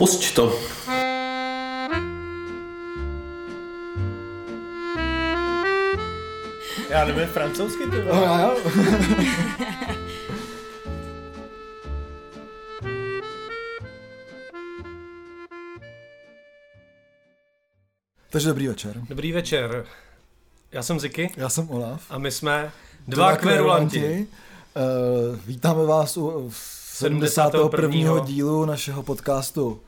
[0.00, 0.48] Pusť to.
[6.90, 8.56] Já nevím francouzsky, ty No, já, jo.
[18.30, 19.00] Takže dobrý večer.
[19.08, 19.86] Dobrý večer.
[20.72, 22.02] Já jsem Ziky Já jsem Olaf.
[22.10, 22.72] a my jsme
[23.08, 24.26] dva kverulanti.
[24.76, 27.60] Uh, vítáme vás u 71.
[27.70, 28.24] 71.
[28.26, 29.80] dílu našeho podcastu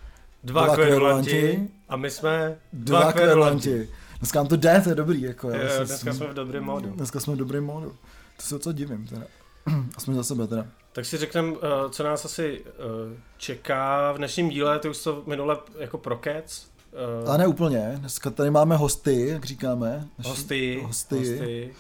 [0.45, 1.69] Dva, Dva kverulanti.
[1.89, 3.89] A my jsme Dva, dva kverulanti.
[4.19, 5.23] Dneska nám to jde, to je dobrý.
[5.23, 6.91] Jako, Jo, se- Dneska jsme v dobrém módu.
[6.91, 7.97] Dneska jsme v dobrém módu.
[8.37, 9.23] To se co divím teda.
[9.97, 10.67] A jsme za sebe teda.
[10.93, 15.23] Tak si řekneme, eh, co nás asi eh, čeká v dnešním díle, to už to
[15.27, 16.67] minule jako prokec.
[17.25, 17.93] eh, Ale ne úplně.
[17.97, 20.09] Dneska tady máme hosty, jak říkáme.
[20.19, 21.17] Naši- Hosty, Hosty.
[21.19, 21.75] hosty.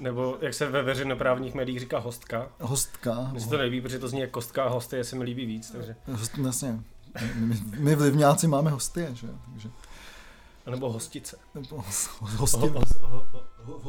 [0.00, 2.48] Nebo jak se ve veřejnoprávních médiích říká hostka.
[2.60, 3.28] Hostka.
[3.32, 5.70] Mně se to nelíbí, protože to zní jako kostka a hosty, jestli mi líbí víc,
[5.70, 5.96] takže.
[6.12, 6.80] Host, jasně.
[7.34, 9.28] My, my vlivňáci máme hosty, že?
[9.52, 9.68] Takže,
[10.66, 11.36] A nebo hostice.
[11.54, 11.84] nebo Ho-
[13.00, 13.24] ho-
[13.64, 13.80] ho-.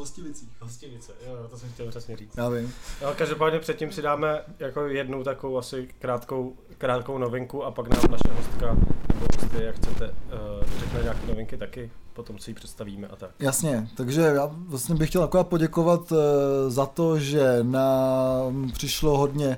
[0.60, 2.36] Hostivice, jo, to jsem chtěl přesně říct.
[2.36, 2.72] Já vím.
[3.02, 8.02] No, každopádně předtím si dáme jako jednu takovou asi krátkou, krátkou novinku a pak nám
[8.10, 8.74] naše hostka
[9.14, 13.30] nebo hosty, jak chcete, uh, řekne nějaké novinky taky, potom si ji představíme a tak.
[13.38, 19.56] Jasně, takže já vlastně bych chtěl akorát poděkovat eh, za to, že nám přišlo hodně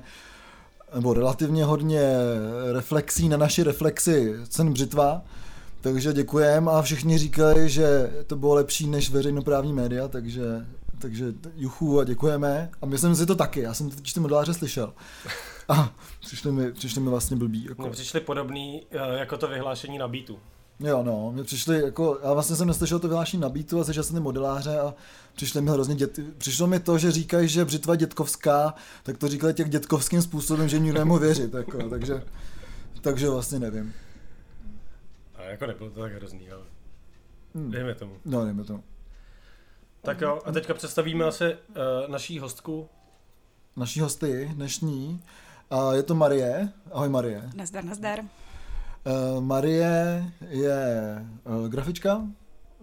[0.95, 2.13] nebo relativně hodně
[2.71, 5.21] reflexí na naši reflexy cen břitva,
[5.81, 10.65] takže děkujem a všichni říkali, že to bylo lepší než veřejnoprávní média, takže,
[10.99, 14.93] takže juchu a děkujeme a myslím si to taky, já jsem totiž ty modeláře slyšel
[15.69, 17.65] a přišli mi, přišli mi vlastně blbý.
[17.69, 17.81] Jako.
[17.81, 20.39] Mně přišli podobný uh, jako to vyhlášení na beatu.
[20.79, 24.03] Jo, no, mě přišli jako, já vlastně jsem neslyšel to vyhlášení na beatu a slyšel
[24.03, 24.93] jsem ty modeláře a
[25.35, 28.73] přišli mi hrozně dět, přišlo mi to, že říkají, že břitva dětkovská,
[29.03, 32.23] tak to říkali těch dětkovským způsobem, že nikdo nemohl věřit, jako, takže,
[33.01, 33.93] takže vlastně nevím.
[35.35, 36.61] A jako nebylo to tak hrozný, ale
[37.55, 37.71] Hm.
[37.71, 38.17] dejme tomu.
[38.25, 38.79] No, dejme to.
[40.01, 41.55] Tak jo, a teďka představíme asi uh,
[42.07, 42.89] naší hostku.
[43.75, 45.21] Naší hosty dnešní,
[45.69, 47.49] a je to Marie, ahoj Marie.
[47.55, 48.19] Nazdar, nazdar.
[49.05, 52.27] Uh, Marie je uh, grafička,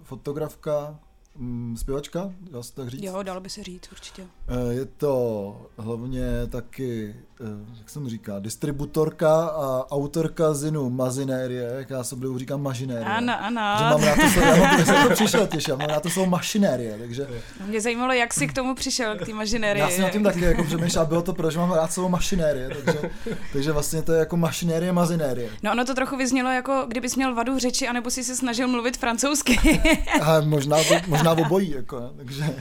[0.03, 0.99] fotografka,
[1.37, 3.03] mm, zpěvačka, dá se tak říct?
[3.03, 4.27] Jo, dalo by se říct určitě.
[4.49, 7.32] Eh, Je to hlavně taky, eh,
[7.79, 13.05] jak se mu říká, distributorka a autorka zinu Mazinérie, jak já se oblivu říkám mažinérie.
[13.05, 13.61] Ano, ano.
[13.79, 16.31] Že mám rád to slovo, já mám, jsem to přišel já mám rád to slovo
[16.31, 17.27] mašinérie, takže
[17.67, 19.81] Mě zajímalo, jak jsi k tomu přišel, k té mašinérii.
[19.81, 22.69] já jsem na tím taky jako přemýšlel, bylo to proč, že mám rád slovo mašinérie,
[22.85, 23.11] takže,
[23.53, 25.51] takže vlastně to je jako mašinérie, mazinérie.
[25.63, 28.97] No ono to trochu vyznělo jako, kdybys měl vadu řeči, anebo si se snažil mluvit
[28.97, 29.81] francouzsky.
[30.23, 30.77] A možná,
[31.07, 32.55] možná obojí, jako, takže,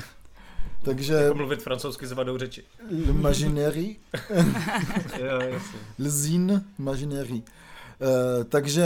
[0.83, 2.63] takže Jako mluvit francouzsky s vadou řeči.
[5.39, 5.79] jasně.
[5.99, 7.41] Lzín Mažinérie.
[7.41, 8.85] Uh, takže,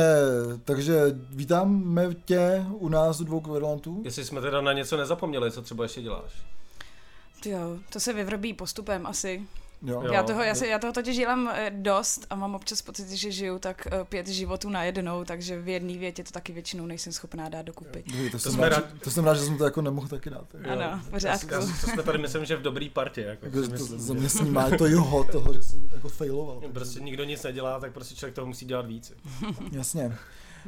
[0.66, 4.01] takže vítáme tě u nás u dvou kverulantů.
[4.06, 6.31] Jestli jsme teda na něco nezapomněli, co třeba ještě děláš.
[7.45, 9.47] jo, to se vyvrbí postupem asi.
[9.85, 10.01] Jo.
[10.06, 10.13] Jo.
[10.13, 13.31] Já toho, já, se, já toho totiž dělám eh, dost a mám občas pocit, že
[13.31, 17.50] žiju tak eh, pět životů najednou, takže v jedné větě to taky většinou nejsem schopná
[17.50, 18.03] dát dokupy.
[18.12, 19.81] Dobrý, to, To jsem jsme rád, rád- že- to jsem rád, že jsem to jako
[19.81, 20.47] nemohl taky dát.
[20.53, 20.72] Jo.
[20.72, 21.53] Ano, v pořádku.
[21.53, 23.22] Já, já, to jsme tady myslím, že v dobrý partě.
[23.22, 26.09] Jako, Jako, si to, myslím, za že- mě snímá to joho toho, že jsem jako
[26.09, 26.62] failoval.
[26.74, 29.13] Prostě nikdo nic nedělá, tak prostě člověk toho musí dělat víc.
[29.72, 30.18] Jasně.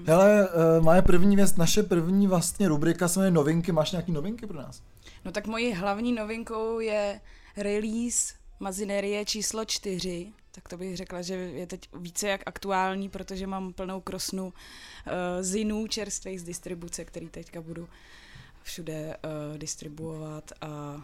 [0.08, 3.72] Hele, uh, moje první věc, naše první vlastně rubrika se jmenuje novinky.
[3.72, 4.82] Máš nějaký novinky pro nás?
[5.26, 7.20] No tak mojí hlavní novinkou je
[7.58, 10.34] release Mazinerie číslo 4.
[10.52, 14.54] Tak to bych řekla, že je teď více jak aktuální, protože mám plnou krosnu uh,
[15.42, 17.90] zinů čerstvých z distribuce, který teďka budu
[18.64, 19.18] všude
[19.52, 21.02] uh, distribuovat a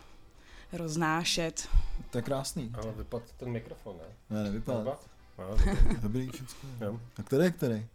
[0.73, 1.67] roznášet.
[2.09, 2.71] To je krásný.
[2.73, 4.37] Ale vypad ten mikrofon, ne?
[4.37, 4.79] Ne, nevypadá.
[4.79, 5.09] Vypad?
[5.39, 5.45] No,
[6.01, 6.01] dobrý.
[6.01, 6.69] Dobrý, všechno.
[6.81, 6.99] Jo.
[7.17, 7.85] A který je který?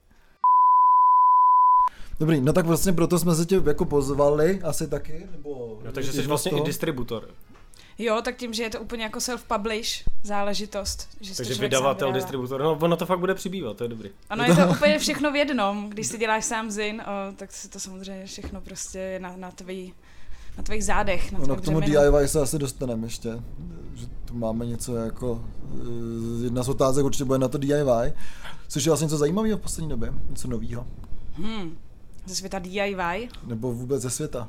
[2.21, 5.81] Dobrý, no tak vlastně proto jsme se tě jako pozvali, asi taky, nebo...
[5.85, 6.63] No, takže jsi vlastně toho?
[6.63, 7.35] i distributor.
[7.99, 11.09] Jo, tak tím, že je to úplně jako self-publish záležitost.
[11.21, 12.63] Že si to Takže vydavatel, distributor.
[12.63, 14.11] No, ono to fakt bude přibývat, to je dobrý.
[14.31, 15.91] Ano, je to úplně všechno v jednom.
[15.91, 19.51] Když si děláš sám zin, o, tak si to samozřejmě všechno prostě je na, na,
[19.51, 19.95] tvý,
[20.57, 21.33] na tvých zádech.
[21.33, 22.11] Na No, k tomu břemenu.
[22.13, 23.31] DIY se asi dostaneme ještě,
[23.95, 25.45] že tu máme něco jako,
[26.41, 28.13] eh, jedna z otázek určitě bude na to DIY.
[28.69, 30.13] Slyšel jsi něco zajímavého v poslední době?
[30.31, 30.87] Něco nového?
[31.33, 31.79] Hmm.
[32.27, 33.29] Ze světa DIY.
[33.47, 34.49] Nebo vůbec ze světa?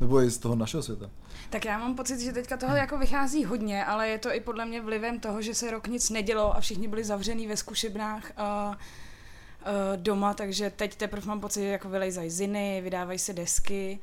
[0.00, 1.10] Nebo i z toho našeho světa?
[1.50, 4.64] Tak já mám pocit, že teďka toho jako vychází hodně, ale je to i podle
[4.66, 8.76] mě vlivem toho, že se rok nic nedělo a všichni byli zavřený ve zkušebnách a,
[9.96, 13.98] doma, takže teď teprve mám pocit, že jako vylejzají ziny, vydávají se desky.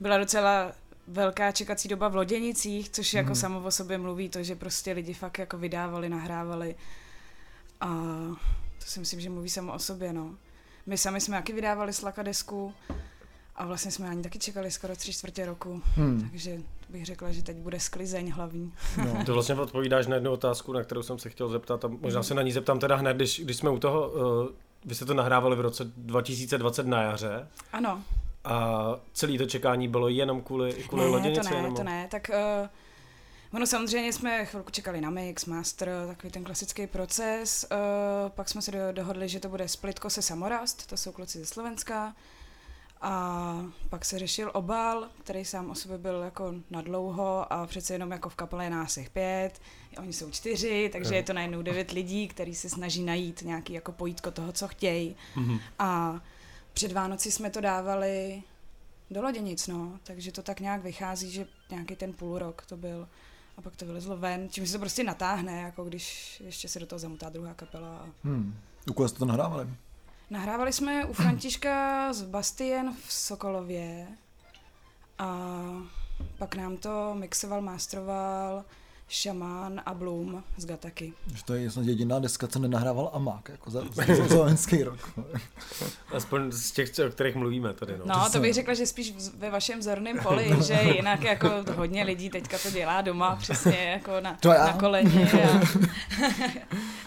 [0.00, 0.72] Byla docela
[1.06, 3.34] velká čekací doba v Loděnicích, což jako Mhm.
[3.34, 6.74] samo o sobě mluví to, že prostě lidi fakt jako vydávali, nahrávali
[7.80, 7.86] a
[8.78, 10.34] To si myslím, že mluví samo o sobě, no.
[10.86, 12.74] My sami jsme taky vydávali slaka desku
[13.56, 15.82] a vlastně jsme ani taky čekali skoro tři čtvrtě roku.
[15.94, 16.28] Hmm.
[16.30, 16.58] Takže
[16.88, 18.72] bych řekla, že teď bude sklizeň hlavní.
[19.04, 19.24] No.
[19.26, 22.34] to vlastně odpovídáš na jednu otázku, na kterou jsem se chtěl zeptat a možná se
[22.34, 24.48] na ní zeptám teda hned, když, když jsme u toho, uh,
[24.84, 27.48] vy jste to nahrávali v roce 2020 na jaře.
[27.72, 28.02] Ano.
[28.44, 31.48] A celé to čekání bylo jenom kvůli, kvůli ne, loděnici?
[31.48, 31.76] to ne, nebo?
[31.76, 32.30] to ne, tak
[32.62, 32.68] uh,
[33.54, 37.66] Ono samozřejmě jsme chvilku čekali na mix, master, takový ten klasický proces.
[37.72, 41.46] Uh, pak jsme se dohodli, že to bude splitko se Samorast, to jsou kluci ze
[41.46, 42.14] Slovenska.
[43.00, 48.10] A pak se řešil obal, který sám o sobě byl jako nadlouho a přece jenom
[48.10, 49.60] jako v kapele je nás jich pět,
[49.98, 53.92] oni jsou čtyři, takže je to najednou devět lidí, který se snaží najít nějaký jako
[53.92, 55.16] pojítko toho, co chtějí.
[55.36, 55.60] Mm-hmm.
[55.78, 56.20] A
[56.72, 58.42] před Vánoci jsme to dávali
[59.10, 63.08] do loděnic, no, takže to tak nějak vychází, že nějaký ten půl rok to byl
[63.56, 66.86] a pak to vylezlo ven, čím se to prostě natáhne, jako když ještě se do
[66.86, 68.08] toho zamutá druhá kapela.
[68.24, 68.54] Hmm.
[68.90, 69.68] U koho jste to nahrávali?
[70.30, 74.06] Nahrávali jsme u Františka z Bastien v Sokolově
[75.18, 75.38] a
[76.38, 78.64] pak nám to mixoval, mastroval
[79.08, 81.12] Šamán a Bloom z Gataky.
[81.34, 83.82] Že to je snad jediná deska, co nenahrával Amák, jako za,
[84.36, 84.98] loňský rok.
[86.12, 87.98] Aspoň z těch, o kterých mluvíme tady.
[87.98, 92.04] No, no to bych řekla, že spíš ve vašem zorném poli, že jinak jako hodně
[92.04, 95.32] lidí teďka to dělá doma, přesně jako na, to na koleně.
[95.32, 95.60] A...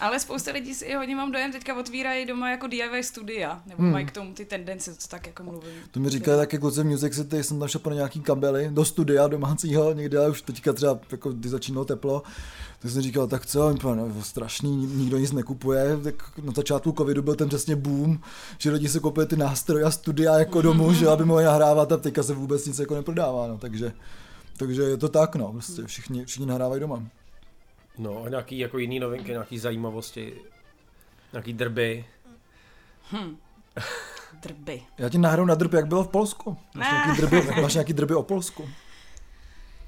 [0.00, 3.92] Ale spousta lidí si hodně mám dojem, teďka otvírají doma jako DIY studia, nebo hmm.
[3.92, 5.72] mají k tomu ty tendence, co tak jako mluvím.
[5.90, 8.84] To mi říká taky kluci v Music City, jsem tam šel pro nějaký kabely do
[8.84, 12.22] studia domácího někde, ale už teďka třeba, jako, když začínalo teplo,
[12.78, 17.34] tak jsem říkal, tak co, no, strašný, nikdo nic nekupuje, tak na začátku covidu byl
[17.34, 18.20] ten přesně boom,
[18.58, 21.96] že lidi se koupili ty nástroje a studia jako domů, že aby mohli nahrávat a
[21.96, 23.92] teďka se vůbec nic jako neprodává, no, takže,
[24.56, 27.02] takže je to tak, no, prostě všichni, všichni nahrávají doma.
[27.98, 30.34] No a nějaký jako jiný novinky, nějaký zajímavosti,
[31.32, 32.04] nějaký drby.
[33.12, 33.36] Hm.
[34.42, 34.82] Drby.
[34.98, 36.56] Já ti nahraju na drby, jak bylo v Polsku.
[36.74, 38.68] Máš nějaký drby, máš nějaký drby o Polsku?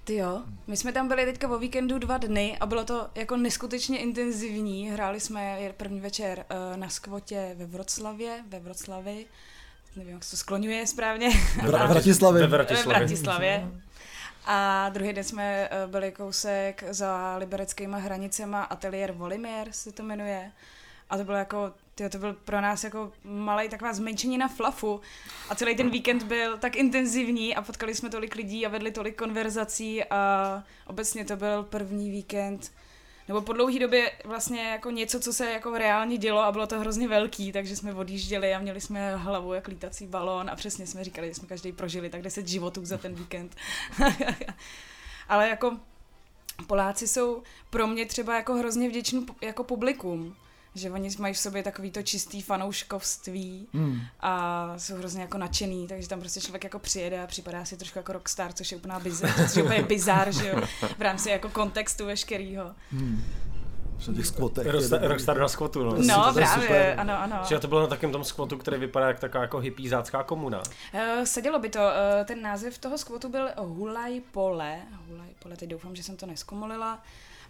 [0.05, 3.37] Ty jo, my jsme tam byli teďka o víkendu dva dny a bylo to jako
[3.37, 4.91] neskutečně intenzivní.
[4.91, 9.27] Hráli jsme první večer uh, na skvotě ve Vroclavě, ve Vroclavi,
[9.97, 11.31] nevím, jak se to skloňuje správně.
[11.31, 12.43] V Bratislavě.
[12.43, 12.87] Ve Bratislavě.
[12.87, 13.69] Ve Bratislavě.
[14.47, 20.53] A druhý den jsme uh, byli kousek za libereckýma hranicema ateliér Volimér se to jmenuje.
[21.11, 25.01] A to bylo jako tyjo, to byl pro nás jako malý taková zmenšení na flafu.
[25.49, 29.19] A celý ten víkend byl tak intenzivní a potkali jsme tolik lidí a vedli tolik
[29.19, 32.73] konverzací a obecně to byl první víkend,
[33.29, 36.81] nebo po dlouhé době vlastně jako něco, co se jako reálně dělo a bylo to
[36.81, 41.05] hrozně velký, takže jsme odjížděli a měli jsme hlavu jak lítací balón a přesně jsme
[41.05, 43.57] říkali, že jsme každý prožili tak 10 životů za ten víkend.
[45.29, 45.77] Ale jako
[46.67, 50.37] Poláci jsou pro mě třeba jako hrozně vděční jako publikum,
[50.75, 54.01] že oni mají v sobě takový to čistý fanouškovství hmm.
[54.21, 57.99] a jsou hrozně jako nadšený, takže tam prostě člověk jako přijede a připadá si trošku
[57.99, 60.63] jako rockstar, což je úplná bizar, což je úplně bizar, že jo,
[60.99, 62.75] v rámci jako kontextu veškerýho.
[62.93, 63.25] Hmm.
[64.09, 64.67] Na těch skvotech.
[65.01, 65.93] Rockstar na skvotu, no.
[65.93, 66.95] No, právě, super.
[67.01, 67.41] ano, ano.
[67.49, 70.59] Že to bylo na takém tom skvotu, který vypadá jak taková jako hypízácká komuna.
[70.59, 74.79] Uh, sedělo by to, uh, ten název toho skvotu byl Hulaj Pole,
[75.09, 77.03] Hulaj Pole, teď doufám, že jsem to neskomolila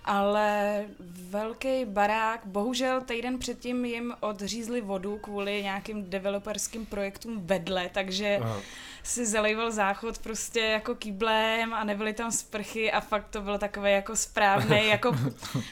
[0.05, 0.85] ale
[1.31, 8.61] velký barák, bohužel týden předtím jim odřízli vodu kvůli nějakým developerským projektům vedle, takže Aha.
[9.03, 13.91] si zalejval záchod prostě jako kýblem a nebyly tam sprchy a fakt to bylo takové
[13.91, 15.17] jako správný jako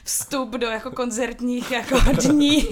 [0.04, 2.68] vstup do jako koncertních jako dní.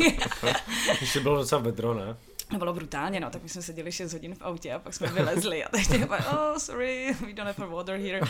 [1.01, 2.17] Ještě bylo docela vedro, ne?
[2.51, 5.07] To bylo brutálně, no, tak my jsme seděli 6 hodin v autě a pak jsme
[5.07, 8.21] vylezli a teď je oh, sorry, we don't have water here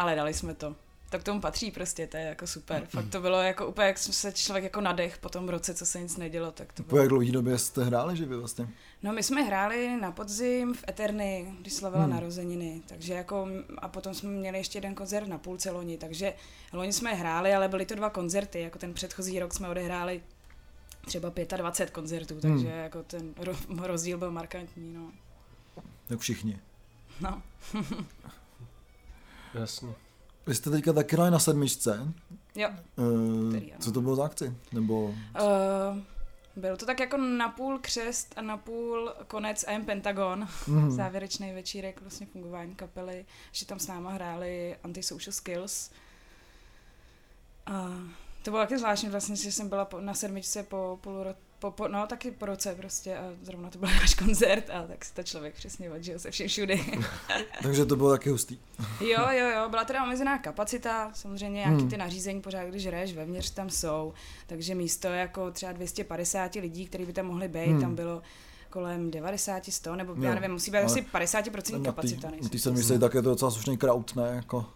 [0.00, 0.76] ale dali jsme to.
[1.10, 2.86] To k tomu patří prostě, to je jako super.
[2.88, 6.00] Fakt to bylo jako úplně, jak se člověk jako nadech po tom roce, co se
[6.00, 6.90] nic nedělo, tak to bylo.
[6.90, 8.68] Po jak dlouhý době jste hráli živě vlastně?
[9.02, 12.12] No my jsme hráli na podzim v Eterny, když slavila hmm.
[12.12, 16.34] narozeniny, takže jako a potom jsme měli ještě jeden koncert na půlce loni, takže
[16.72, 20.22] loni jsme hráli, ale byly to dva koncerty, jako ten předchozí rok jsme odehráli
[21.06, 22.40] třeba 25 koncertů, hmm.
[22.40, 22.78] takže hmm.
[22.78, 23.34] jako ten
[23.78, 25.12] rozdíl byl markantní, no.
[26.08, 26.60] Tak všichni.
[27.20, 27.42] No.
[29.54, 29.94] Jasně.
[30.46, 32.12] Vy jste teďka taky na sedmičce.
[32.54, 32.68] Jo.
[32.96, 34.54] Uh, co to bylo za akci?
[34.72, 35.04] Nebo...
[35.04, 35.14] Uh,
[36.56, 40.48] byl to tak jako napůl křest a napůl konec AM Pentagon.
[40.66, 40.90] Mm.
[40.90, 43.26] Závěrečný večírek vlastně fungování kapely.
[43.52, 45.90] Že tam s náma hráli Antisocial Skills.
[47.66, 47.88] A
[48.42, 51.88] To bylo taky zvláštní vlastně, že jsem byla na sedmičce po půl ro- po, po,
[51.88, 55.22] no taky po roce prostě a zrovna to byl náš koncert a tak si to
[55.22, 56.84] člověk přesně odžil se všem všudy.
[57.62, 58.58] Takže to bylo taky hustý.
[59.00, 61.90] jo, jo, jo, byla teda omezená kapacita, samozřejmě nějaký hmm.
[61.90, 64.12] ty nařízení pořád, když hraješ vevnitř, tam jsou,
[64.46, 67.80] takže místo jako třeba 250 lidí, kteří by tam mohli být, hmm.
[67.80, 68.22] tam bylo
[68.70, 72.30] kolem 90, 100, nebo já nevím, musí být asi 50% kapacita.
[72.50, 74.32] Ty se myslí tak je to docela slušný crowd, ne?
[74.34, 74.66] Jako.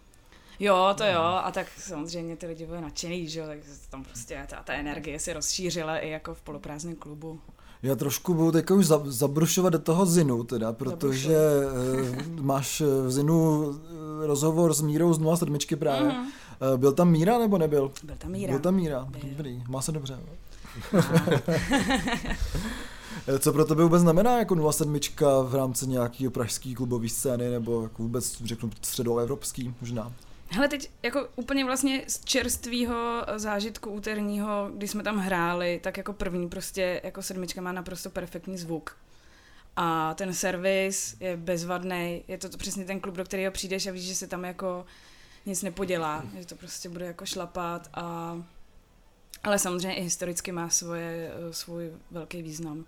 [0.59, 3.57] Jo, to jo, a tak samozřejmě ty lidi byli nadšený, že jo, tak
[3.89, 7.39] tam prostě ta, ta energie se rozšířila i jako v poloprázdném klubu.
[7.83, 13.71] Já trošku budu teďka už zabrušovat do toho Zinu, teda, protože uh, máš v Zinu
[14.23, 16.11] eh, rozhovor s Mírou z 07 právě.
[16.11, 16.27] Mm.
[16.77, 17.91] Byl tam Míra nebo nebyl?
[18.03, 18.51] Byl tam Míra.
[18.51, 19.21] Byl tam Míra, byl.
[19.29, 20.19] dobrý, má se dobře.
[23.39, 24.99] Co pro tebe vůbec znamená jako 07
[25.43, 30.11] v rámci nějakého pražské klubové scény nebo jako vůbec řeknu středoevropský možná?
[30.49, 36.13] Hele, teď jako úplně vlastně z čerstvého zážitku úterního, když jsme tam hráli, tak jako
[36.13, 38.97] první prostě jako sedmička má naprosto perfektní zvuk.
[39.75, 43.91] A ten servis je bezvadný, je to, to přesně ten klub, do kterého přijdeš a
[43.91, 44.85] víš, že se tam jako
[45.45, 48.37] nic nepodělá, že to prostě bude jako šlapat a
[49.43, 52.85] ale samozřejmě i historicky má svoje, svůj velký význam.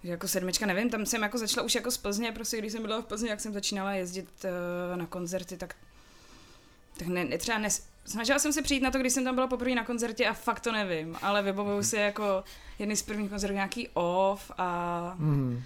[0.00, 2.82] Takže jako sedmička, nevím, tam jsem jako začala už jako z Plzně, prostě když jsem
[2.82, 5.76] byla v Plzni, jak jsem začínala jezdit uh, na koncerty, tak
[6.98, 9.46] tak ne, ne třeba nes, snažila jsem se přijít na to, když jsem tam byla
[9.46, 12.44] poprvé na koncertě a fakt to nevím, ale vybavuju si jako
[12.78, 15.62] jedny z prvních koncertů nějaký off a, mm.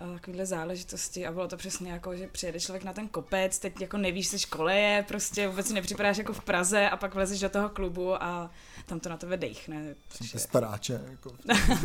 [0.00, 3.80] a takovéhle záležitosti a bylo to přesně jako, že přijede člověk na ten kopec, teď
[3.80, 7.40] jako nevíš, se škole je, prostě vůbec si nepřipadáš jako v Praze a pak vlezeš
[7.40, 8.50] do toho klubu a
[8.86, 9.94] tam to na tebe dechne.
[10.10, 11.32] Jsem staráče, jako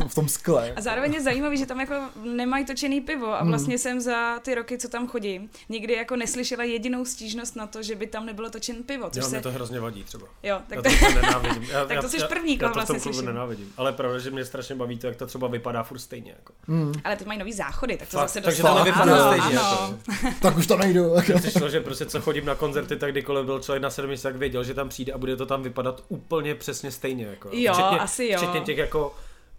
[0.08, 0.72] v tom skle.
[0.76, 3.48] a zároveň je zajímavý, že tam jako nemají točený pivo a hmm.
[3.48, 3.78] vlastně hmm.
[3.78, 7.94] jsem za ty roky, co tam chodím, nikdy jako neslyšela jedinou stížnost na to, že
[7.94, 9.10] by tam nebylo točen pivo.
[9.10, 9.36] Což jo, se...
[9.36, 10.26] mě to hrozně vadí třeba.
[10.42, 11.62] Jo, tak já to, to nenávidím.
[11.62, 13.24] Já, tak to jsi první, koho vlastně slyším.
[13.24, 13.72] nenávidím.
[13.76, 16.30] Ale pravda, že mě strašně baví to, jak to třeba vypadá furt stejně.
[16.30, 16.52] Jako.
[16.66, 16.92] Hmm.
[17.04, 19.54] Ale ty mají nový záchody, tak to Fakt, zase Takže to nevypadá stejně.
[19.54, 19.98] Jako.
[20.40, 21.14] tak už to nejdu.
[21.40, 24.64] Přišlo, že prostě co chodím na koncerty, tak kdykoliv byl člověk na sedmi, tak věděl,
[24.64, 27.24] že tam přijde a bude to tam vypadat úplně přesně stejně.
[27.24, 27.48] Jako.
[27.52, 28.38] Jo, včetně, asi jo.
[28.38, 29.14] Včetně těch jako,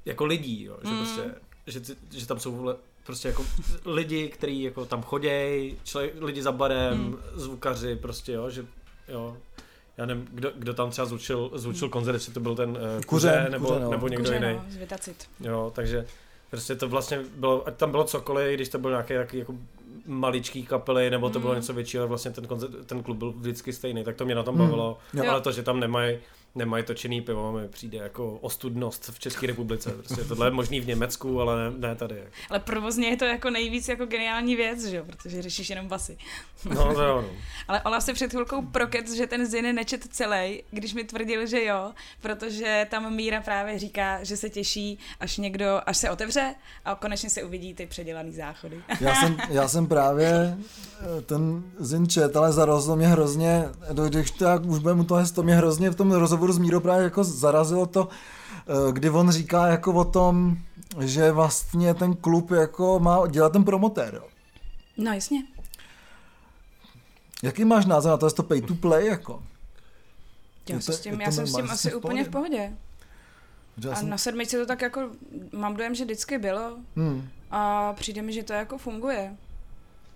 [0.06, 0.98] jako lidí, jo, že, mm.
[0.98, 1.22] prostě,
[1.68, 2.74] že, že tam jsou
[3.06, 3.46] prostě jako
[3.86, 5.78] lidi, kteří jako tam chodějí,
[6.20, 7.18] lidi za barem, mm.
[7.34, 8.66] zvukaři, prostě jo, že
[9.08, 9.38] jo,
[9.98, 11.92] já nevím, kdo, kdo tam třeba zvučil, zvučil mm.
[11.92, 13.92] koncert, jestli to byl ten uh, kuře, kuře, nebo, kuře, no.
[13.92, 14.60] nebo někdo kuře, jiný.
[15.40, 16.06] No, jo, takže
[16.50, 19.56] prostě to vlastně bylo, ať tam bylo cokoliv, když to byl nějaký takový jako
[20.06, 21.60] maličký kapely, nebo to bylo mm.
[21.60, 24.58] něco většího, vlastně ten, koncert, ten klub byl vždycky stejný, tak to mě na tom
[24.58, 25.30] bavilo, mm.
[25.30, 26.18] ale to, že tam nemají
[26.56, 29.92] nemají točený pivo, mi přijde jako ostudnost v České republice.
[29.92, 32.24] Prostě tohle je možný v Německu, ale ne, ne tady.
[32.50, 35.04] Ale provozně je to jako nejvíc jako geniální věc, že jo?
[35.06, 36.18] protože řešíš jenom basy.
[36.66, 37.22] No to jo.
[37.22, 37.30] No.
[37.68, 41.66] ale Ola se před chvilkou prokec, že ten Ziny nečet celý, když mi tvrdil, že
[41.66, 41.92] jo,
[42.22, 47.30] protože tam Míra právě říká, že se těší, až někdo, až se otevře a konečně
[47.30, 48.82] se uvidí ty předělaný záchody.
[49.00, 50.58] já, jsem, já jsem právě
[51.18, 53.66] eh, ten Zin čet, ale zarazilo mě hrozně,
[54.10, 56.58] když to jak už budeme u toho, to mě hrozně v tom rozhovoru rozhovoru s
[56.58, 60.58] Mírou právě jako zarazilo to, eh, kdy on říká jako o tom,
[61.00, 64.14] že vlastně ten klub jako má dělat ten promotér.
[64.16, 64.24] Jo.
[64.98, 65.44] No jasně.
[67.44, 69.44] Jaký máš názor na to, to pay to play jako?
[70.70, 72.74] Já, to, s tím, já jsem s tím asi v úplně v pohodě.
[73.84, 74.10] Já a jsem...
[74.10, 75.10] na sedmičce to tak jako,
[75.52, 77.30] mám dojem, že vždycky bylo hmm.
[77.52, 79.38] a přijde mi, že to jako funguje.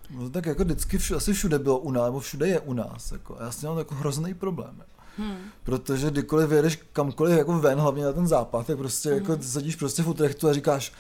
[0.10, 3.12] No tak jako vždycky vš- asi všude bylo u nás, nebo všude je u nás.
[3.12, 3.38] Jako.
[3.40, 4.84] Já s tím mám jako hrozný problém.
[5.18, 5.38] Hmm.
[5.64, 9.18] Protože kdykoliv vyjedeš kamkoliv jako ven, hlavně na ten západ, tak prostě hmm.
[9.18, 10.94] jako sedíš prostě v Utrechtu a říkáš,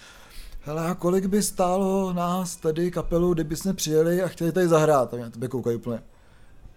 [0.61, 5.13] hele a kolik by stálo nás tady kapelu, kdyby jsme přijeli a chtěli tady zahrát.
[5.13, 5.99] A mě na tebe koukají úplně.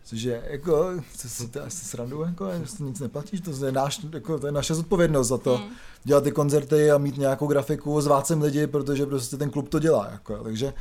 [0.05, 4.39] Cože, jako, co si to asi srandu, jako, že nic neplatíš, to je, náš, jako,
[4.39, 5.69] to je naše zodpovědnost za to, hmm.
[6.05, 9.79] dělat ty koncerty a mít nějakou grafiku, zvát sem lidi, protože prostě ten klub to
[9.79, 10.73] dělá, jako, takže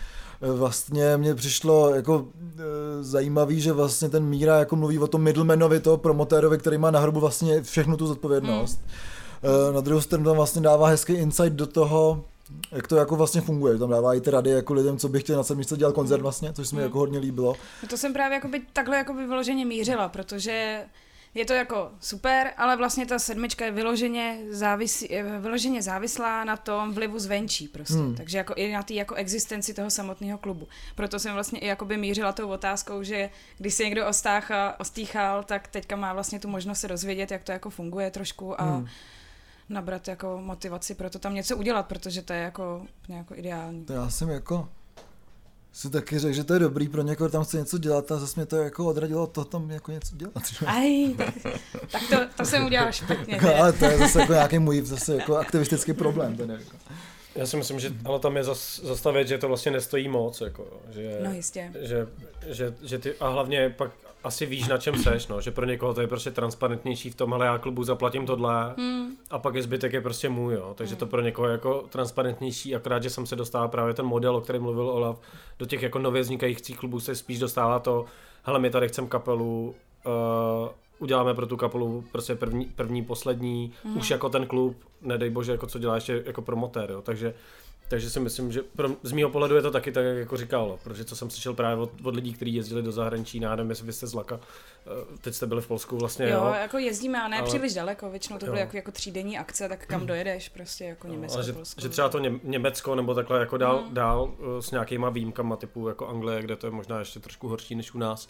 [0.54, 2.26] vlastně mně přišlo jako
[2.60, 6.92] e, zajímavý, že vlastně ten Míra jako mluví o tom middlemanovi, toho promotérovi, který má
[6.92, 8.80] na hrobu vlastně všechnu tu zodpovědnost.
[9.44, 9.70] Hmm.
[9.70, 12.24] E, na druhou stranu tam vlastně dává hezký insight do toho,
[12.72, 13.78] jak to jako vlastně funguje.
[13.78, 16.54] Tam dává i ty rady jako lidem, co by chtěli na sedmičce dělat koncert vlastně,
[16.54, 16.90] což se mi hmm.
[16.90, 17.56] jako hodně líbilo.
[17.84, 20.86] No to jsem právě jako by takhle jako by vyloženě mířila, protože
[21.36, 26.58] je to jako super, ale vlastně ta sedmička je vyloženě, závis, je vyloženě závislá na
[26.58, 27.94] tom vlivu zvenčí prostě.
[27.94, 28.16] Hmm.
[28.16, 30.68] Takže jako i na té jako existenci toho samotného klubu.
[30.96, 35.68] Proto jsem vlastně i jakoby mířila tou otázkou, že když se někdo ostácha, ostýchal, tak
[35.68, 38.88] teďka má vlastně tu možnost se dozvědět, jak to jako funguje trošku a hmm.
[39.70, 43.86] nabrat jako motivaci pro to tam něco udělat, protože to je jako, jako ideální.
[43.86, 44.70] To já jsem jako
[45.76, 48.34] si taky řekl, že to je dobrý pro někoho, tam chce něco dělat a zase
[48.36, 50.34] mě to jako odradilo to tam jako něco dělat.
[50.66, 51.34] Aj, tak,
[51.92, 53.34] tak to, to jsem udělal špatně.
[53.34, 56.38] Jako, ale to je zase jako nějaký můj zase jako aktivistický problém.
[56.38, 56.78] Ten jako.
[57.36, 60.68] Já si myslím, že ale tam je zas, zastavit, že to vlastně nestojí moc, jako,
[60.90, 61.72] že, no jistě.
[61.82, 62.08] Že,
[62.48, 63.92] že, že ty, a hlavně pak
[64.26, 67.34] asi víš, na čem seš, no, že pro někoho to je prostě transparentnější v tom,
[67.34, 69.18] ale já klubu zaplatím tohle hmm.
[69.30, 70.74] a pak je zbytek je prostě můj, jo.
[70.78, 71.00] takže hmm.
[71.00, 74.42] to pro někoho je jako transparentnější, akorát, že jsem se dostává právě ten model, o
[74.42, 75.20] kterém mluvil Olaf,
[75.60, 78.06] do těch jako nově vznikajících klubů se spíš dostává to,
[78.44, 79.76] hele, my tady chceme kapelu,
[80.06, 83.98] uh, uděláme pro tu kapelu prostě první, první poslední, hmm.
[83.98, 87.02] už jako ten klub, nedej bože, jako co dělá ještě jako promotér, jo.
[87.02, 87.34] takže
[87.90, 90.80] takže si myslím, že pro, z mého pohledu je to taky tak, jak jako říkal,
[90.84, 93.94] protože co jsem slyšel právě od, od lidí, kteří jezdili do zahraničí, nevím, jestli vy
[93.94, 96.30] jste z Laka, eh, teď jste byli v Polsku vlastně.
[96.30, 97.48] Jo, jo jako jezdíme, ale ne ale...
[97.48, 101.36] příliš daleko, většinou to byly jako, jako třídenní akce, tak kam dojedeš, prostě jako Německo,
[101.36, 103.94] ale že, že třeba to Ně, Německo nebo takhle jako dál, hmm.
[103.94, 107.76] dál eh, s nějakýma výjimkama typu jako Anglie, kde to je možná ještě trošku horší
[107.76, 108.28] než u nás,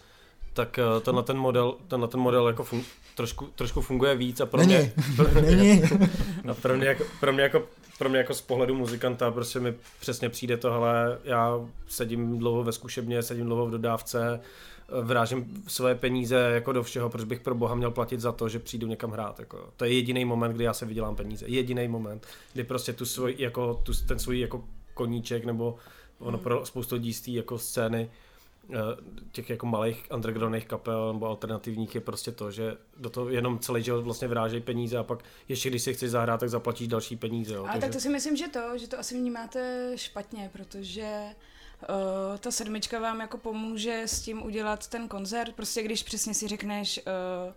[0.55, 2.83] tak eh, tenhle ten model, tenhle ten model jako fun,
[3.15, 4.93] trošku, trošku funguje víc a pro mě,
[5.41, 5.83] Není.
[6.49, 7.63] a pro mě, jako, pro mě jako
[7.97, 12.71] pro mě jako z pohledu muzikanta prostě mi přesně přijde tohle, já sedím dlouho ve
[12.71, 14.39] zkušebně, sedím dlouho v dodávce,
[15.01, 18.59] vrážím svoje peníze jako do všeho, proč bych pro boha měl platit za to, že
[18.59, 19.39] přijdu někam hrát.
[19.39, 19.69] Jako.
[19.77, 21.45] To je jediný moment, kdy já se vydělám peníze.
[21.47, 25.75] Jediný moment, kdy prostě tu svoj, jako, tu, ten svůj jako koníček nebo
[26.19, 28.24] ono pro spoustu lidí jako scény Eh,
[29.31, 33.83] těch jako malých undergroundních kapel nebo alternativních je prostě to, že do toho jenom celý
[33.83, 37.53] život vlastně vyrážejí peníze a pak ještě když si chceš zahrát, tak zaplatíš další peníze.
[37.53, 37.63] Jo.
[37.63, 37.81] A takže...
[37.81, 41.23] tak to si myslím, že to, že to asi vnímáte špatně, protože
[41.89, 46.47] uh, ta sedmička vám jako pomůže s tím udělat ten koncert, prostě když přesně si
[46.47, 46.99] řekneš
[47.47, 47.53] uh,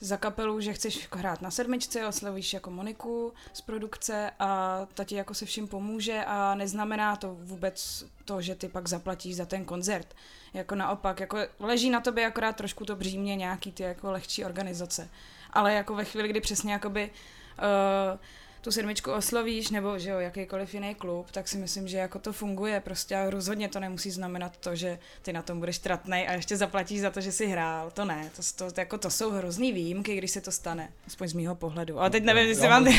[0.00, 5.14] za kapelu, že chceš hrát na sedmičce, oslovíš jako Moniku z produkce a ta ti
[5.14, 9.64] jako se vším pomůže a neznamená to vůbec to, že ty pak zaplatíš za ten
[9.64, 10.14] koncert.
[10.54, 15.08] Jako naopak, jako leží na tobě akorát trošku to břímě nějaký ty jako lehčí organizace.
[15.52, 17.10] Ale jako ve chvíli, kdy přesně jakoby
[17.58, 18.18] uh,
[18.60, 22.32] tu sedmičku oslovíš, nebo že jo, jakýkoliv jiný klub, tak si myslím, že jako to
[22.32, 26.32] funguje prostě a rozhodně to nemusí znamenat to, že ty na tom budeš tratnej a
[26.32, 27.90] ještě zaplatíš za to, že jsi hrál.
[27.90, 31.32] To ne, to, to, jako, to jsou hrozný výjimky, když se to stane, aspoň z
[31.32, 32.00] mýho pohledu.
[32.00, 32.90] Ale teď nevím, jestli vám ty...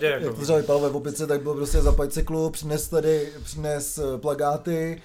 [0.00, 3.98] Jak to třeba vypadalo ve opice, tak bylo prostě zaplať si klub, přines tady, přines
[3.98, 5.02] eh, plagáty,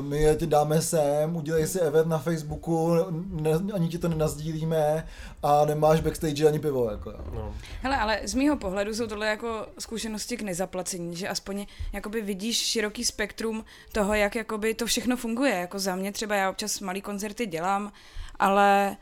[0.00, 2.96] my je ti dáme sem, udělej si event na Facebooku,
[3.30, 5.06] ne, ani ti to nenazdílíme
[5.42, 6.90] a nemáš backstage ani pivo.
[6.90, 7.14] Jako.
[7.34, 7.54] No.
[7.82, 12.56] Hele, ale z mýho pohledu jsou tohle jako zkušenosti k nezaplacení, že aspoň jakoby vidíš
[12.56, 15.54] široký spektrum toho, jak jakoby to všechno funguje.
[15.54, 17.92] Jako za mě třeba já občas malý koncerty dělám,
[18.38, 18.96] ale uh,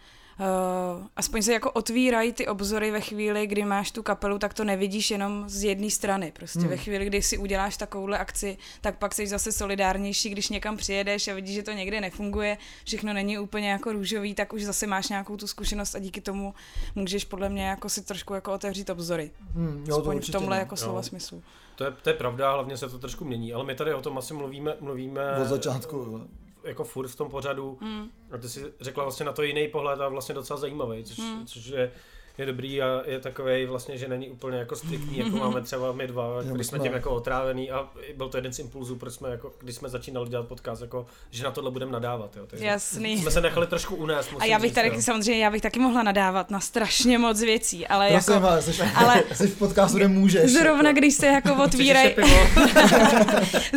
[1.17, 5.11] aspoň se jako otvírají ty obzory ve chvíli, kdy máš tu kapelu, tak to nevidíš
[5.11, 6.33] jenom z jedné strany.
[6.37, 6.69] Prostě hmm.
[6.69, 11.29] ve chvíli, kdy si uděláš takovouhle akci, tak pak jsi zase solidárnější, když někam přijedeš
[11.29, 15.09] a vidíš, že to někde nefunguje, všechno není úplně jako růžový, tak už zase máš
[15.09, 16.55] nějakou tu zkušenost a díky tomu
[16.95, 19.31] můžeš podle mě jako si trošku jako otevřít obzory.
[19.55, 20.61] Hmm, jo, aspoň to v tomhle ne.
[20.61, 21.43] jako slova smyslu.
[21.77, 24.19] To je, to je pravda, hlavně se to trošku mění, ale my tady o tom
[24.19, 26.29] asi mluvíme, mluvíme od začátku
[26.71, 27.79] jako furt v tom pořadu.
[27.81, 28.11] Mm.
[28.31, 31.47] A ty si řekla vlastně na to jiný pohled a vlastně docela zajímavý, což, mm.
[31.47, 31.93] což je
[32.39, 36.07] je dobrý a je takový vlastně, že není úplně jako striktní, jako máme třeba my
[36.07, 39.53] dva, když jsme tím jako otrávený a byl to jeden z impulzů, proč jsme jako,
[39.61, 42.37] když jsme začínali dělat podcast, jako, že na tohle budeme nadávat.
[42.37, 42.47] Jo.
[42.47, 43.19] Takže Jasný.
[43.19, 44.31] Jsme se nechali trošku unést.
[44.39, 45.03] A já bych říct, tady jo.
[45.03, 48.47] samozřejmě, já bych taky mohla nadávat na strašně moc věcí, ale Prosím jako...
[48.47, 50.51] Vás, jsi, ale jsi v podcastu, kde můžeš.
[50.53, 50.99] Zrovna jako.
[50.99, 52.15] když se jako otvírají...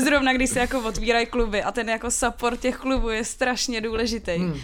[0.03, 4.31] zrovna když se jako otvírají kluby a ten jako support těch klubů je strašně důležitý.
[4.31, 4.59] Hmm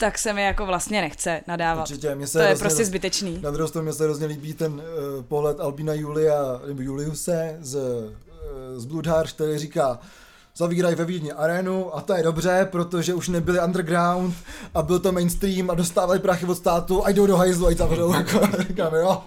[0.00, 1.90] tak se mi jako vlastně nechce nadávat.
[1.90, 3.38] Určitě, mě se to je prostě zbytečný.
[3.42, 4.80] Na druhou stranu mě se hrozně líbí ten uh,
[5.22, 8.12] pohled Albina Julia, nebo Juliuse z, uh,
[8.76, 9.98] z Bloodharsh, který říká,
[10.58, 14.34] zavírají ve Vídni arénu a to je dobře, protože už nebyli underground
[14.74, 18.12] a byl to mainstream a dostávali prachy od státu a jdou do hajzlu a zavřou.
[18.12, 19.22] Jako, říkám, jo,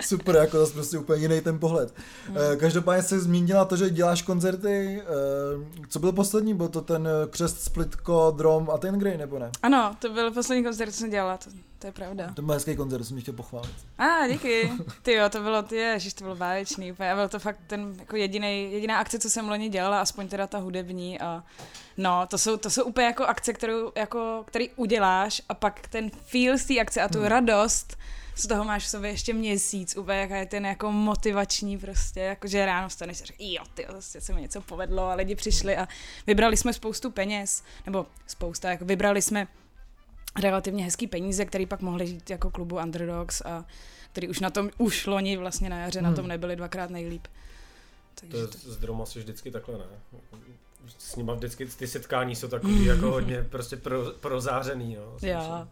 [0.00, 1.94] super, jako zase prostě úplně jiný ten pohled.
[2.26, 2.36] Hmm.
[2.56, 5.02] Každopádně se zmínila to, že děláš koncerty.
[5.02, 6.54] Eh, co byl poslední?
[6.54, 9.50] Byl to ten eh, Křest, Splitko, Drom a ten Grey, nebo ne?
[9.62, 11.36] Ano, to byl poslední koncert, co jsem dělala.
[11.36, 11.50] To,
[11.86, 12.32] to je pravda.
[12.34, 13.74] To byl hezký koncert, jsem chtěl pochválit.
[13.98, 14.72] A, ah, díky.
[15.02, 16.90] Ty jo, to bylo, ty, ježiš, to bylo báječný.
[16.90, 20.46] A byl to fakt ten jako jediný, jediná akce, co jsem loni dělala, aspoň teda
[20.46, 21.44] ta hudební a
[21.96, 26.10] No, to jsou, to jsou úplně jako akce, kterou, jako, který uděláš a pak ten
[26.10, 27.26] feel z té akce a tu hmm.
[27.26, 27.96] radost,
[28.34, 32.66] z toho máš v sobě ještě měsíc, úplně jaká je ten jako motivační prostě, jakože
[32.66, 35.88] ráno staneš a řekl, jo, ty, zase se mi něco povedlo a lidi přišli a
[36.26, 39.46] vybrali jsme spoustu peněz, nebo spousta, jako vybrali jsme
[40.40, 43.64] relativně hezký peníze, který pak mohli žít jako klubu Underdogs a
[44.12, 46.10] který už na tom, už loni vlastně na jaře hmm.
[46.10, 47.26] na tom nebyli dvakrát nejlíp.
[48.14, 48.72] Takže to, to...
[48.72, 49.84] s Drom asi vždycky takhle ne.
[50.98, 54.94] S nima vždycky ty setkání jsou takový jako hodně prostě pro, prozářený.
[54.94, 55.68] Jo, Já.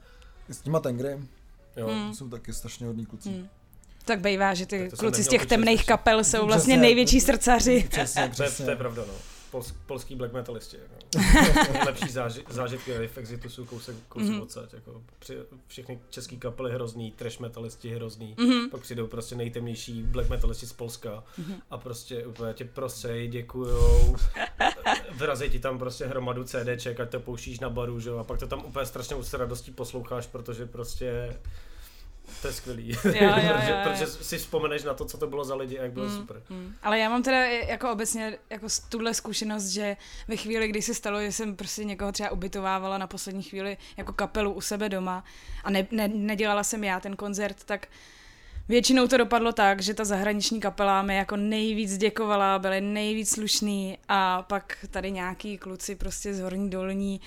[0.50, 1.20] S nima Tengry.
[1.77, 1.88] Jo.
[1.88, 2.14] Mm.
[2.14, 3.29] Jsou taky strašně hodní kluci.
[3.29, 3.48] Mm.
[4.05, 7.87] Tak bývá, že ty kluci z těch temných kapel jsou vlastně přesně, největší srcaři.
[7.90, 8.64] Přesně, přesně.
[8.64, 9.14] To je pravda, no
[9.55, 10.77] pols, polský black metalisti.
[10.77, 10.95] Jako.
[11.73, 14.43] Nejlepší záži, zážitky v Exitu jsou kousek, kousek mm-hmm.
[14.43, 14.73] odsaď.
[14.73, 15.03] Jako.
[15.19, 18.71] Při, všechny český kapely hrozný, trash metalisti hrozný, mm-hmm.
[18.71, 21.61] pak přijdou prostě nejtemnější black metalisti z Polska mm-hmm.
[21.71, 24.17] a prostě úplně tě prosej, děkujou,
[25.19, 28.11] vyrazí ti tam prostě hromadu CDček, ať to pouštíš na baru, že?
[28.11, 31.37] a pak to tam úplně strašně s radostí posloucháš, protože prostě
[32.43, 32.89] to je skvělý.
[33.05, 33.77] Jo, jo, jo, protože, jo.
[33.83, 36.43] protože si vzpomeneš na to, co to bylo za lidi a jak bylo mm, super.
[36.51, 36.75] Mm.
[36.83, 39.97] Ale já mám teda jako obecně jako tuhle zkušenost, že
[40.29, 44.13] ve chvíli, kdy se stalo, že jsem prostě někoho třeba ubytovávala na poslední chvíli jako
[44.13, 45.25] kapelu u sebe doma
[45.65, 47.89] a ne, ne, nedělala jsem já ten koncert, tak
[48.69, 53.99] Většinou to dopadlo tak, že ta zahraniční kapela mi jako nejvíc děkovala, byly nejvíc slušný
[54.09, 57.21] a pak tady nějaký kluci prostě z horní dolní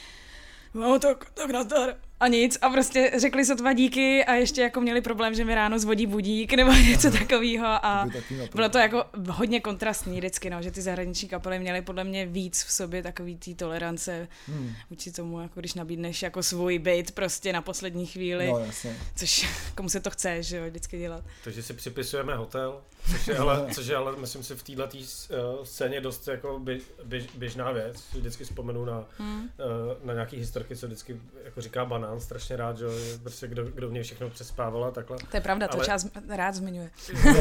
[0.74, 1.96] no tak, tak nazdar.
[2.20, 2.58] A nic.
[2.62, 6.54] A prostě řekli sotva díky a ještě jako měli problém, že mi ráno zvodí budík
[6.54, 7.68] nebo něco takového.
[7.68, 8.08] A
[8.56, 12.64] bylo to jako hodně kontrastní vždycky, no, že ty zahraniční kapely měly podle mě víc
[12.64, 14.74] v sobě takový té tolerance hmm.
[14.90, 18.48] vůči tomu, jako když nabídneš jako svůj byt prostě na poslední chvíli.
[18.48, 18.98] No, jasně.
[19.16, 21.24] Což komu se to chce, že jo, vždycky dělat.
[21.44, 25.64] Takže si připisujeme hotel, což je ale, což je ale myslím si v této uh,
[25.64, 28.04] scéně dost jako běž, běž, běžná věc.
[28.14, 29.42] Vždycky vzpomenu na, hmm.
[29.42, 32.86] uh, na nějaký historky, co vždycky jako říká banán, strašně rád, že
[33.24, 35.18] prostě kdo, kdo v něj všechno přespával a takhle.
[35.32, 36.92] To je pravda, to čas rád zmiňuje.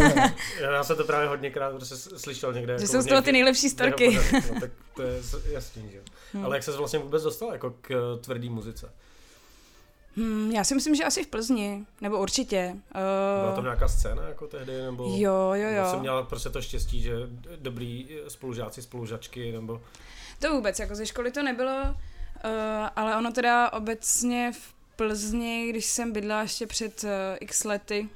[0.60, 2.78] já jsem to právě hodněkrát prostě slyšel někde.
[2.78, 4.18] Že jako jsou z toho ty nejlepší storky.
[4.32, 6.00] No, tak to je jasný, že
[6.32, 6.44] hmm.
[6.44, 8.92] Ale jak se vlastně vůbec dostal jako k eh, tvrdý muzice?
[10.16, 12.72] Hmm, já si myslím, že asi v Plzni, nebo určitě.
[12.74, 13.40] Uh...
[13.40, 15.04] Byla tam nějaká scéna jako tehdy, nebo?
[15.16, 15.90] Jo, jo, jo.
[15.90, 17.12] jsem měla prostě to štěstí, že
[17.56, 19.82] dobrý spolužáci, spolužačky, nebo?
[20.38, 21.94] To vůbec, jako ze školy to nebylo,
[22.44, 22.50] uh,
[22.96, 28.08] ale ono teda obecně v Plzni, když jsem bydlela ještě před uh, x lety,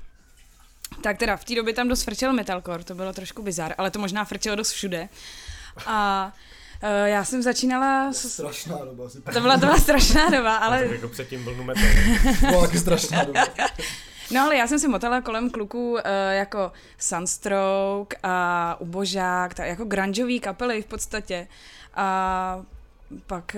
[1.03, 3.99] tak teda v té době tam dost frčel metalcore, to bylo trošku bizar, ale to
[3.99, 5.09] možná frčelo dost všude.
[5.87, 6.33] A
[6.83, 8.13] uh, já jsem začínala...
[8.13, 8.29] S...
[8.29, 9.05] Strašná doba.
[9.33, 10.87] To byla, to byla strašná doba, ale...
[10.89, 11.85] To jako předtím byl metal.
[12.41, 13.41] byla taky strašná doba.
[14.31, 19.85] No ale já jsem si motala kolem kluků uh, jako Sunstroke a Ubožák, tak jako
[19.85, 21.49] grungeový kapely v podstatě.
[21.95, 22.63] A
[23.27, 23.57] pak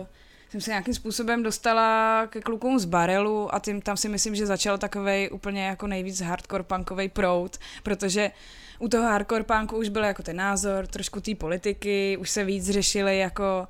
[0.00, 0.06] uh,
[0.50, 4.46] jsem se nějakým způsobem dostala ke klukům z Barelu a tím, tam si myslím, že
[4.46, 8.30] začal takový úplně jako nejvíc hardcore punkový prout, protože
[8.78, 12.70] u toho hardcore punku už byl jako ten názor, trošku té politiky, už se víc
[12.70, 13.66] řešily jako uh,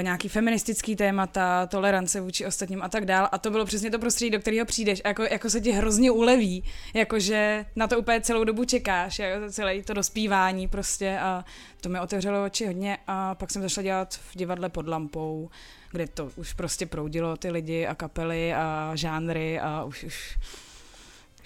[0.00, 3.28] nějaký feministický témata, tolerance vůči ostatním a tak dál.
[3.32, 5.02] A to bylo přesně to prostředí, do kterého přijdeš.
[5.04, 9.52] A jako, jako se ti hrozně uleví, jakože na to úplně celou dobu čekáš, jako
[9.52, 11.44] celé to dospívání prostě a
[11.80, 15.50] to mi otevřelo oči hodně a pak jsem zašla dělat v divadle pod lampou
[15.92, 20.38] kde to už prostě proudilo ty lidi a kapely a žánry a už, už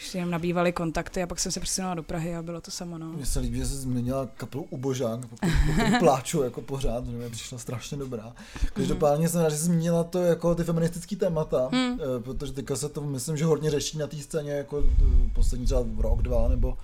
[0.00, 2.98] už jenom nabývaly kontakty a pak jsem se přesunula do Prahy a bylo to samo.
[2.98, 3.06] No.
[3.06, 7.30] Mně se líbí, že jsi změnila kapelu Ubožák, pokud, pokud pláču jako pořád, že mi
[7.30, 8.32] přišla strašně dobrá.
[8.72, 11.98] Každopádně jsem rád, že jsi zmínila to jako ty feministické témata, hmm.
[12.22, 15.84] protože teďka se to myslím, že hodně řeší na té scéně jako eh, poslední třeba
[15.98, 16.78] rok, dva, nebo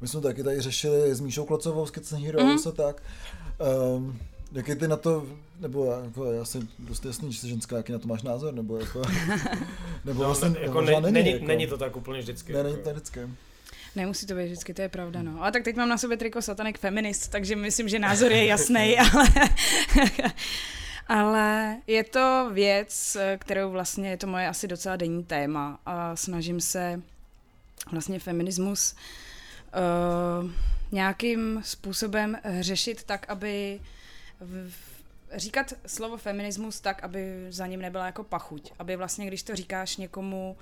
[0.00, 2.68] my jsme taky tady řešili s Míšou Klocovou z Kids Heroes hmm.
[2.68, 3.02] a tak.
[3.96, 4.18] Um,
[4.52, 5.26] Jaký ty na to,
[5.60, 9.02] nebo jako asi dost jasný, že jsi ženská, jaký na to máš názor, nebo jako,
[10.04, 12.52] nebo no, vlastně, ne, jako ne, není, není, jako, není, to tak úplně vždycky.
[12.52, 12.70] Ne, jako.
[12.70, 13.20] není to vždycky.
[13.96, 15.42] Nemusí to být vždycky, to je pravda, no.
[15.42, 18.96] Ale tak teď mám na sobě triko Satanek Feminist, takže myslím, že názor je jasný,
[19.12, 19.28] ale,
[21.06, 26.60] ale je to věc, kterou vlastně je to moje asi docela denní téma a snažím
[26.60, 27.02] se
[27.92, 28.94] vlastně feminismus
[30.44, 30.50] uh,
[30.92, 33.80] nějakým způsobem řešit tak, aby
[34.42, 34.72] v,
[35.34, 38.72] říkat slovo feminismus tak, aby za ním nebyla jako pachuť.
[38.78, 40.56] Aby vlastně, když to říkáš někomu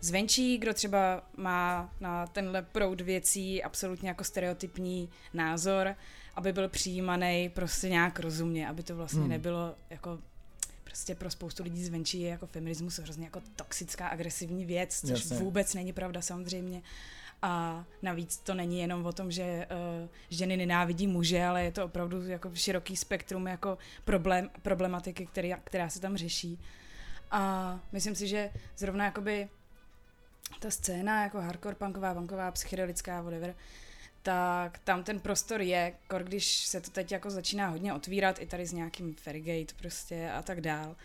[0.00, 5.96] zvenčí, kdo třeba má na tenhle proud věcí absolutně jako stereotypní názor,
[6.34, 9.30] aby byl přijímaný prostě nějak rozumně, aby to vlastně hmm.
[9.30, 10.18] nebylo jako
[10.84, 15.36] prostě pro spoustu lidí zvenčí je jako feminismus hrozně jako toxická, agresivní věc, což Jasně.
[15.36, 16.82] vůbec není pravda samozřejmě.
[17.46, 19.66] A navíc to není jenom o tom, že
[20.02, 25.54] uh, ženy nenávidí muže, ale je to opravdu jako široký spektrum jako problém, problematiky, který,
[25.64, 26.60] která se tam řeší.
[27.30, 29.48] A myslím si, že zrovna jakoby
[30.58, 33.54] ta scéna jako hardcore punková, punková, psychedelická, whatever,
[34.22, 38.46] tak tam ten prostor je, kor když se to teď jako začíná hodně otvírat, i
[38.46, 40.96] tady s nějakým Fergate prostě a tak dál,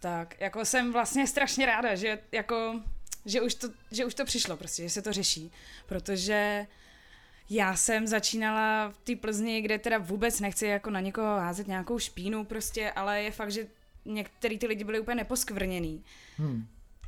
[0.00, 2.80] tak jako jsem vlastně strašně ráda, že jako
[3.26, 5.52] že už, to, že už to přišlo prostě, že se to řeší,
[5.86, 6.66] protože
[7.50, 11.98] Já jsem začínala v té Plzni, kde teda vůbec nechci jako na někoho házet nějakou
[11.98, 13.66] špínu prostě, ale je fakt, že
[14.04, 16.04] některý ty lidi byli úplně neposkvrněný.
[16.36, 16.66] Hmm.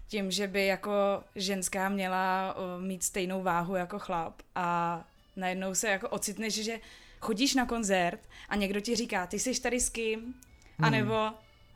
[0.09, 5.01] Tím, že by jako ženská měla mít stejnou váhu jako chlap a
[5.37, 6.81] najednou se jako ocitneš, že
[7.21, 10.21] chodíš na koncert a někdo ti říká, ty jsi tady s kým?
[10.21, 10.35] Hmm.
[10.79, 11.31] A nebo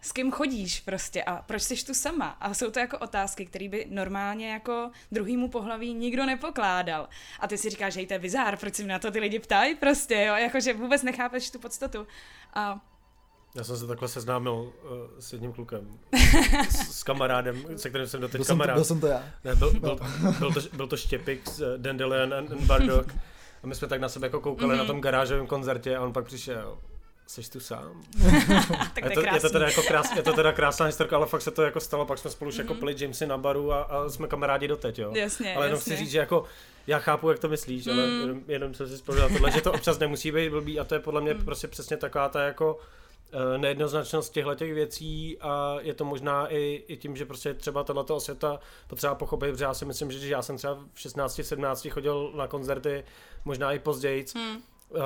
[0.04, 2.28] s kým chodíš prostě a proč jsi tu sama?
[2.40, 7.08] A jsou to jako otázky, které by normálně jako druhýmu pohlaví nikdo nepokládal.
[7.40, 9.74] A ty si říkáš, že to je bizár, proč si na to ty lidi ptají
[9.74, 12.06] prostě, jo, jakože vůbec nechápeš tu podstatu.
[12.54, 12.80] A
[13.54, 14.72] já jsem se takhle seznámil uh,
[15.18, 15.98] s jedním klukem,
[16.70, 18.86] s, s kamarádem, se kterým jsem doteď byl kamarád.
[18.86, 19.24] Jsem to, byl jsem to já.
[19.44, 19.98] Ne, byl, byl,
[20.38, 23.14] byl, to, byl to Štěpik z uh, Dandelion and, and Bardock.
[23.62, 24.78] A my jsme tak na sebe jako koukali mm-hmm.
[24.78, 26.78] na tom garážovém koncertě a on pak přišel
[27.26, 28.02] Jsi tu sám?
[28.94, 31.42] tak je, to, je, to teda jako krás, je to teda krásná historka, ale fakt
[31.42, 32.60] se to jako stalo, pak jsme spolu mm-hmm.
[32.60, 35.12] jako pili Jamesy na baru a, a jsme kamarádi doteď, jo.
[35.14, 35.94] Jasně, ale jenom jasně.
[35.94, 36.44] chci říct, že jako
[36.86, 37.92] já chápu, jak to myslíš, mm.
[37.92, 40.94] ale jenom, jenom jsem si vzpomněl tohle, že to občas nemusí být blbý a to
[40.94, 41.44] je podle mě mm.
[41.44, 46.84] prostě přesně taková ta jako uh, nejednoznačnost těchto těch věcí a je to možná i,
[46.88, 50.42] i tím, že prostě třeba tohleto světa potřeba pochopit, protože já si myslím, že, já
[50.42, 53.04] jsem třeba v 16-17 chodil na koncerty,
[53.44, 54.56] možná i později, mm.
[54.90, 55.00] uh,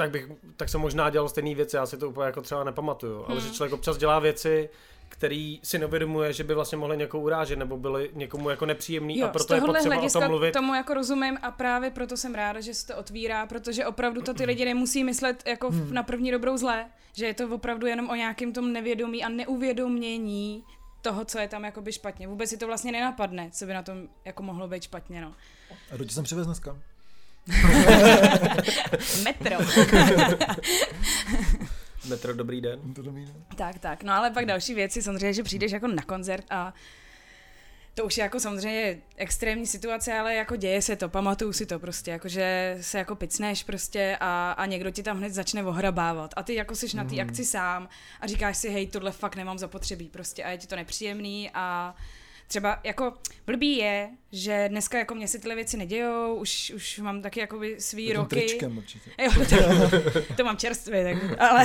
[0.00, 3.16] tak, bych, tak jsem možná dělal stejné věci, já si to úplně jako třeba nepamatuju,
[3.16, 3.24] hmm.
[3.28, 4.68] ale že člověk občas dělá věci,
[5.08, 9.26] který si neuvědomuje, že by vlastně mohli někoho urážet nebo byli někomu jako nepříjemný jo,
[9.26, 10.52] a proto je potřeba o tom mluvit.
[10.52, 14.34] tomu jako rozumím a právě proto jsem ráda, že se to otvírá, protože opravdu to
[14.34, 15.94] ty lidi nemusí myslet jako hmm.
[15.94, 20.64] na první dobrou zlé, že je to opravdu jenom o nějakém tom nevědomí a neuvědomění
[21.02, 22.28] toho, co je tam jakoby špatně.
[22.28, 25.34] Vůbec si to vlastně nenapadne, co by na tom jako mohlo být špatně, no.
[25.70, 26.76] A ti jsem přivez dneska?
[29.24, 29.56] Metro.
[32.08, 32.80] Metro, dobrý den.
[32.84, 33.34] Dobrý den.
[33.56, 34.02] Tak, tak.
[34.02, 36.74] No ale pak další věci, samozřejmě, že přijdeš jako na koncert a
[37.94, 41.78] to už je jako samozřejmě extrémní situace, ale jako děje se to, pamatuju si to
[41.78, 46.34] prostě, jako že se jako picneš prostě a, a někdo ti tam hned začne ohrabávat
[46.36, 47.20] a ty jako jsi na té mm.
[47.20, 47.88] akci sám
[48.20, 51.94] a říkáš si, hej, tohle fakt nemám zapotřebí prostě a je ti to nepříjemný a
[52.50, 53.12] třeba jako
[53.46, 57.76] blbý je, že dneska jako mě se tyhle věci nedějou, už, už mám taky jakoby
[57.80, 58.36] svý Tím roky.
[58.36, 59.10] tričkem určitě.
[59.22, 61.64] Jo, to, to mám čerstvě, tak, ale,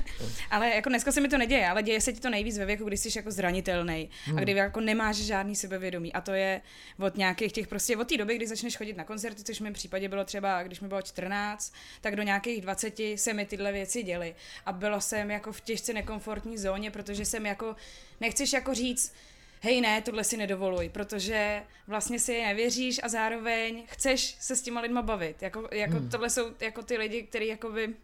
[0.50, 2.84] ale jako dneska se mi to neděje, ale děje se ti to nejvíc ve věku,
[2.84, 4.38] kdy jsi jako zranitelný hmm.
[4.38, 6.60] a kdy jako nemáš žádný sebevědomí a to je
[6.98, 9.72] od nějakých těch prostě od té doby, kdy začneš chodit na koncerty, což v mém
[9.72, 14.02] případě bylo třeba, když mi bylo 14, tak do nějakých 20 se mi tyhle věci
[14.02, 14.34] děly
[14.66, 17.76] a bylo jsem jako v těžce nekomfortní zóně, protože jsem jako,
[18.20, 19.14] nechceš jako říct,
[19.60, 24.62] hej ne, tohle si nedovoluj, protože vlastně si je nevěříš a zároveň chceš se s
[24.62, 25.42] těma lidma bavit.
[25.42, 26.08] Jako, jako hmm.
[26.08, 27.94] tohle jsou jako ty lidi, který jakoby,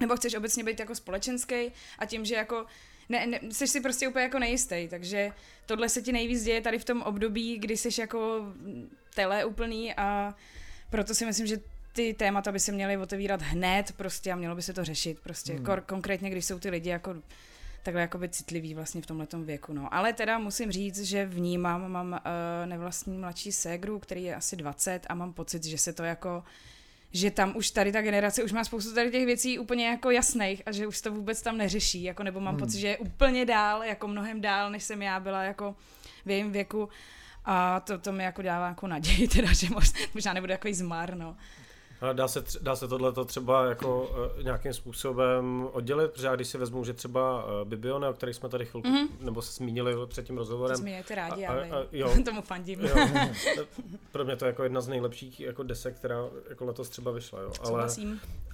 [0.00, 2.66] nebo chceš obecně být jako společenský a tím, že jako
[3.08, 5.30] ne, ne, jsi si prostě úplně jako nejistý, takže
[5.66, 8.46] tohle se ti nejvíc děje tady v tom období, kdy jsi jako
[9.14, 10.34] tele úplný a
[10.90, 11.60] proto si myslím, že
[11.92, 15.52] ty témata by se měly otevírat hned prostě a mělo by se to řešit prostě.
[15.52, 15.64] Hmm.
[15.64, 17.14] Kor- konkrétně, když jsou ty lidi jako
[17.82, 19.72] takhle jakoby citlivý vlastně v tomhle věku.
[19.72, 19.94] No.
[19.94, 22.18] Ale teda musím říct, že vnímám, mám uh,
[22.66, 26.44] nevlastní mladší ségru, který je asi 20 a mám pocit, že se to jako
[27.12, 30.62] že tam už tady ta generace už má spoustu tady těch věcí úplně jako jasných
[30.66, 32.60] a že už to vůbec tam neřeší, jako nebo mám hmm.
[32.60, 35.76] pocit, že je úplně dál, jako mnohem dál, než jsem já byla jako
[36.24, 36.88] v jejím věku
[37.44, 41.16] a to, to mi jako dává jako naději teda, že možná, možná nebude jako zmar,
[41.16, 41.36] no.
[42.12, 46.58] Dá se, dá se tohle třeba jako uh, nějakým způsobem oddělit, protože já když si
[46.58, 49.08] vezmu, že třeba uh, Bibione, o kterých jsme tady chvilku, mm-hmm.
[49.20, 50.76] nebo se zmínili před tím rozhovorem.
[50.76, 52.80] To zmíněte rádi, a, a, a, jo, tomu fandím.
[52.80, 52.94] Jo,
[54.12, 57.40] pro mě to je jako jedna z nejlepších jako desek, která jako letos třeba vyšla.
[57.40, 57.52] Jo.
[57.60, 57.86] Ale,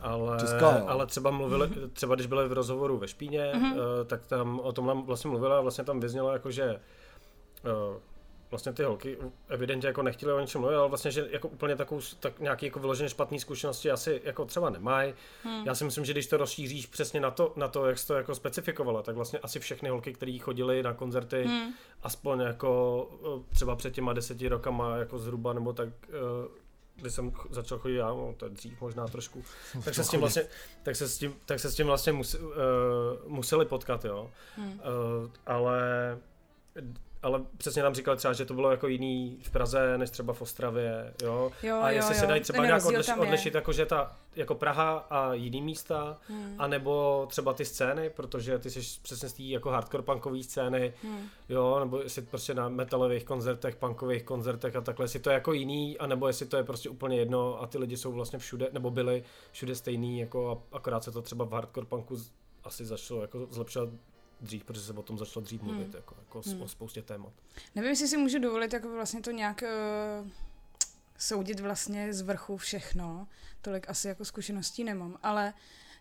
[0.01, 0.85] ale, Česká, jo.
[0.87, 1.91] ale třeba mluvili, mm-hmm.
[1.93, 3.73] třeba když byli v rozhovoru ve Špíně, mm-hmm.
[3.73, 6.81] uh, tak tam o tom vlastně mluvila a vlastně tam vyznělo jako, že
[7.65, 7.97] uh,
[8.57, 12.01] vlastně ty holky evidentně jako nechtěli o něčem mluvit, ale vlastně, že jako úplně takovou,
[12.21, 15.15] tak nějaký jako vyloženě špatné zkušenosti asi jako třeba nemají.
[15.43, 15.67] Hmm.
[15.67, 18.15] Já si myslím, že když to rozšíříš přesně na to, na to, jak jsi to
[18.15, 21.73] jako specifikovala, tak vlastně asi všechny holky, které chodily na koncerty, hmm.
[22.03, 26.67] aspoň jako eh, třeba před těma deseti rokama, jako zhruba, nebo tak, eh,
[26.97, 29.45] když jsem začal chodit já, no, to je dřív možná trošku,
[29.85, 30.43] tak se s tím vlastně,
[30.83, 32.51] tak se s tím, tak se s tím vlastně mus, uh,
[33.27, 34.31] museli potkat, jo.
[34.57, 34.73] Hmm.
[34.73, 35.81] Uh, ale
[37.27, 40.43] ale přesně tam říkal třeba, že to bylo jako jiný v Praze, než třeba v
[40.43, 41.53] Ostravě, jo.
[41.63, 45.07] jo a jestli jo, se dají třeba nějak odliš, odlišit, jako že ta, jako Praha
[45.11, 46.55] a jiný místa, hmm.
[46.59, 51.29] anebo třeba ty scény, protože ty jsi přesně z té jako hardcore punkové scény, hmm.
[51.49, 55.53] jo, nebo jestli prostě na metalových koncertech, punkových koncertech a takhle, jestli to je jako
[55.53, 58.91] jiný, anebo jestli to je prostě úplně jedno a ty lidi jsou vlastně všude, nebo
[58.91, 62.17] byli všude stejný, jako akorát se to třeba v hardcore punku
[62.65, 63.89] asi začalo jako zlepšovat
[64.41, 65.95] dřív, protože se o tom začalo dřív mluvit, hmm.
[65.95, 66.63] jako, jako hmm.
[66.63, 67.33] o spoustě témat.
[67.75, 70.29] Nevím, jestli si můžu dovolit jako vlastně to nějak uh,
[71.19, 73.29] soudit vlastně z vrchu všechno,
[73.63, 75.55] tolik asi jako zkušeností nemám, ale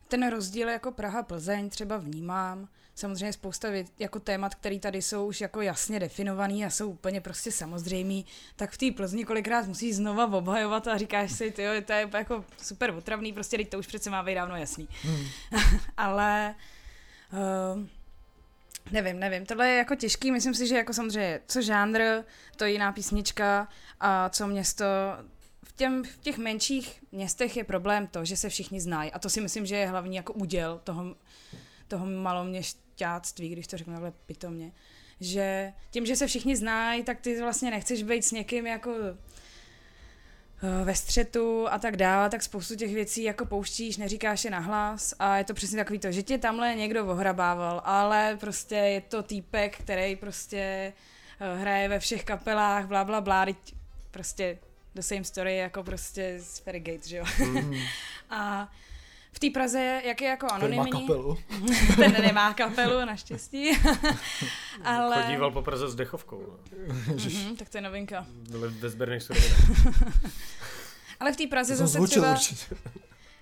[0.08, 5.42] ten rozdíl jako Praha-Plzeň třeba vnímám, samozřejmě spousta věc, jako témat, které tady jsou už
[5.42, 10.38] jako jasně definovaný a jsou úplně prostě samozřejmý, tak v té Plzni kolikrát musíš znova
[10.38, 14.10] obhajovat a říkáš si, ty to je jako super otravný, prostě teď to už přece
[14.10, 14.90] má být dávno jasný.
[15.04, 15.26] Hmm.
[15.98, 16.56] Ale
[17.34, 17.88] uh,
[18.92, 22.02] Nevím, nevím, tohle je jako těžký, myslím si, že jako samozřejmě co žánr,
[22.56, 23.68] to je jiná písnička
[24.00, 24.86] a co město,
[25.64, 29.30] v, těm, v těch menších městech je problém to, že se všichni znají a to
[29.30, 31.16] si myslím, že je hlavní jako úděl toho,
[31.88, 34.72] toho maloměšťáctví, když to řeknu takhle pitomně,
[35.20, 38.92] že tím, že se všichni znají, tak ty vlastně nechceš být s někým jako
[40.84, 45.38] ve střetu a tak dále, tak spoustu těch věcí jako pouštíš, neříkáš je nahlas a
[45.38, 49.78] je to přesně takový to, že tě tamhle někdo ohrabával, ale prostě je to týpek,
[49.78, 50.94] který prostě
[51.40, 53.46] eh, hraje ve všech kapelách, bla, bla, bla,
[54.12, 54.58] prostě
[54.96, 57.26] the same story jako prostě z Ferrygate, že jo.
[57.40, 57.74] Mm.
[58.30, 58.72] a
[59.36, 60.92] v té Praze, jak je jako anonymní.
[60.92, 61.38] Ten má kapelu.
[61.96, 63.78] Ten nemá kapelu, naštěstí.
[64.84, 65.24] Ale...
[65.24, 66.58] Chodíval po Praze s dechovkou.
[67.08, 68.26] mm-hmm, tak to je novinka.
[68.50, 69.22] Byli ve sběrných
[71.20, 72.32] Ale v té Praze zase třeba...
[72.32, 72.76] Určitě.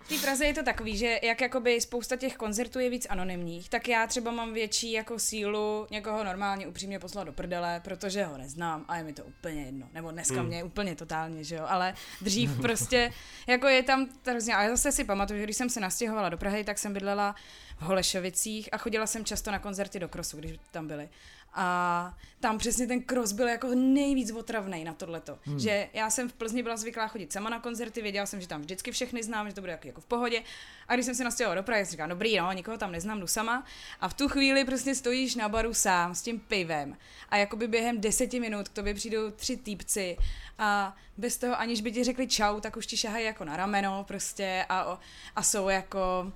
[0.03, 3.69] V té Praze je to takový, že jak jakoby spousta těch koncertů je víc anonymních,
[3.69, 8.37] tak já třeba mám větší jako sílu někoho normálně upřímně poslat do prdele, protože ho
[8.37, 9.87] neznám a je mi to úplně jedno.
[9.93, 10.47] Nebo dneska mm.
[10.47, 11.65] mě úplně totálně, že jo.
[11.67, 13.11] Ale dřív prostě,
[13.47, 14.55] jako je tam hrozně.
[14.55, 17.35] A já zase si pamatuju, že když jsem se nastěhovala do Prahy, tak jsem bydlela
[17.77, 21.09] v Holešovicích a chodila jsem často na koncerty do Krosu, když tam byly.
[21.55, 25.39] A tam přesně ten cross byl jako nejvíc otravný na tohleto.
[25.41, 25.59] Hmm.
[25.59, 28.61] Že já jsem v Plzni byla zvyklá chodit sama na koncerty, věděla jsem, že tam
[28.61, 30.43] vždycky všechny znám, že to bude jako, jako v pohodě.
[30.87, 33.27] A když jsem se nastěhovala do Prahy, jsem říkala, dobrý, no, nikoho tam neznám, jdu
[33.27, 33.65] sama.
[34.01, 36.97] A v tu chvíli prostě stojíš na baru sám s tím pivem.
[37.29, 40.17] A jakoby během deseti minut k tobě přijdou tři týpci
[40.57, 44.03] a bez toho, aniž by ti řekli čau, tak už ti šahají jako na rameno
[44.03, 44.99] prostě a,
[45.35, 46.31] a jsou jako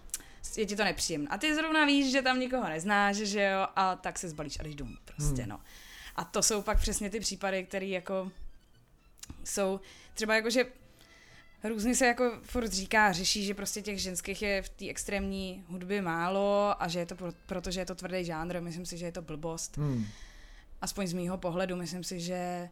[0.57, 1.27] je ti to nepříjemné.
[1.27, 4.63] A ty zrovna víš, že tam nikoho neznáš, že jo, a tak se zbalíš a
[4.63, 5.49] jdeš domů prostě, hmm.
[5.49, 5.59] no.
[6.15, 8.31] A to jsou pak přesně ty případy, které jako
[9.43, 9.79] jsou
[10.13, 10.65] třeba jako, že
[11.63, 16.01] různě se jako furt říká, řeší, že prostě těch ženských je v té extrémní hudbě
[16.01, 19.11] málo a že je to pro, protože je to tvrdý žánr, myslím si, že je
[19.11, 19.77] to blbost.
[19.77, 20.05] Hmm.
[20.81, 22.69] Aspoň z mýho pohledu, myslím si, že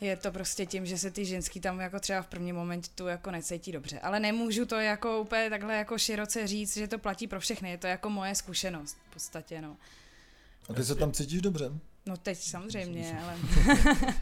[0.00, 3.06] je to prostě tím, že se ty ženský tam jako třeba v první moment tu
[3.06, 4.00] jako necítí dobře.
[4.00, 7.70] Ale nemůžu to jako úplně takhle jako široce říct, že to platí pro všechny.
[7.70, 9.76] Je to jako moje zkušenost v podstatě, no.
[10.68, 11.70] A ty se tam cítíš dobře?
[12.06, 13.36] No teď samozřejmě, ale...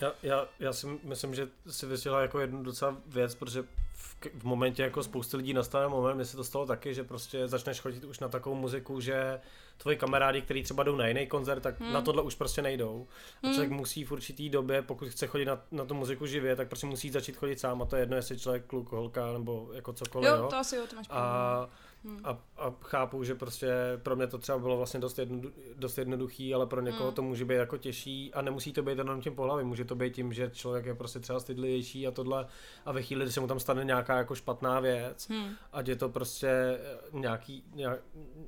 [0.00, 4.44] já, já, já si myslím, že si vysvětlila jako jednu docela věc, protože v, v
[4.44, 8.04] momentě jako spousty lidí nastane moment, mi se to stalo taky, že prostě začneš chodit
[8.04, 9.40] už na takovou muziku, že
[9.76, 11.92] tvoji kamarádi, kteří třeba jdou na jiný koncert, tak hmm.
[11.92, 13.06] na tohle už prostě nejdou.
[13.42, 13.78] A člověk hmm.
[13.78, 17.10] musí v určitý době, pokud chce chodit na, na tu muziku živě, tak prostě musí
[17.10, 20.28] začít chodit sám a to je jedno, jestli člověk, kluk, holka nebo jako cokoliv.
[20.28, 21.68] Jo, to asi jo, to máš a,
[22.04, 22.20] Hmm.
[22.24, 26.54] A, a chápu, že prostě pro mě to třeba bylo vlastně dost, jedno, dost jednoduchý,
[26.54, 27.14] ale pro někoho hmm.
[27.14, 30.14] to může být jako těžší a nemusí to být jenom tím pohlavím, může to být
[30.14, 32.46] tím, že člověk je prostě třeba stydlivější a tohle
[32.84, 35.50] a ve chvíli, kdy se mu tam stane nějaká jako špatná věc, hmm.
[35.72, 36.78] ať je to prostě
[37.12, 38.00] nějaký, nějak,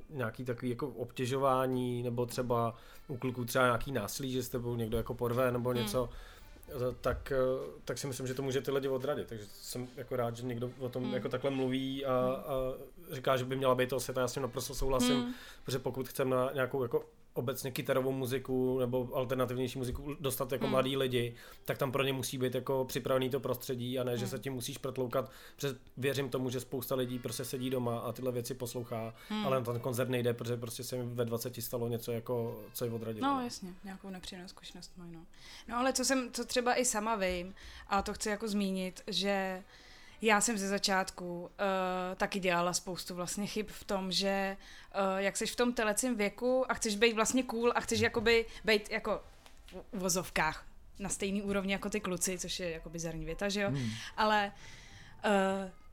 [0.09, 2.75] nějaký takový jako obtěžování nebo třeba
[3.07, 6.09] u kluků třeba nějaký násilí, že s tebou někdo jako porve nebo hmm.
[6.67, 7.37] Něco, tak, eh,
[7.85, 9.27] tak si myslím, že to může ty lidi odradit.
[9.27, 11.13] Takže jsem jako rád, že někdo o tom hmm.
[11.13, 12.53] jako takhle mluví a, a
[13.11, 14.21] říká, že by měla být to osvěta.
[14.21, 15.33] Já s tím naprosto souhlasím, hmm.
[15.65, 17.05] protože pokud chceme na nějakou jako
[17.37, 20.71] obecně kytarovou muziku nebo alternativnější muziku dostat jako hmm.
[20.71, 24.19] mladí lidi, tak tam pro ně musí být jako připravený to prostředí a ne, hmm.
[24.19, 28.11] že se tím musíš protloukat, protože věřím tomu, že spousta lidí prostě sedí doma a
[28.11, 29.45] tyhle věci poslouchá, hmm.
[29.45, 32.85] ale na ten koncert nejde, protože prostě se mi ve 20 stalo něco jako, co
[32.85, 33.27] je odradilo.
[33.27, 35.25] No jasně, nějakou nepříjemnou zkušenost mají, no.
[35.67, 35.77] no.
[35.77, 37.53] ale co jsem, co třeba i sama vím,
[37.87, 39.63] a to chci jako zmínit, že
[40.21, 41.47] já jsem ze začátku uh,
[42.15, 44.57] taky dělala spoustu vlastně chyb v tom, že
[44.95, 48.45] uh, jak jsi v tom telecím věku a chceš být vlastně cool a chceš jakoby
[48.65, 49.21] být jako
[49.91, 50.65] v vozovkách
[50.99, 53.69] na stejný úrovni jako ty kluci, což je jako bizarní věta, že jo?
[53.69, 53.89] Hmm.
[54.17, 54.51] Ale
[55.25, 55.31] uh,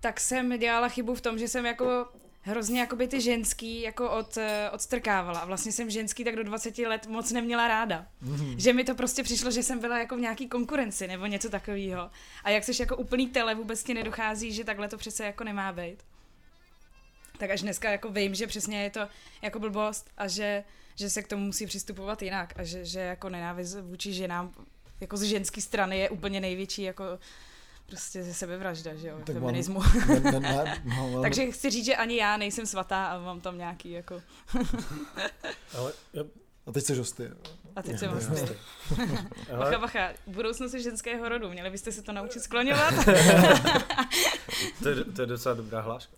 [0.01, 2.09] tak jsem dělala chybu v tom, že jsem jako
[2.45, 5.41] hrozně jakoby ty ženský jako od, eh, odstrkávala.
[5.41, 8.07] A vlastně jsem ženský tak do 20 let moc neměla ráda.
[8.25, 8.57] Mm-hmm.
[8.57, 12.11] Že mi to prostě přišlo, že jsem byla jako v nějaký konkurenci nebo něco takového.
[12.45, 15.73] A jak jsi jako úplný tele, vůbec ti nedochází, že takhle to přece jako nemá
[15.73, 15.97] být.
[17.39, 19.09] Tak až dneska jako vím, že přesně je to
[19.43, 23.29] jako blbost a že, že se k tomu musí přistupovat jinak a že, že jako
[23.29, 24.53] nenávist vůči ženám
[25.01, 27.05] jako z ženské strany je úplně největší jako
[27.87, 29.81] prostě ze sebevražda, že jo, tak feminismu.
[30.09, 31.23] Ne, ne, ne, no, ale...
[31.23, 34.23] Takže chci říct, že ani já nejsem svatá a mám tam nějaký jako...
[35.79, 36.23] ale já...
[36.67, 37.31] A teď jsi hosty.
[37.77, 38.29] A teď se vás
[39.59, 42.95] Bacha, bacha, budoucnost ženského rodu, měli byste se to naučit skloňovat?
[44.83, 46.13] to, je, to je docela dobrá hláška.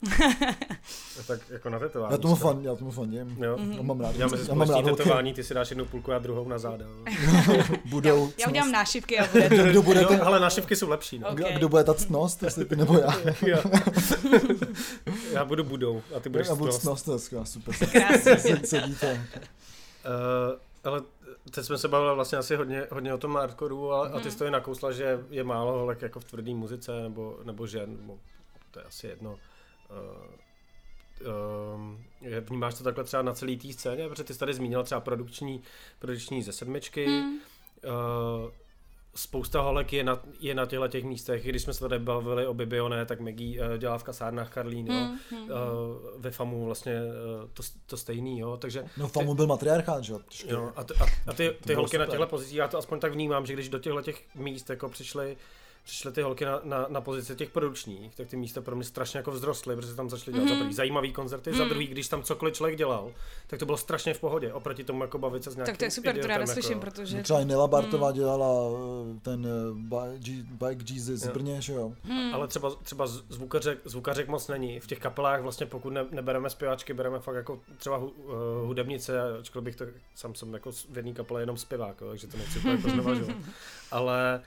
[1.27, 2.13] tak jako na tetování.
[2.13, 3.45] Já tomu, fan, já tomu fandím.
[3.45, 3.57] Jo.
[3.57, 3.77] Mm-hmm.
[3.77, 4.17] Já mám rád.
[4.17, 6.85] Já mezi společný tetování, ty si dáš jednu půlku a druhou na záda.
[7.85, 8.27] Budou.
[8.27, 9.49] Já, já udělám nášivky a bude.
[9.49, 10.23] kdo bude ten...
[10.23, 11.19] Ale nášivky jsou lepší.
[11.19, 11.29] No.
[11.29, 11.53] Okay.
[11.53, 13.15] Kdo bude ta ctnost, jestli ty nebo já.
[15.33, 17.75] já budu budou a ty budeš Já budu ctnost, to je super.
[17.93, 18.61] Krásně.
[18.65, 19.27] Sedíte.
[20.07, 21.03] Uh, ale
[21.51, 24.15] teď jsme se bavili vlastně asi hodně, hodně o tom hardcoreu a, mm.
[24.15, 27.39] a ty jsi to i nakousla, že je málo holek jako v tvrdé muzice nebo,
[27.45, 28.19] nebo žen, nebo
[28.71, 29.31] to je asi jedno.
[29.31, 29.39] Uh,
[31.81, 35.01] uh, vnímáš to takhle třeba na celé té scéně, protože ty jsi tady zmínila třeba
[35.01, 35.63] produkční,
[35.99, 37.35] produkční ze sedmičky, mm.
[37.35, 38.51] uh,
[39.17, 41.45] spousta holek je na, je na těchto těch místech.
[41.45, 45.09] Když jsme se tady bavili o Bibioné, tak Maggie uh, dělá v kasárnách Karlín, jo.
[45.31, 45.51] Mm, uh,
[46.17, 48.57] ve FAMu vlastně uh, to, to stejný, jo.
[48.57, 50.73] Takže no FAMu byl matriarchát, že jo.
[50.77, 52.01] A, t, a, a ty, ty holky super.
[52.01, 54.89] na těchto pozicích, já to aspoň tak vnímám, že když do těchto těch míst jako
[54.89, 55.37] přišly
[55.87, 59.18] přišly ty holky na, na, na pozici těch produkčních, tak ty místa pro mě strašně
[59.18, 60.55] jako vzrostly, protože tam začaly dělat mm.
[60.55, 61.57] za prvý zajímavý koncerty, mm.
[61.57, 61.70] za mhm.
[61.70, 63.12] druhý, když tam cokoliv člověk dělal,
[63.47, 65.84] tak to bylo strašně v pohodě, oproti tomu jako bavit se s nějakým Tak to
[65.84, 66.91] je super, to já slyším, jako...
[66.91, 67.22] protože...
[67.22, 68.14] Třeba i Nela Bartová mm.
[68.14, 68.70] dělala
[69.16, 71.93] eh, ten uh, Bike Jesus v Brně, že jo?
[72.05, 72.34] Mm.
[72.34, 74.80] Ale třeba, třeba zvukařek, zvukařek moc není.
[74.80, 78.34] V těch kapelách vlastně pokud ne, nebereme zpěváčky, bereme fakt jako třeba hu, uh,
[78.66, 79.84] hudebnice, ačkoliv bych to,
[80.14, 83.37] sám jsem jako v jedné kapele jenom zpěvák, takže to nechci jako znevažovat.
[83.91, 84.43] Ale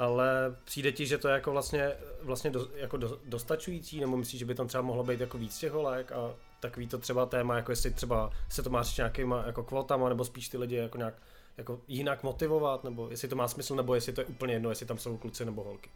[0.00, 1.92] ale přijde ti, že to je jako vlastně,
[2.22, 5.58] vlastně do, jako do, dostačující, nebo myslíš, že by tam třeba mohlo být jako víc
[5.58, 9.42] těch holek a takový to třeba téma, jako jestli třeba se to má říct nějakýma
[9.46, 11.14] jako kvotama, nebo spíš ty lidi jako nějak
[11.56, 14.86] jako jinak motivovat, nebo jestli to má smysl, nebo jestli to je úplně jedno, jestli
[14.86, 15.90] tam jsou kluci nebo holky.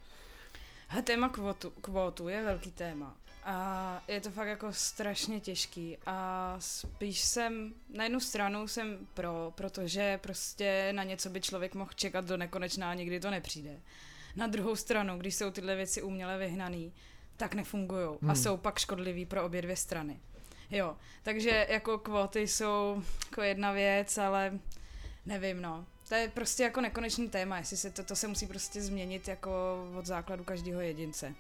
[0.94, 3.16] He, téma kvotu, kvotu je velký téma.
[3.44, 9.52] A je to fakt jako strašně těžký a spíš jsem, na jednu stranu jsem pro,
[9.54, 13.80] protože prostě na něco by člověk mohl čekat do nekonečná a nikdy to nepřijde.
[14.36, 16.92] Na druhou stranu, když jsou tyhle věci uměle vyhnaný,
[17.36, 18.30] tak nefungují hmm.
[18.30, 20.20] a jsou pak škodlivý pro obě dvě strany.
[20.70, 24.58] Jo, takže jako kvóty jsou jako jedna věc, ale
[25.26, 25.86] nevím no.
[26.08, 29.50] To je prostě jako nekonečný téma, jestli se to, to se musí prostě změnit jako
[29.98, 31.34] od základu každého jedince.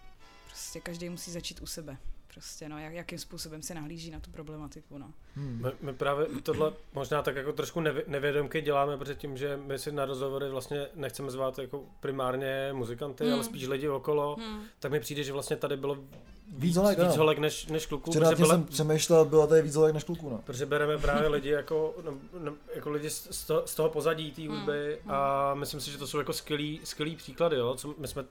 [0.46, 1.96] Prostě každý musí začít u sebe.
[2.34, 5.12] Prostě, no, jak, jakým způsobem se nahlíží na tu problematiku, no.
[5.34, 5.62] Hmm.
[5.62, 9.78] My, my, právě tohle možná tak jako trošku nevě, nevědomky děláme, protože tím, že my
[9.78, 13.34] si na rozhovory vlastně nechceme zvát jako primárně muzikanty, hmm.
[13.34, 14.62] ale spíš lidi okolo, hmm.
[14.78, 15.98] tak mi přijde, že vlastně tady bylo
[16.52, 18.10] víc holek, víc holek než, než kluků.
[18.10, 20.30] Včera byla, jsem přemýšlel, bylo tady víc holek než kluků.
[20.30, 20.40] No.
[20.44, 24.48] Protože bereme právě lidi jako, no, no, jako lidi z, toho, z toho pozadí té
[24.48, 25.12] hudby hmm.
[25.14, 27.56] a myslím si, že to jsou jako skvělý, skvělý příklady.
[27.56, 27.74] Jo?
[27.74, 28.24] Co my jsme,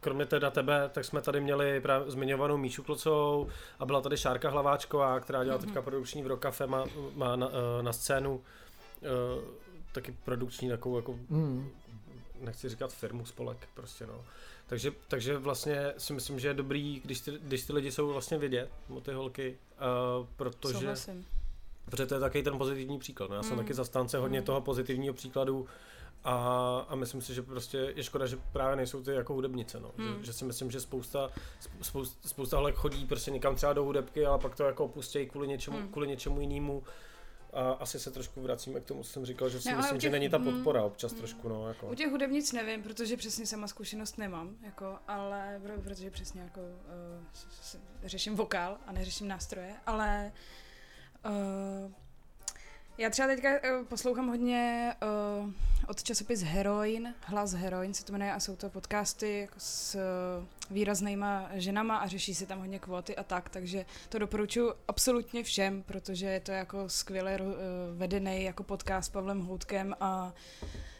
[0.00, 3.48] kromě teda tebe, tak jsme tady měli právě zmiňovanou Míšu Klocovou
[3.78, 5.66] a byla tady Šárka Hlaváčková, která dělá hmm.
[5.66, 6.84] teďka produkční v Rokafe, má,
[7.14, 8.40] má na, eh, na scénu uh,
[9.92, 11.70] taky produkční takovou jako, hmm.
[12.40, 14.24] nechci říkat firmu, spolek prostě no.
[14.70, 18.38] Takže, takže vlastně si myslím, že je dobrý, když ty, když ty lidi jsou vlastně
[18.38, 18.70] vidět,
[19.02, 19.58] ty holky,
[20.20, 21.26] uh, protože, Souhlasím.
[21.84, 23.30] protože to je taky ten pozitivní příklad.
[23.30, 23.36] No.
[23.36, 23.58] Já jsem mm.
[23.58, 24.46] taky zastánce hodně mm.
[24.46, 25.66] toho pozitivního příkladu
[26.24, 26.34] a,
[26.88, 29.80] a myslím si, že prostě je škoda, že právě nejsou ty jako hudebnice.
[29.80, 29.90] No.
[29.96, 30.18] Mm.
[30.18, 31.30] Že, že, si myslím, že spousta,
[31.82, 35.48] spousta, spousta holek chodí prostě někam třeba do hudebky, ale pak to jako opustějí kvůli
[35.48, 35.88] něčemu, mm.
[35.88, 36.82] kvůli něčemu jinému
[37.52, 40.02] a asi se trošku vracíme k tomu, co jsem říkal, že si ne, myslím, těch,
[40.02, 41.48] že není ta podpora občas mm, trošku.
[41.48, 41.86] No, jako.
[41.86, 47.24] U těch hudebnic nevím, protože přesně sama zkušenost nemám, jako, ale protože přesně jako uh,
[48.04, 50.32] řeším vokál a neřeším nástroje, ale
[51.84, 51.92] uh,
[53.00, 54.94] já třeba teďka uh, poslouchám hodně
[55.42, 55.50] uh,
[55.86, 60.44] od časopis Heroin, Hlas Heroin se to jmenuje a jsou to podcasty jako s uh,
[60.70, 65.82] výraznýma ženama a řeší se tam hodně kvóty a tak, takže to doporučuji absolutně všem,
[65.82, 67.52] protože je to jako skvěle uh,
[67.96, 70.32] vedený jako podcast s Pavlem Houtkem a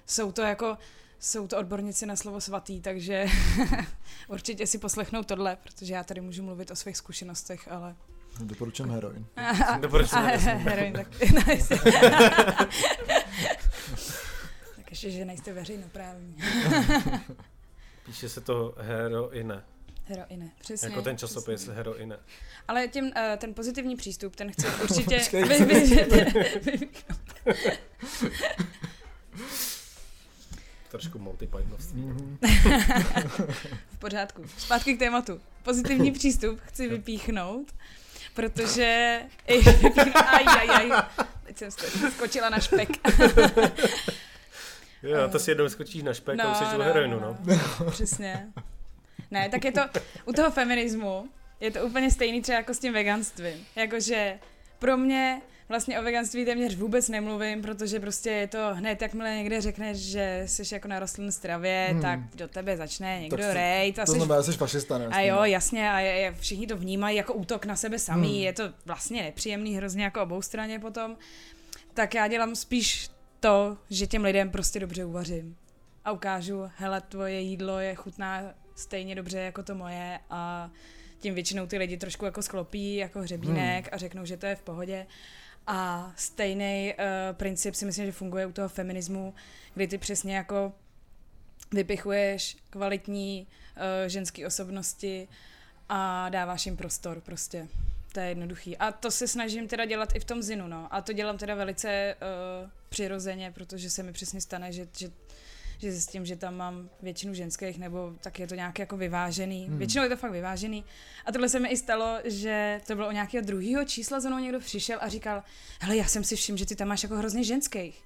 [0.06, 0.78] jsou to jako
[1.18, 3.26] jsou to odborníci na slovo svatý, takže
[4.28, 7.96] určitě si poslechnou tohle, protože já tady můžu mluvit o svých zkušenostech, ale
[8.42, 9.26] Doporučím heroin.
[9.80, 11.06] Doporučím heroin, tak
[14.76, 16.36] tak ještě, že nejste veřejnoprávní.
[18.06, 19.62] Píše se to heroine.
[20.04, 20.88] Heroine, přesně.
[20.88, 21.74] Jako ten časopis přesně.
[21.74, 22.18] heroine.
[22.68, 25.20] Ale tím, uh, ten pozitivní přístup, ten chci určitě
[30.88, 32.02] Trošku Pythonství.
[32.02, 32.36] Mm-hmm.
[33.90, 34.44] v pořádku.
[34.58, 35.40] Zpátky k tématu.
[35.62, 37.72] Pozitivní přístup chci vypíchnout
[38.40, 39.20] protože...
[40.26, 41.02] aj, aj, aj.
[41.44, 41.70] Teď jsem
[42.10, 42.88] skočila na špek.
[45.02, 47.38] jo, to si jednou skočíš na špek no, a už jsi no, heroinu, no.
[47.80, 47.90] no.
[47.90, 48.46] Přesně.
[49.30, 49.80] Ne, tak je to,
[50.24, 51.28] u toho feminismu
[51.60, 53.66] je to úplně stejný třeba jako s tím veganstvím.
[53.76, 54.38] Jakože
[54.78, 55.40] pro mě
[55.70, 60.42] vlastně o veganství téměř vůbec nemluvím, protože prostě je to hned, jakmile někde řekneš, že
[60.46, 62.02] jsi jako na rostlinné stravě, hmm.
[62.02, 63.94] tak do tebe začne někdo Tak rejt.
[63.94, 65.06] To A, jsi, znamená, že jsi fašista, ne?
[65.06, 68.44] a jo, jasně, a je, všichni to vnímají jako útok na sebe samý, Hmm.
[68.44, 71.16] je to vlastně nepříjemný hrozně jako obou straně potom.
[71.94, 73.10] Tak já dělám spíš
[73.40, 75.56] to, že těm lidem prostě dobře uvařím.
[76.04, 78.42] A ukážu, hele, tvoje jídlo je chutná
[78.76, 80.70] stejně dobře jako to moje a
[81.18, 84.62] tím většinou ty lidi trošku jako sklopí jako hřebínek a řeknou, že to je v
[84.62, 85.06] pohodě.
[85.72, 89.34] A stejný uh, princip si myslím, že funguje u toho feminismu,
[89.74, 90.72] kdy ty přesně jako
[91.72, 95.28] vypichuješ kvalitní uh, ženské osobnosti
[95.88, 97.68] a dáváš jim prostor prostě.
[98.12, 98.76] To je jednoduchý.
[98.76, 100.88] A to se snažím teda dělat i v tom zinu, no.
[100.90, 102.16] A to dělám teda velice
[102.62, 105.10] uh, přirozeně, protože se mi přesně stane, že, že
[105.80, 109.66] že zjistím, že tam mám většinu ženských, nebo tak je to nějak jako vyvážený.
[109.66, 109.78] Hmm.
[109.78, 110.84] Většinou je to fakt vyvážený.
[111.26, 114.38] A tohle se mi i stalo, že to bylo o nějakého druhého čísla, za mnou
[114.38, 115.42] někdo přišel a říkal,
[115.80, 118.04] hele, já jsem si všiml, že ty tam máš jako hrozně ženských.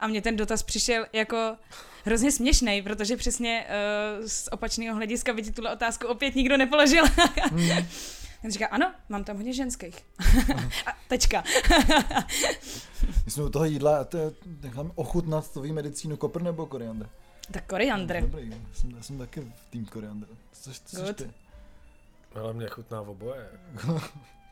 [0.00, 1.56] A mně ten dotaz přišel jako
[2.04, 3.66] hrozně směšný, protože přesně
[4.20, 7.04] uh, z opačného hlediska by ti tuhle otázku opět nikdo nepoložil.
[7.50, 7.70] Hmm.
[8.42, 10.06] Ten říká, ano, mám tam hodně ženských.
[10.86, 11.44] a tečka.
[13.24, 14.32] My jsme u toho jídla, a to je,
[14.62, 17.08] necháme ochutnat tvojí medicínu kopr nebo koriandr?
[17.50, 18.20] tak koriandr.
[18.20, 20.26] Dobrý, já jsem, já jsem taky v tým koriandr.
[20.52, 21.30] Což, což ty?
[22.34, 23.48] Ale mě chutná v oboje.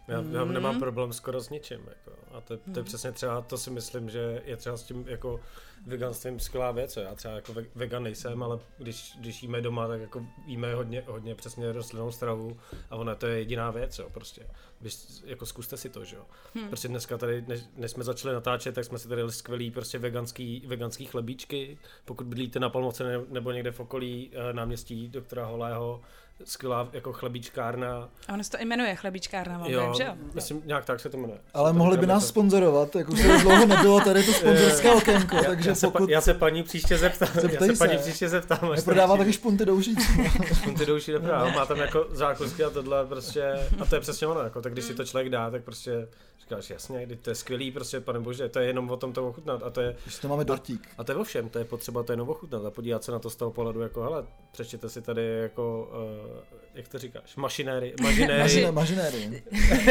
[0.09, 1.81] Já, já nemám problém skoro s ničím.
[1.89, 2.19] Jako.
[2.37, 2.85] A to, to je Mhm.
[2.85, 5.41] přesně třeba, to si myslím, že je třeba s tím jako
[5.87, 6.97] veganstvím skvělá věc.
[6.97, 11.03] Já třeba jako ve- vegan nejsem, ale když, když jíme doma, tak jako jíme hodně,
[11.07, 12.57] hodně přesně rostlinnou stravu
[12.91, 14.47] a ona to je jediná věc, jo, prostě.
[14.81, 14.91] Vy,
[15.25, 16.23] jako zkuste si to, že jo.
[16.55, 16.69] Hm.
[16.69, 19.99] Prostě dneska tady, než, než jsme začali natáčet, tak jsme si tady dali skvělý prostě
[19.99, 21.79] veganský, veganský chlebíčky.
[22.05, 26.01] Pokud bydlíte na Palmoce ne- nebo někde v okolí eh, náměstí doktora Holého,
[26.45, 28.09] skvělá jako chlebíčkárna.
[28.29, 30.15] A ono se to jmenuje chlebíčkárna, mám dojem, že jo?
[30.35, 31.41] myslím, nějak tak se to jmenuje.
[31.55, 32.29] Ale mohli by nás to.
[32.29, 36.21] sponzorovat, jak už to dlouho nebylo tady to sponzorské okénko, takže se, pokud pa, já
[36.21, 37.29] se paní příště zeptám.
[37.35, 38.03] já Zeptej se paní se.
[38.05, 38.71] příště zeptám.
[38.77, 39.99] neprodává taky špunty doušíc.
[40.53, 40.79] přijde.
[40.79, 44.41] Ty douší dobrá, má tam jako zákusky a tohle prostě, a to je přesně ono,
[44.41, 46.09] jako, tak když si to člověk dá, tak prostě
[46.41, 49.63] říkáš jasně, to je skvělý, prostě pane bože, to je jenom o tom to ochutnat
[49.63, 50.89] a to je, Když to máme dortík.
[50.99, 53.19] a to je o všem, to je potřeba to jenom ochutnat a podívat se na
[53.19, 55.91] to z toho pohledu, jako hele, přečtěte si tady jako,
[56.31, 56.39] uh,
[56.75, 59.43] jak to říkáš, mašinéry, mašinéry, mažinéry.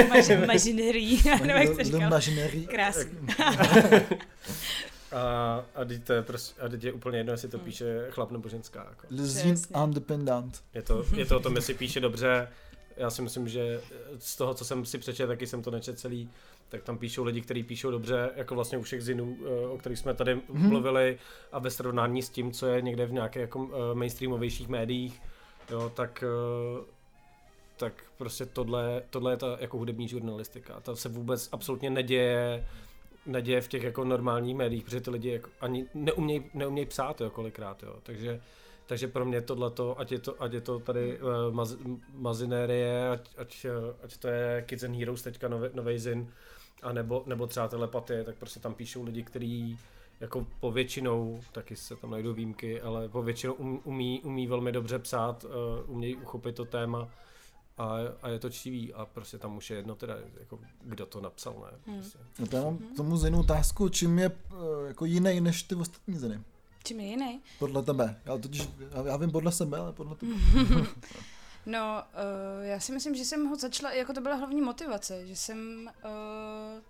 [0.10, 2.12] Maž- Mažinerí, nebo jak Le říkal.
[2.68, 3.12] Krásný.
[5.12, 8.32] a, a, teď to je prostě, a teď je úplně jedno, jestli to píše chlap
[8.32, 9.08] nebo ženská, jako.
[9.12, 10.64] Lezín independent.
[10.74, 12.48] Je to, je to o tom, jestli píše dobře.
[12.98, 13.82] Já si myslím, že
[14.20, 16.30] z toho, co jsem si přečetl, taky jsem to nečetl celý,
[16.70, 20.00] tak tam píšou lidi, kteří píšou dobře, jako vlastně u všech zinů, eh, o kterých
[20.00, 20.70] jsme tady Mhm.
[20.70, 21.18] mluvili
[21.52, 25.22] a ve srovnání s tím, co je někde v nějakých jako eh, mainstreamovějších médiích,
[25.72, 26.84] jo, tak eh,
[27.78, 30.80] tak prostě tohle, tohle je ta jako hudební žurnalistika.
[30.80, 32.68] To se vůbec absolutně neděje
[33.26, 37.30] neděje v těch jako normálních médiích, protože ty lidi jako ani neumějí neuměj psát jo,
[37.30, 37.96] kolikrát, jo.
[38.04, 38.42] Takže,
[38.86, 41.78] takže pro mě tohleto, ať je to, ať je to tady uh, maz,
[42.14, 46.32] mazinérie, ať, ať, eh, ať, to je Kids and Heroes, teďka nový, nový zin,
[46.84, 49.80] a nebo, nebo třeba telepatie, tak prostě tam píšou lidi, kteří
[50.20, 55.44] jako povětšinou, taky se tam najdou výjimky, ale povětšinou um, umí, umí velmi dobře psát,
[55.44, 55.52] uh,
[55.88, 57.10] umějí uchopit to téma
[57.78, 61.22] a, a je to čtivý a prostě tam už je jedno teda, jako kdo to
[61.22, 61.78] napsal, ne?
[61.86, 62.02] Hmm.
[62.02, 62.20] Prostě.
[62.40, 65.76] No to já mám k tomu zinu otázku, čím je eh, jako jiný než ty
[65.76, 66.42] ostatní ziny.
[66.84, 67.42] Čím je jiný?
[67.60, 68.22] Podle tebe.
[68.26, 70.34] Já totiž, já, já vím podle sebe, ale podle tebe.
[71.68, 72.04] No,
[72.60, 75.90] uh, já si myslím, že jsem ho začala, jako to byla hlavní motivace, že jsem
[76.06, 76.82] uh,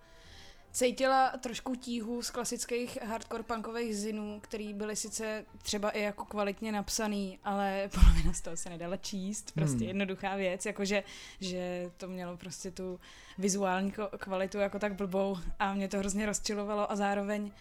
[0.75, 6.71] cítila trošku tíhu z klasických hardcore punkových zinů, který byly sice třeba i jako kvalitně
[6.71, 9.87] napsaný, ale polovina z toho se nedala číst, prostě Hmm.
[9.87, 11.03] jednoduchá věc, jakože
[11.41, 12.99] že to mělo prostě tu
[13.37, 17.51] vizuální kvalitu jako tak blbou a mě to hrozně rozčilovalo a zároveň uh,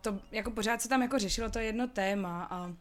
[0.00, 2.72] to jako pořád se tam jako řešilo to jedno téma a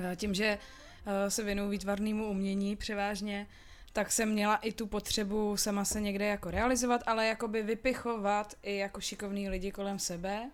[0.00, 0.58] eh, tím, že
[1.06, 3.46] eh, se věnuju výtvarnému umění převážně,
[3.92, 8.76] tak jsem měla i tu potřebu sama se někde jako realizovat, ale jakoby vypichovat i
[8.76, 10.50] jako šikovný lidi kolem sebe.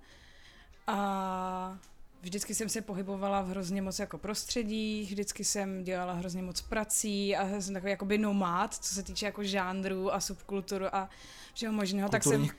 [0.87, 1.79] A
[2.23, 7.37] vždycky jsem se pohybovala v hrozně moc jako prostředích, vždycky jsem dělala hrozně moc prací
[7.37, 11.09] a jsem takový jakoby nomád, co se týče jako žánrů a subkulturu a
[11.55, 12.09] všeho možného.
[12.09, 12.55] Tak jsem, Kulturních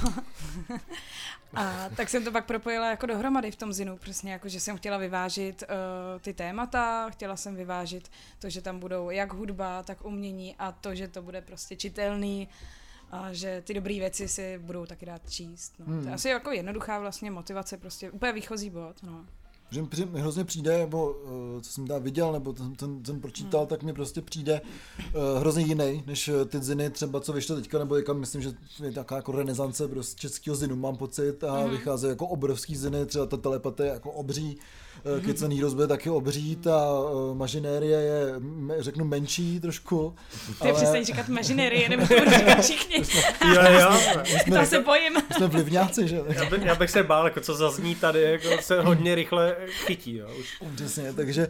[0.00, 0.24] kohort.
[1.54, 4.76] a tak jsem to pak propojila jako dohromady v tom zinu, přesně jako, že jsem
[4.76, 10.04] chtěla vyvážit uh, ty témata, chtěla jsem vyvážit to, že tam budou jak hudba, tak
[10.04, 12.48] umění a to, že to bude prostě čitelný
[13.10, 15.74] a že ty dobré věci si budou taky dát číst.
[15.78, 15.86] No.
[15.86, 16.02] Hmm.
[16.02, 19.02] To je asi jako jednoduchá vlastně motivace, prostě úplně výchozí bod.
[19.02, 19.26] No.
[19.70, 23.60] Že mi hrozně přijde, nebo uh, co jsem tam viděl, nebo ten, ten, ten pročítal,
[23.60, 23.68] hmm.
[23.68, 24.60] tak mi prostě přijde
[24.98, 28.52] uh, hrozně jiný, než ty ziny třeba, co vyšlo teďka, nebo jaká myslím, že
[28.84, 31.70] je taková jako renesance prostě českého zinu, mám pocit, a hmm.
[31.70, 34.58] vychází jako obrovský ziny, třeba ta telepatie jako obří,
[35.06, 38.34] Eh, and Heroes bude taky obří, ta uh, mažinérie je,
[38.78, 40.14] řeknu, menší trošku.
[40.62, 40.72] Ty ale...
[40.72, 42.96] přestaň říkat mažinérie, nebo to říkat všichni.
[43.54, 43.90] jo, jo.
[44.24, 45.12] Jsme, to se bojím.
[45.36, 46.20] Jsme vlivňáci, že?
[46.28, 50.16] Já, by, já bych se bál, jako co zazní tady, jako se hodně rychle chytí.
[50.16, 50.62] Jo, už.
[50.74, 51.48] Přesně, takže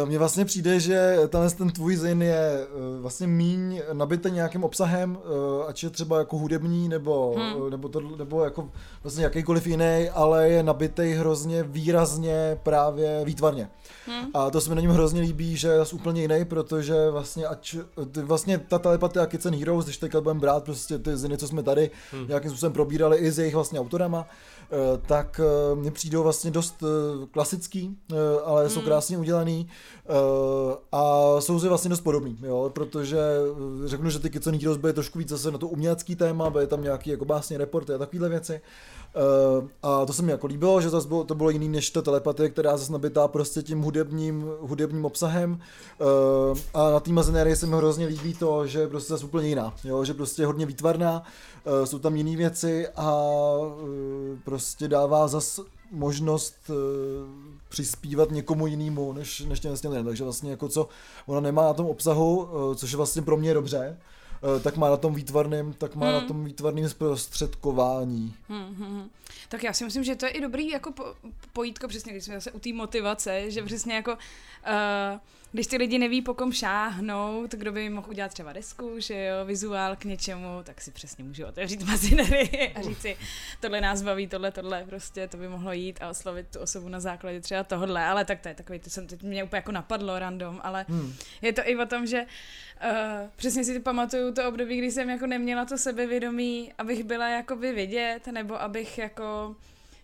[0.00, 4.64] uh, mně vlastně přijde, že tenhle ten tvůj zin je uh, vlastně míň nabitý nějakým
[4.64, 7.70] obsahem, uh, ať je třeba jako hudební, nebo, hmm.
[7.70, 8.70] nebo, to, nebo jako
[9.02, 13.70] vlastně jakýkoliv jiný, ale je nabitý hrozně výrazně právě právě výtvarně.
[14.06, 14.30] Hmm.
[14.34, 17.76] A to se mi na něm hrozně líbí, že je úplně jiný, protože vlastně ať,
[18.22, 21.62] vlastně ta telepatia Kids and Heroes, když teďka budeme brát prostě ty ziny, co jsme
[21.62, 22.28] tady hmm.
[22.28, 26.82] nějakým způsobem probírali i s jejich vlastně autorama, eh, tak eh, mně přijdou vlastně dost
[26.82, 27.96] eh, klasický,
[28.44, 28.70] ale hmm.
[28.70, 29.68] jsou krásně udělaný
[30.92, 33.18] a jsou si vlastně dost podobný, jo, protože
[33.84, 36.66] řeknu, že ty Kids and Heroes byly trošku víc zase na to umělecký téma, byly
[36.66, 38.60] tam nějaký jako básně, reporty a takovéhle věci.
[39.14, 42.02] Uh, a to se mi jako líbilo, že zase bylo, to bylo jiný než ta
[42.02, 45.52] telepatie, která zase nabitá prostě tím hudebním, hudebním obsahem.
[45.52, 49.48] Uh, a na té mazinérii se mi hrozně líbí to, že je prostě zase úplně
[49.48, 50.04] jiná, jo?
[50.04, 51.22] že prostě je hodně výtvarná,
[51.64, 53.22] uh, jsou tam jiné věci a
[54.44, 56.54] prostě dává zase možnost
[57.68, 60.06] přispívat někomu jinému, než, než těm lidem.
[60.06, 60.88] Takže vlastně jako co
[61.26, 63.98] ona nemá na tom obsahu, což je vlastně pro mě dobře, Eh,
[64.62, 66.14] tak má na tom výtvarným, tak má hmm.
[66.14, 68.34] na tom výtvarným zprostředkování.
[68.48, 69.10] Hmm, hmm, hmm.
[69.48, 71.04] Tak já si myslím, že to je i dobrý jako po,
[71.52, 75.18] pojítko, přesně když jsme zase u té motivace, že přesně jako uh,
[75.52, 79.44] když ty lidi neví, po kom šáhnout, kdo by mohl udělat třeba desku, že jo,
[79.44, 83.16] vizuál k něčemu, tak si přesně můžu otevřít mazinery a říct si,
[83.60, 87.00] tohle nás baví, tohle, tohle, prostě to by mohlo jít a oslovit tu osobu na
[87.00, 90.18] základě třeba tohle, ale tak to je takový, to jsem teď mě úplně jako napadlo
[90.18, 91.14] random, ale hmm.
[91.42, 92.90] je to i o tom, že uh,
[93.36, 97.72] přesně si pamatuju to období, kdy jsem jako neměla to sebevědomí, abych byla jako by
[97.72, 99.56] vidět, nebo abych jako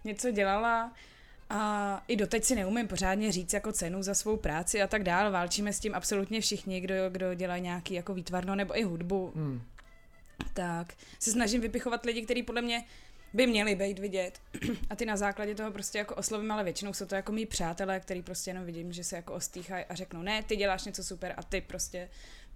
[0.05, 0.93] něco dělala,
[1.51, 5.33] a i doteď si neumím pořádně říct jako cenu za svou práci a tak dál.
[5.33, 9.33] Válčíme s tím absolutně všichni, kdo, kdo dělá nějaký jako výtvarno nebo i hudbu.
[9.37, 9.63] Hmm.
[10.55, 12.85] Tak se snažím vypichovat lidi, kteří podle mě
[13.33, 14.41] by měli být vidět.
[14.91, 18.01] A ty na základě toho prostě jako oslovím, ale většinou jsou to jako mý přátelé,
[18.01, 21.35] který prostě jenom vidím, že se jako ostýchají a řeknou, ne, ty děláš něco super
[21.37, 22.09] a ty prostě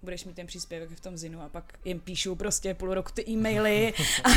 [0.03, 3.29] budeš mít ten příspěvek v tom zinu a pak jim píšu prostě půl roku ty
[3.29, 3.93] e-maily
[4.23, 4.29] a,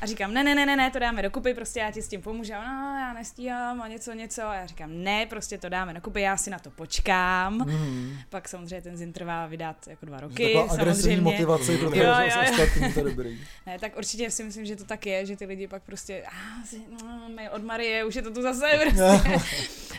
[0.00, 2.22] a říkám, ne, ne, ne, ne, ne, to dáme dokupy, prostě já ti s tím
[2.22, 5.94] pomůžu, a no, já nestíhám a něco, něco a já říkám, ne, prostě to dáme
[5.94, 7.58] dokupy, já si na to počkám.
[7.58, 8.16] Mm.
[8.30, 10.54] Pak samozřejmě ten zin trvá vydat jako dva roky.
[10.54, 13.40] Taková agresivní motivace pro jo, jo, ostatní, to dobrý.
[13.66, 16.66] Ne, tak určitě si myslím, že to tak je, že ty lidi pak prostě, ah,
[16.66, 19.40] si, no, mail od Marie, už je to tu zase prostě.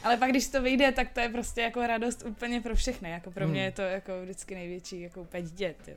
[0.03, 3.31] Ale pak, když to vyjde, tak to je prostě jako radost úplně pro všechny, jako
[3.31, 3.65] pro mě hmm.
[3.65, 5.75] je to jako vždycky největší musí jako úplně.
[5.87, 5.95] Jo.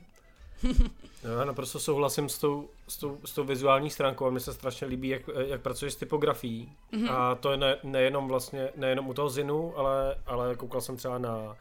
[1.37, 4.87] Já naprosto souhlasím s tou, s, tou, s tou vizuální stránkou a mně se strašně
[4.87, 6.71] líbí, jak, jak pracuješ s typografií.
[6.93, 7.11] Mm-hmm.
[7.11, 11.17] A to je ne, nejenom vlastně, nejenom u toho Zinu, ale, ale koukal jsem třeba
[11.17, 11.55] na uh,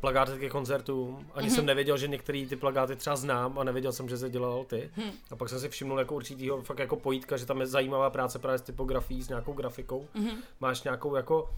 [0.00, 1.30] plagáty ke koncertům.
[1.34, 1.54] Ani mm-hmm.
[1.54, 4.90] jsem nevěděl, že některé ty plagáty třeba znám a nevěděl jsem, že se dělal ty.
[4.96, 5.10] Mm.
[5.30, 8.38] A pak jsem si všimnul jako určitýho fakt jako pojítka, že tam je zajímavá práce
[8.38, 10.08] právě s typografií, s nějakou grafikou.
[10.14, 10.36] Mm-hmm.
[10.60, 11.48] Máš nějakou jako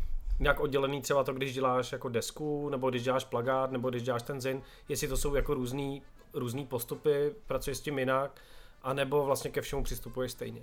[0.43, 4.23] nějak oddělený třeba to, když děláš jako desku, nebo když děláš plagát, nebo když děláš
[4.23, 6.03] ten zin, jestli to jsou jako různý,
[6.35, 8.41] různý postupy, pracuješ s tím jinak,
[8.83, 10.63] anebo vlastně ke všemu přistupuješ stejně?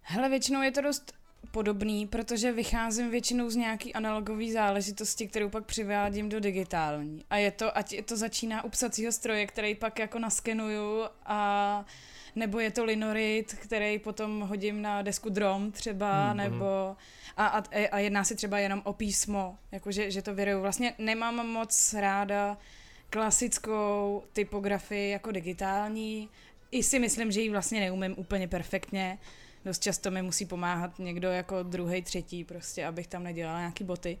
[0.00, 1.12] Hele, většinou je to dost
[1.50, 7.24] podobný, protože vycházím většinou z nějaký analogové záležitosti, kterou pak přivádím do digitální.
[7.30, 11.84] A je to, ať je to začíná u psacího stroje, který pak jako naskenuju a
[12.36, 16.96] nebo je to linorit, který potom hodím na desku drom třeba, mm, nebo
[17.36, 17.62] a, a,
[17.92, 20.60] a jedná se třeba jenom o písmo, jakože že to vyruju.
[20.60, 22.58] Vlastně nemám moc ráda
[23.10, 26.28] klasickou typografii jako digitální,
[26.70, 29.18] i si myslím, že ji vlastně neumím úplně perfektně.
[29.64, 34.18] Dost často mi musí pomáhat někdo jako druhý, třetí, prostě, abych tam nedělala nějaký boty.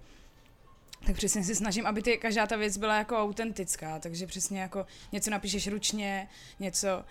[1.06, 4.86] Tak přesně si snažím, aby ty, každá ta věc byla jako autentická, takže přesně jako
[5.12, 6.28] něco napíšeš ručně,
[6.60, 7.04] něco Eh,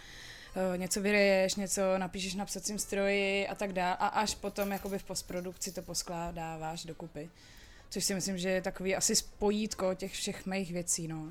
[0.76, 5.04] něco vyreješ, něco napíšeš na psacím stroji a tak dále a až potom jakoby v
[5.04, 7.30] postprodukci to poskládáváš dokupy.
[7.90, 11.30] Což si myslím, že je takový asi spojítko těch všech mých věcí, no.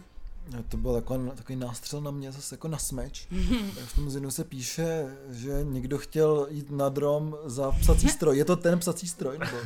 [0.69, 3.27] To byl takový, takový nástřel na mě, zase jako na smeč.
[3.87, 8.39] v tom zinu se píše, že někdo chtěl jít na drom za psací stroj.
[8.39, 9.39] Je to ten psací stroj?
[9.39, 9.57] Nebo?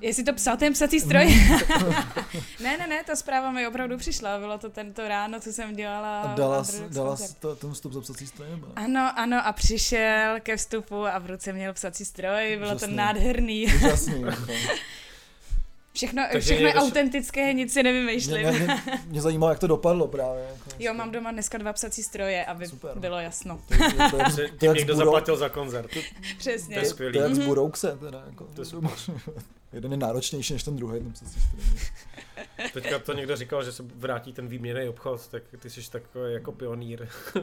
[0.00, 1.26] Jestli to psal ten psací stroj?
[2.62, 4.38] ne, ne, ne, ta zpráva mi opravdu přišla.
[4.38, 6.20] Bylo to tento ráno, co jsem dělala.
[6.20, 8.50] A dala, dala to, ten vstup za psací stroj?
[8.50, 8.66] Nebo?
[8.76, 12.56] Ano, ano, a přišel ke vstupu a v ruce měl psací stroj.
[12.56, 12.88] Bylo Úžasný.
[12.88, 13.66] to nádherný.
[13.66, 14.20] Úžasný.
[14.20, 14.42] Jako.
[15.92, 18.48] Všechno, všechno je autentické, nic si nevymýšlím.
[18.48, 20.44] Mě, mě, mě zajímá, jak to dopadlo právě.
[20.44, 22.98] Jako jo, mám doma dneska dva psací stroje, aby Super.
[22.98, 23.60] bylo jasno.
[23.68, 25.90] To, to, to, to, to, to někdo zaplatil za koncert.
[26.38, 26.74] Přesně.
[26.74, 27.12] To je skvělý.
[27.12, 28.22] To je jak z Buroukse, teda.
[28.26, 28.90] Jako, to je super.
[29.72, 31.62] Jeden je náročnější než ten druhý, ten psací stroj.
[32.72, 36.52] Teďka to někdo říkal, že se vrátí ten výměný obchod, tak ty jsi takový jako
[36.52, 37.08] pionýr.
[37.32, 37.40] to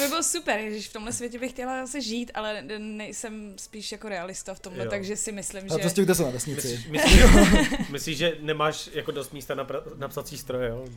[0.00, 4.08] by bylo super, že v tomhle světě bych chtěla se žít, ale nejsem spíš jako
[4.08, 4.90] realista v tomhle, jo.
[4.90, 5.74] takže si myslím, že...
[5.74, 6.84] A prostě kde se na vesnici.
[6.88, 7.20] Myslíš,
[7.90, 9.82] myslíš, že nemáš jako dost místa na, pra...
[9.96, 10.88] na psací stroje, jo?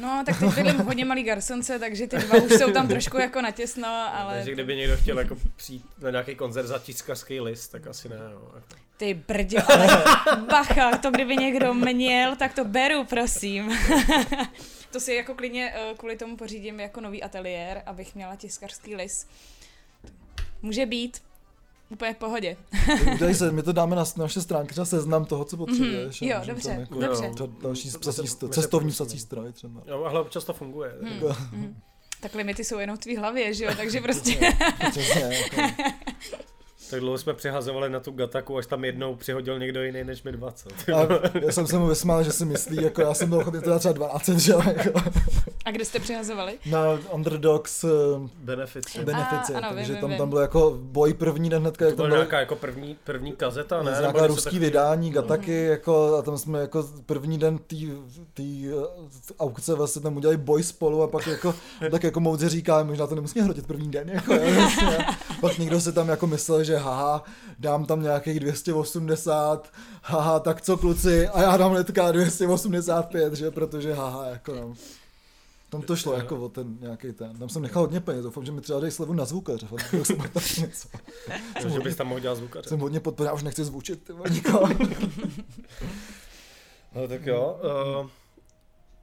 [0.00, 3.40] No, tak teď bydlím hodně malý garsonce, takže ty dva už jsou tam trošku jako
[3.40, 4.34] natěsno, ale...
[4.34, 8.16] Takže kdyby někdo chtěl jako přijít na nějaký koncert za tiskařský list, tak asi ne,
[8.34, 8.52] no.
[8.96, 10.04] Ty brdě, ale
[10.50, 13.78] bacha, to kdyby někdo měl, tak to beru, prosím.
[14.92, 19.30] to si jako klidně uh, kvůli tomu pořídím jako nový ateliér, abych měla tiskařský list.
[20.62, 21.22] Může být,
[21.90, 22.56] úplně v pohodě.
[23.14, 26.22] Udělej se, my to dáme na naše stránky, třeba seznam toho, co potřebuješ.
[26.22, 26.28] Mm-hmm.
[26.28, 27.32] Jo, dobře, jako, dobře.
[27.62, 29.82] Další psací, cestovní psací stroj třeba.
[29.86, 30.94] Jo, ale občas to funguje.
[31.02, 31.20] Hmm.
[31.50, 31.76] Hmm.
[32.20, 34.54] Tak limity jsou jenom v tvý hlavě, že jo, takže prostě...
[34.90, 35.82] Přesně, jako.
[36.90, 40.32] Tak dlouho jsme přihazovali na tu Gataku, až tam jednou přihodil někdo jiný než my
[40.32, 40.72] 20.
[40.94, 41.08] A
[41.40, 43.92] já jsem se mu vysmál, že si myslí, jako já jsem byl chodit teda třeba
[43.92, 45.00] 12, že jako.
[45.64, 46.58] A kde jste přihazovali?
[46.66, 47.84] Na Underdogs
[48.38, 49.04] Benefici.
[49.04, 50.18] Benefici, a, takže vím, tam, vím.
[50.18, 51.90] tam byl jako boj první den hnedka.
[51.90, 53.96] To byla nějaká jako první, první kazeta, ne?
[54.00, 54.60] Nějaká ruský tak...
[54.60, 55.70] vydání, Gataky, mm.
[55.70, 57.58] jako, a tam jsme jako první den
[58.34, 58.42] té
[59.38, 61.54] aukce vlastně tam udělali boj spolu a pak jako,
[61.90, 64.98] tak jako moudře říká, možná to nemusíme hrotit první den, jako, vlastně.
[65.40, 67.24] pak někdo si tam jako myslel, že haha,
[67.58, 69.72] dám tam nějakých 280,
[70.02, 74.74] haha, tak co kluci, a já dám letka 285, že, protože haha, jako no.
[75.70, 77.38] Tam to šlo jako o ten nějaký ten.
[77.38, 79.66] Tam jsem nechal hodně peněz, doufám, že mi třeba dají slevu na zvukaře.
[80.02, 80.18] jsem
[80.60, 80.88] něco.
[81.60, 82.68] Jsem že bys tam mohl dělat zvukaře.
[82.68, 84.12] Jsem hodně podporil, já už nechci zvučit, ty
[86.94, 87.60] No tak jo.
[88.02, 88.10] Uh,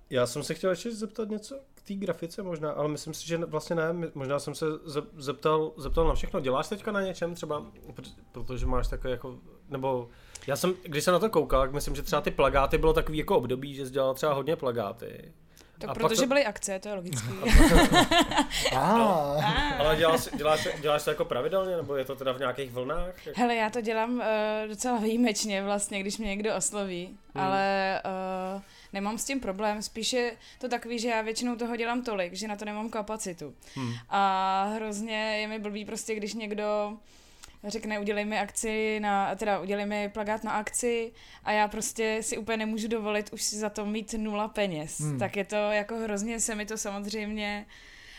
[0.09, 3.75] já jsem se chtěl ještě zeptat něco té grafice možná, ale myslím si, že vlastně
[3.75, 4.65] ne, možná jsem se
[5.17, 6.39] zeptal, zeptal na všechno.
[6.39, 7.65] Děláš teďka na něčem třeba,
[8.31, 9.35] protože máš takové jako,
[9.69, 10.09] nebo
[10.47, 13.17] já jsem, když jsem na to koukal, tak myslím, že třeba ty plagáty bylo takový
[13.17, 15.33] jako období, že jsi dělal třeba hodně plagáty.
[15.79, 16.27] Tak a protože to...
[16.27, 17.29] byly akce, to je logický.
[18.75, 19.79] ah.
[19.79, 23.13] Ale děláš, děláš, děláš to jako pravidelně, nebo je to teda v nějakých vlnách?
[23.35, 24.23] Hele, já to dělám uh,
[24.67, 27.45] docela výjimečně vlastně, když mě někdo osloví, hmm.
[27.45, 28.01] ale
[28.55, 28.61] uh,
[28.97, 32.55] nemám s tím problém, spíše to takový, že já většinou toho dělám tolik, že na
[32.55, 33.53] to nemám kapacitu.
[33.75, 33.93] Hmm.
[34.09, 34.21] A
[34.75, 36.97] hrozně je mi blbý prostě, když někdo
[37.67, 41.11] řekne, udělej mi akci na, teda udělej mi plagát na akci
[41.43, 44.99] a já prostě si úplně nemůžu dovolit už za to mít nula peněz.
[44.99, 45.19] Hmm.
[45.19, 47.65] Tak je to jako hrozně se mi to samozřejmě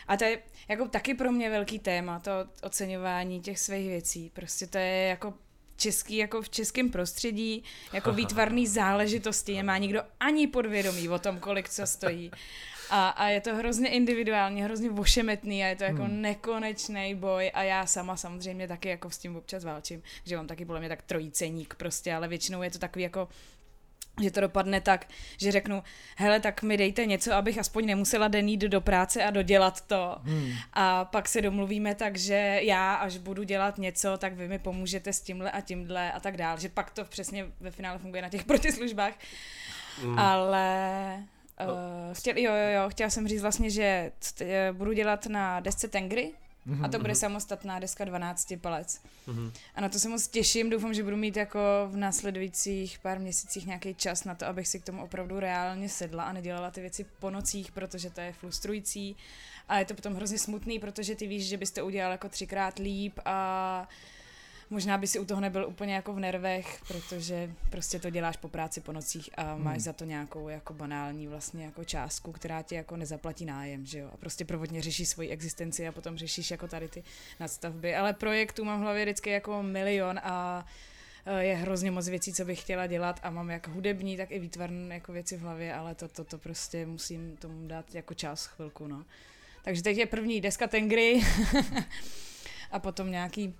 [0.07, 2.31] a to je jako taky pro mě velký téma, to
[2.63, 4.31] oceňování těch svých věcí.
[4.33, 5.33] Prostě to je jako
[5.79, 7.63] český, jako v českém prostředí,
[7.93, 12.31] jako výtvarný záležitosti nemá nikdo ani podvědomí o tom, kolik co stojí.
[12.89, 16.21] A, a je to hrozně individuální, hrozně vošemetný a je to jako hmm.
[16.21, 20.65] nekonečný boj a já sama samozřejmě taky jako s tím občas válčím, že mám taky
[20.65, 23.27] podle mě tak trojíceník prostě, ale většinou je to takový jako
[24.21, 25.07] že to dopadne tak,
[25.37, 25.83] že řeknu,
[26.17, 30.17] hele, tak mi dejte něco, abych aspoň nemusela den jít do práce a dodělat to.
[30.23, 30.51] Hmm.
[30.73, 35.13] A pak se domluvíme tak, že já, až budu dělat něco, tak vy mi pomůžete
[35.13, 36.59] s tímhle a tímhle a tak dál.
[36.59, 39.13] Že pak to přesně ve finále funguje na těch protislužbách.
[40.01, 40.19] Hmm.
[40.19, 41.23] Ale
[41.61, 44.11] uh, chtěl, jo, jo, jo, chtěla jsem říct vlastně, že
[44.71, 46.31] budu dělat na desce Tengry,
[46.67, 46.85] Mm-hmm.
[46.85, 47.19] A to bude mhm.
[47.19, 49.01] samostatná deska 12 palec.
[49.27, 49.51] Mm-hmm.
[49.75, 53.65] A na to se moc těším, doufám, že budu mít jako v následujících pár měsících
[53.65, 57.05] nějaký čas na to, abych si k tomu opravdu reálně sedla a nedělala ty věci
[57.19, 59.15] po nocích, protože to je frustrující
[59.69, 62.79] a je to potom hrozně smutný, protože ty víš, že bys to udělal jako třikrát
[62.79, 63.87] líp a
[64.69, 68.49] možná by si u toho nebyl úplně jako v nervech, protože prostě to děláš po
[68.49, 69.79] práci po nocích a máš hmm.
[69.79, 74.09] za to nějakou jako banální vlastně jako částku, která ti jako nezaplatí nájem, že jo.
[74.13, 77.03] A prostě provodně řešíš svoji existenci a potom řešíš jako tady ty
[77.39, 77.95] nadstavby.
[77.95, 80.65] Ale projektů mám v hlavě vždycky jako milion a
[81.25, 84.39] e, je hrozně moc věcí, co bych chtěla dělat a mám jak hudební, tak i
[84.39, 88.45] výtvarné jako věci v hlavě, ale to, to, to prostě musím tomu dát jako čas,
[88.45, 89.05] chvilku, no.
[89.63, 91.21] Takže teď je první deska Tengry
[92.71, 93.55] a potom nějaký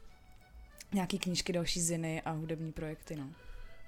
[0.94, 3.30] nějaký knížky, další ziny a hudební projekty, no.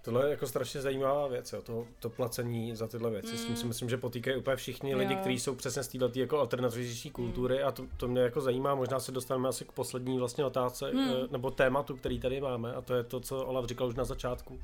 [0.04, 3.32] Tohle je jako strašně zajímavá věc, jo, to, to placení za tyhle věci.
[3.32, 3.38] Mm.
[3.38, 4.98] S tím si myslím, že potýkají úplně všichni jo.
[4.98, 7.68] lidi, kteří jsou přesně z této jako alternativnější kultury mm.
[7.68, 8.76] a to, to mě jako zajímá.
[8.76, 11.12] Možná se dostaneme asi k poslední vlastně otázce mm.
[11.32, 14.60] nebo tématu, který tady máme a to je to, co Olaf říkal už na začátku.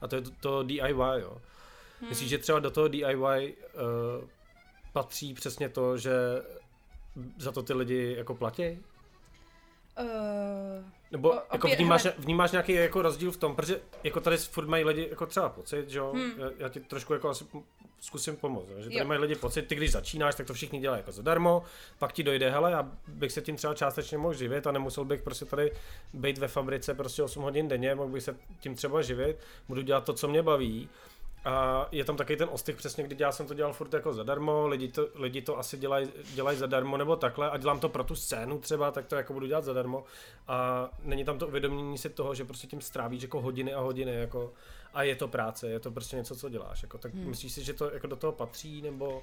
[0.00, 1.36] A to je to, to DIY, jo.
[2.02, 2.08] Mm.
[2.08, 4.26] Myslíš, že třeba do toho DIY uh, eh,
[4.92, 6.12] patří přesně to, že
[7.38, 8.78] za to ty lidi jako platí?
[10.00, 12.14] Uh, Nebo o, jako opět, vnímáš, hele.
[12.18, 15.88] vnímáš nějaký jako rozdíl v tom, protože jako tady furt mají lidi jako třeba pocit,
[15.88, 16.32] že jo, hmm.
[16.38, 17.44] já, já ti trošku jako asi
[18.00, 19.04] zkusím pomoct, že tady jo.
[19.04, 21.62] mají lidi pocit, ty když začínáš, tak to všichni dělají jako zadarmo,
[21.98, 25.22] pak ti dojde, hele, já bych se tím třeba částečně mohl živit a nemusel bych
[25.22, 25.72] prostě tady
[26.14, 29.36] být ve fabrice prostě 8 hodin denně, mohl bych se tím třeba živit,
[29.68, 30.88] budu dělat to, co mě baví
[31.44, 34.66] a je tam taky ten ostych přesně, kdy já jsem to dělal furt jako zadarmo,
[34.66, 38.14] lidi to, lidi to asi dělají dělaj zadarmo nebo takhle a dělám to pro tu
[38.14, 40.04] scénu třeba, tak to jako budu dělat zadarmo
[40.48, 44.14] a není tam to uvědomění si toho, že prostě tím strávíš jako hodiny a hodiny
[44.14, 44.52] jako
[44.94, 47.28] a je to práce, je to prostě něco, co děláš, jako, tak hmm.
[47.28, 49.22] myslíš si, že to jako do toho patří nebo...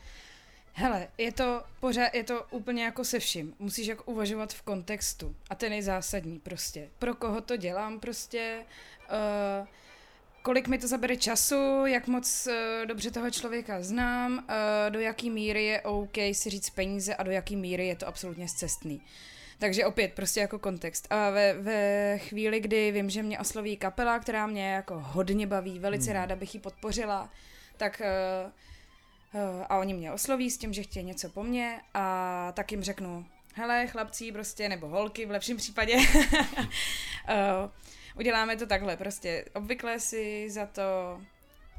[0.74, 3.54] Hele, je to pořád, je to úplně jako se vším.
[3.60, 5.36] Musíš jako uvažovat v kontextu.
[5.50, 6.90] A ten je zásadní prostě.
[7.00, 8.66] Pro koho to dělám prostě.
[9.62, 9.68] Uh,
[10.42, 14.44] kolik mi to zabere času, jak moc uh, dobře toho člověka znám, uh,
[14.90, 18.48] do jaký míry je OK si říct peníze a do jaký míry je to absolutně
[18.48, 19.02] zcestný.
[19.60, 21.08] Takže opět prostě jako kontext.
[21.10, 25.80] A ve, ve chvíli, kdy vím, že mě osloví kapela, která mě jako hodně baví,
[25.80, 26.14] velice hmm.
[26.14, 27.30] ráda bych ji podpořila,
[27.78, 28.52] tak uh,
[29.42, 32.84] uh, a oni mě osloví s tím, že chtějí něco po mně a tak jim
[32.84, 36.04] řeknu, hele chlapci prostě, nebo holky v lepším případě, uh,
[38.20, 40.82] uděláme to takhle, prostě obvykle si za to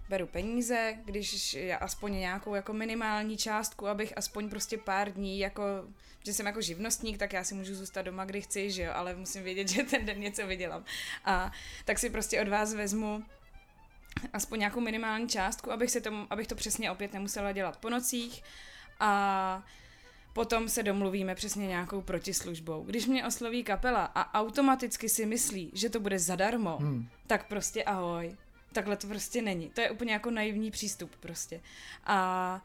[0.09, 5.63] beru peníze, když já aspoň nějakou jako minimální částku, abych aspoň prostě pár dní jako,
[6.25, 9.15] že jsem jako živnostník, tak já si můžu zůstat doma, kdy chci, že jo, ale
[9.15, 10.85] musím vědět, že ten den něco vydělám.
[11.25, 11.53] A
[11.85, 13.25] tak si prostě od vás vezmu
[14.33, 18.43] aspoň nějakou minimální částku, abych, se tomu, abych to přesně opět nemusela dělat po nocích
[19.01, 19.63] a
[20.33, 22.83] potom se domluvíme přesně nějakou protislužbou.
[22.83, 27.09] Když mě osloví kapela a automaticky si myslí, že to bude zadarmo, hmm.
[27.27, 28.37] tak prostě ahoj.
[28.73, 29.71] Takhle to prostě není.
[29.71, 31.61] To je úplně jako naivní přístup prostě.
[32.05, 32.63] A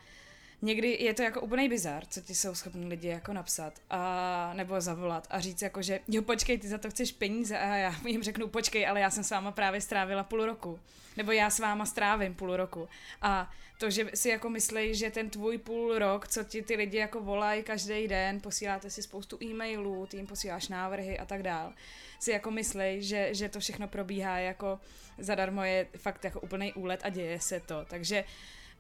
[0.62, 4.82] někdy je to jako úplný bizar, co ti jsou schopni lidi jako napsat a, nebo
[4.82, 8.24] zavolat a říct jako, že jo počkej, ty za to chceš peníze a já jim
[8.24, 10.80] řeknu počkej, ale já jsem s váma právě strávila půl roku.
[11.18, 12.90] Nebo já s váma strávím půl roku.
[13.22, 16.98] A to, že si jako myslej, že ten tvůj půl rok, co ti ty lidi
[16.98, 21.74] jako volají každý den, posíláte si spoustu e-mailů, ty jim posíláš návrhy a tak dál,
[22.20, 24.80] si jako myslej, že, že to všechno probíhá jako
[25.18, 27.86] zadarmo je fakt jako úplný úlet a děje se to.
[27.90, 28.24] Takže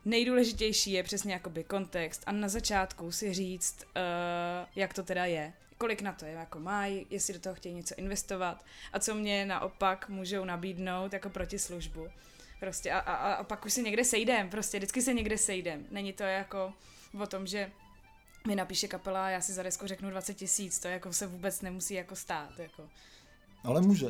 [0.05, 5.53] nejdůležitější je přesně jakoby kontext a na začátku si říct, uh, jak to teda je
[5.77, 9.45] kolik na to je jako mají, jestli do toho chtějí něco investovat a co mě
[9.45, 12.07] naopak můžou nabídnout jako protislužbu.
[12.59, 15.85] Prostě a, a, a pak už si někde sejdem, prostě vždycky se někde sejdem.
[15.91, 16.73] Není to jako
[17.21, 17.71] o tom, že
[18.47, 21.61] mi napíše kapela a já si za desku řeknu 20 tisíc, to jako se vůbec
[21.61, 22.59] nemusí jako stát.
[22.59, 22.89] Jako.
[23.65, 24.07] Ale může.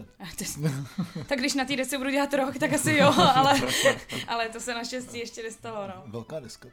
[1.28, 3.62] tak když na té desce budu dělat rok, tak asi jo, ale,
[4.28, 5.88] ale to se naštěstí ještě nestalo.
[5.88, 6.04] No.
[6.06, 6.70] Velká deska.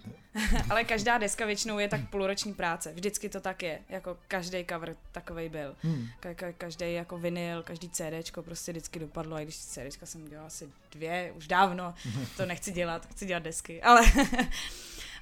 [0.71, 2.93] ale každá deska většinou je tak půlroční práce.
[2.93, 3.79] Vždycky to tak je.
[3.89, 5.77] Jako každý cover takovej byl.
[5.83, 6.07] Hmm.
[6.21, 9.37] Ka- ka- každý jako vinyl, každý CDčko prostě vždycky dopadlo.
[9.37, 11.95] A když CDčka jsem dělala asi dvě, už dávno,
[12.37, 13.83] to nechci dělat, chci dělat desky.
[13.83, 14.03] Ale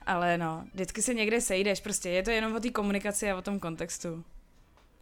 [0.06, 3.42] ale no, vždycky se někde sejdeš, prostě je to jenom o té komunikaci a o
[3.42, 4.24] tom kontextu.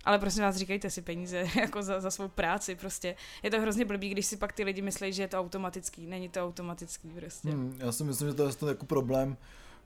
[0.05, 3.16] Ale prosím vás, říkejte si peníze jako za, za svou práci, prostě.
[3.42, 6.07] Je to hrozně blbý, když si pak ty lidi myslí, že je to automatický.
[6.07, 7.51] Není to automatický, prostě.
[7.51, 9.36] Hmm, já si myslím, že to je to jako problém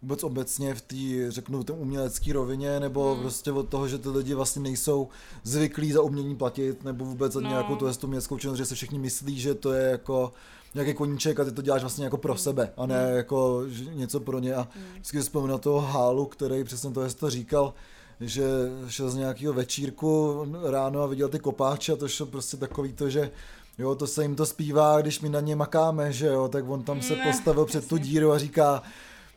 [0.03, 3.23] vůbec obecně v té, řeknu, té umělecké rovině, nebo hmm.
[3.23, 5.09] prostě od toho, že ty lidi vlastně nejsou
[5.43, 7.49] zvyklí za umění platit, nebo vůbec za no.
[7.49, 10.33] nějakou tu, tu uměleckou činnost, že se všichni myslí, že to je jako
[10.75, 12.39] nějaký koníček a ty to děláš vlastně jako pro hmm.
[12.39, 13.17] sebe a ne hmm.
[13.17, 14.55] jako něco pro ně.
[14.55, 14.85] A hmm.
[14.93, 17.75] vždycky vzpomínám na toho Hálu, který přesně to, to říkal,
[18.21, 18.45] že
[18.89, 23.11] šel z nějakého večírku ráno a viděl ty kopáče a to šlo prostě takový to,
[23.11, 23.31] že
[23.79, 26.83] jo, to se jim to zpívá, když my na ně makáme, že jo, tak on
[26.83, 28.83] tam se postavil před tu díru a říká,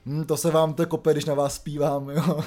[0.06, 2.44] hm, to se vám to kope, když na vás zpívám, jo.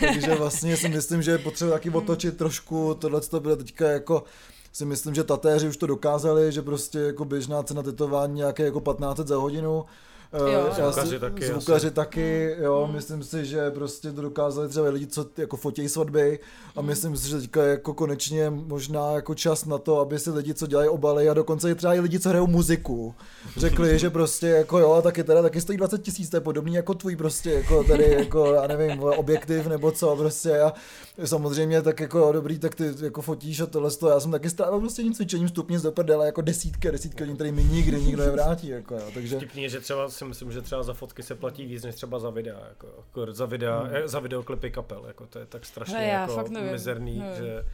[0.00, 4.24] Takže vlastně si myslím, že je potřeba taky otočit trošku, tohle to bylo teďka jako
[4.72, 8.80] si myslím, že tatéři už to dokázali, že prostě jako běžná cena tetování nějaké jako
[8.80, 9.84] 15 za hodinu,
[10.32, 10.46] Jo.
[10.78, 11.94] já si- Zvukaři taky Zvukaři asi.
[11.94, 12.94] taky, jo, Mm.
[12.94, 16.38] myslím si, že prostě to dokázali třeba lidi, co jako fotí svatby
[16.76, 16.86] a Mm.
[16.86, 20.54] myslím si, že teďka je jako konečně možná jako čas na to, aby si lidi,
[20.54, 23.14] co dělají obaly a dokonce i třeba i lidi, co hrajou muziku,
[23.56, 26.94] řekli, že prostě jako jo, taky teda taky stojí 20 tisíc, to je podobný jako
[26.94, 30.72] tvůj prostě jako tady jako, já nevím, objektiv nebo co prostě a
[31.24, 34.50] samozřejmě tak jako jo, dobrý, tak ty jako fotíš a tohle to, já jsem taky
[34.50, 38.24] strávil prostě tím cvičením stupně z prdele jako desítky, desítky lidí, který mi nikdy nikdo
[38.24, 41.66] nevrátí, jako jo, takže Vtipný že třeba si myslím, že třeba za fotky se platí
[41.66, 43.90] víc než třeba za videa, jako, jako za, videa, Hmm.
[43.94, 47.18] eh, za videoklipy kapel, jako to je tak strašně Hele, já jako fakt nevím, mizerný,
[47.18, 47.36] nevím.
[47.36, 47.64] že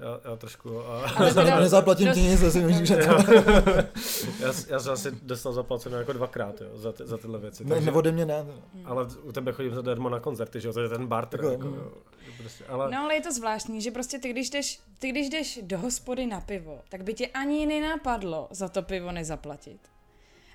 [0.00, 2.90] já, já trošku, a, Ale teda- nezaplatím dost- ti nic, asi můžeš říct.
[4.40, 7.74] já, já jsem asi dostal zaplaceno jako dvakrát, jo, za, ty, za tyhle věci, Ne,
[7.74, 8.46] takže, ne, ode mě ne.
[8.84, 11.92] ale u tebe chodím zadarmo na koncerty, že jo, to je ten barter, jako, jo,
[12.38, 15.60] prostě, ale No ale je to zvláštní, že prostě ty když, jdeš, ty když jdeš
[15.62, 19.80] do hospody na pivo, tak by tě ani nenapadlo za to pivo nezaplatit.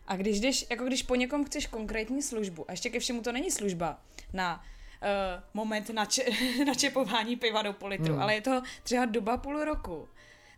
[0.07, 3.31] A když jdeš, jako když po někom chceš konkrétní službu, a ještě ke všemu to
[3.31, 3.99] není služba
[4.33, 4.63] na
[5.01, 6.23] uh, moment nače,
[6.65, 8.21] načepování piva do půl litru, Hmm.
[8.21, 10.07] ale je to třeba doba půl roku.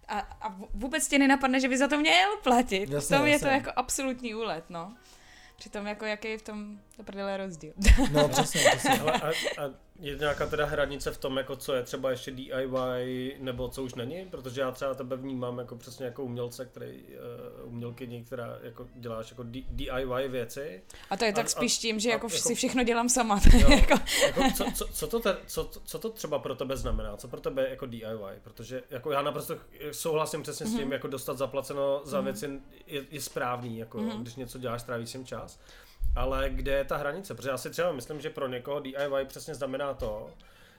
[0.08, 2.90] A, a vůbec tě nenapadne, že by za to měl platit.
[2.90, 3.58] Jasně, v tom je to jasně.
[3.58, 4.94] jako absolutní úlet, no.
[5.58, 7.74] Přitom jako jaký je v tom to prdele rozdíl.
[8.12, 9.00] No přesně, přesně.
[9.00, 13.36] Ale a, a je nějaká teda hranice v tom, jako co je třeba ještě DIY,
[13.40, 14.26] nebo co už není?
[14.26, 17.04] Protože já třeba tebe vnímám jako přesně jako umělce, který,
[17.64, 20.84] uh, umělkyni, která jako děláš jako D- DIY věci.
[21.10, 23.10] A to je A- tak a- spíš tím, že a jako, jako- si všechno dělám
[23.10, 23.42] sama.
[23.60, 23.70] Jo.
[23.76, 23.94] jako,
[24.26, 27.18] Jako, co, co, co, to te, co, co to třeba pro tebe znamená?
[27.18, 28.40] Co pro tebe je jako DIY?
[28.44, 29.58] Protože jako já naprosto
[29.92, 34.58] souhlasím přesně s tím, jako dostat zaplaceno za věci je, je správný, jako když něco
[34.60, 35.60] děláš, strávíš tím čas.
[36.16, 37.36] Ale kde je ta hranice?
[37.36, 40.30] Protože já si třeba myslím, že pro někoho DIY přesně znamená to,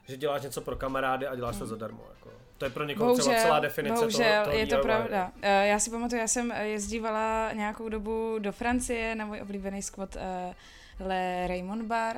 [0.08, 2.04] že děláš něco pro kamarády a děláš to zadarmo.
[2.14, 2.30] Jako.
[2.58, 4.82] To je pro někoho třeba celá definice bohužel toho, toho je to DIY.
[4.82, 5.32] pravda.
[5.42, 10.16] Eh, Já si pamatuju, já jsem jezdívala nějakou dobu do Francie na můj oblíbený squat
[10.16, 12.16] uh, Le Raymond Bar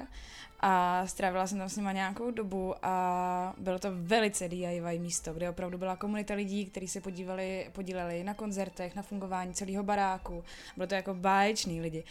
[0.61, 5.51] a strávila jsem tam s nima nějakou dobu a bylo to velice DIY místo, kde
[5.51, 10.45] opravdu byla komunita lidí, kteří se podívali, podíleli na koncertech, na fungování celého baráku.
[10.77, 12.05] Bylo to jako báječný lidi.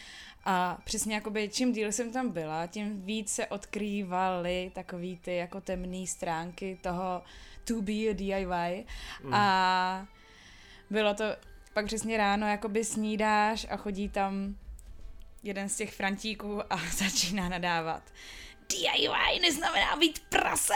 [0.46, 5.62] A přesně jakoby čím díl jsem tam byla, tím víc se odkrývaly takový ty jako
[5.62, 7.22] temné stránky toho
[7.64, 8.86] to be a DIY.
[9.24, 9.34] Mm.
[9.34, 10.08] A
[10.90, 11.24] bylo to
[11.74, 14.56] pak přesně ráno, jakoby snídáš a chodí tam
[15.44, 18.04] jeden z těch frantíků a začíná nadávat.
[18.70, 20.74] DIY neznamená být prase.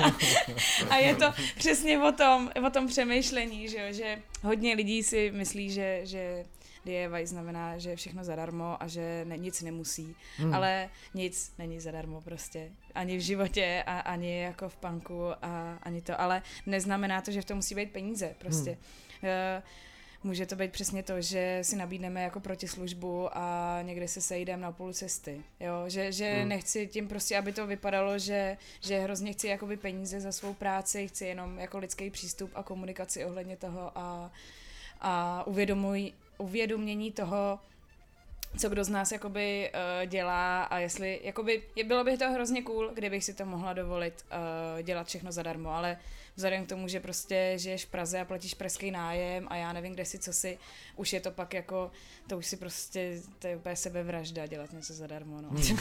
[0.90, 5.30] a je to přesně o tom, o tom přemýšlení, že, jo, že hodně lidí si
[5.34, 6.44] myslí, že, že
[6.84, 10.54] DIY znamená, že je všechno zadarmo a že ne, nic nemusí, hmm.
[10.54, 12.70] ale nic není zadarmo prostě.
[12.94, 17.42] Ani v životě a ani jako v punku a ani to, ale neznamená to, že
[17.42, 18.70] v tom musí být peníze prostě.
[18.70, 19.62] Hmm.
[20.24, 24.72] Může to být přesně to, že si nabídneme jako protislužbu a někde se sejdeme na
[24.72, 25.40] půl cesty.
[25.60, 25.84] Jo?
[25.86, 26.48] Že, že hmm.
[26.48, 31.08] nechci tím prostě, aby to vypadalo, že, že hrozně chci jakoby peníze za svou práci,
[31.08, 34.32] chci jenom jako lidský přístup a komunikaci ohledně toho a,
[35.00, 37.58] a uvědomuj, uvědomění toho,
[38.58, 42.62] co kdo z nás jakoby uh, dělá a jestli, jakoby, je, bylo by to hrozně
[42.62, 45.96] cool, kdybych si to mohla dovolit uh, dělat všechno zadarmo, ale
[46.36, 49.92] vzhledem k tomu, že prostě žiješ v Praze a platíš pražský nájem a já nevím,
[49.92, 50.58] kde si, co si,
[50.96, 51.90] už je to pak jako,
[52.26, 55.48] to už si prostě, to je úplně sebevražda dělat něco zadarmo, no.
[55.48, 55.78] Hmm.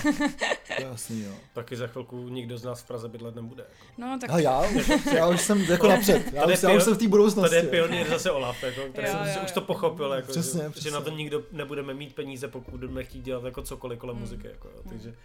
[0.79, 1.31] Jasný, jo.
[1.53, 3.63] Taky za chvilku nikdo z nás v Praze bydlet nebude.
[3.63, 3.85] Jako.
[3.97, 6.93] No, tak A já už, já už jsem jako napřed, já už, já už jsem
[6.95, 7.55] v té budoucnosti.
[7.55, 9.45] Tady je pionýr zase Olaf, jako, který Jo, jsem jo, si jo.
[9.45, 10.89] už to pochopil, jako, Přesně, že, přesně.
[10.89, 14.21] že, na to nikdo nebudeme mít peníze, pokud budeme chtít dělat jako cokoliv kolem Hmm.
[14.23, 14.47] muziky.
[14.47, 15.15] Jako, jo, takže,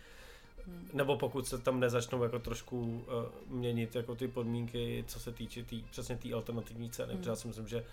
[0.93, 5.63] nebo pokud se tam nezačnou jako trošku uh, měnit jako ty podmínky, co se týče
[5.63, 7.19] tý, přesně té alternativní ceny, Hmm.
[7.19, 7.85] protože já si myslím, že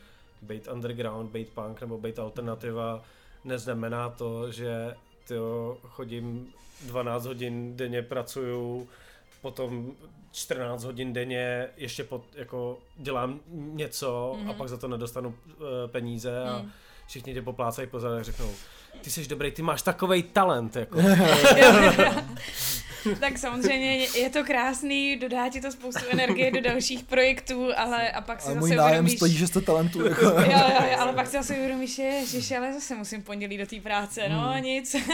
[0.42, 3.04] být underground, být punk nebo být alternativa
[3.44, 4.96] neznamená to, že
[5.28, 6.54] tyjo, chodím
[6.86, 8.88] 12 hodin denně pracuju,
[9.42, 9.92] potom
[10.32, 14.42] 14 hodin denně ještě pod, jako dělám něco mm-hmm.
[14.42, 14.56] a Mhm.
[14.58, 15.36] pak za to nedostanu uh,
[15.88, 16.72] peníze a Mm.
[17.08, 18.52] Všichni tě poplácají po a řeknou,
[19.02, 21.00] ty jsi dobrý, ty máš takovej talent, jako.
[23.20, 28.12] tak samozřejmě je- je to krásný, dodá ti to spoustu energie do dalších projektů, ale
[28.12, 30.06] a pak si Ale zase můj nájem uvědomíš, stojí 600 talentů.
[30.08, 30.26] Jako.
[30.26, 33.66] jo, jo, jo, ale pak si zase uvědomíš, že ježiš, ale zase musím pondělí do
[33.66, 34.64] té práce, no Hmm.
[34.64, 34.96] nic.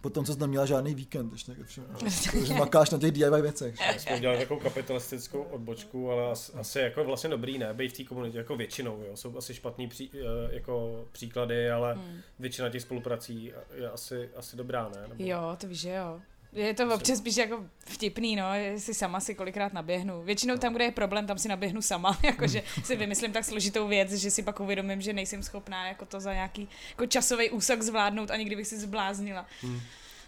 [0.00, 1.86] Potom, co jsi neměla žádný víkend, ještě ke všemu.
[2.32, 3.74] Takže makáš na těch DIY věcech.
[3.94, 7.96] My jsme udělali takovou kapitalistickou odbočku, ale asi, asi jako vlastně dobrý ne, být v
[7.96, 9.16] té komunitě jako většinou, jo.
[9.16, 12.20] jsou asi špatný pří, eh, jako příklady, ale Hmm.
[12.38, 15.02] většina těch spoluprací je asi, asi dobrá, ne?
[15.08, 15.14] Nebo...
[15.18, 16.20] Jo, to víš, že jo.
[16.52, 18.44] Je to občas spíš jako vtipný, no,
[18.76, 20.22] si sama si kolikrát naběhnu.
[20.22, 24.12] Většinou tam, kde je problém, tam si naběhnu sama, jakože si vymyslím tak složitou věc,
[24.12, 28.30] že si pak uvědomím, že nejsem schopná jako to za nějaký jako časový úsek zvládnout,
[28.30, 29.46] ani kdybych si zbláznila.
[29.62, 29.80] Hmm.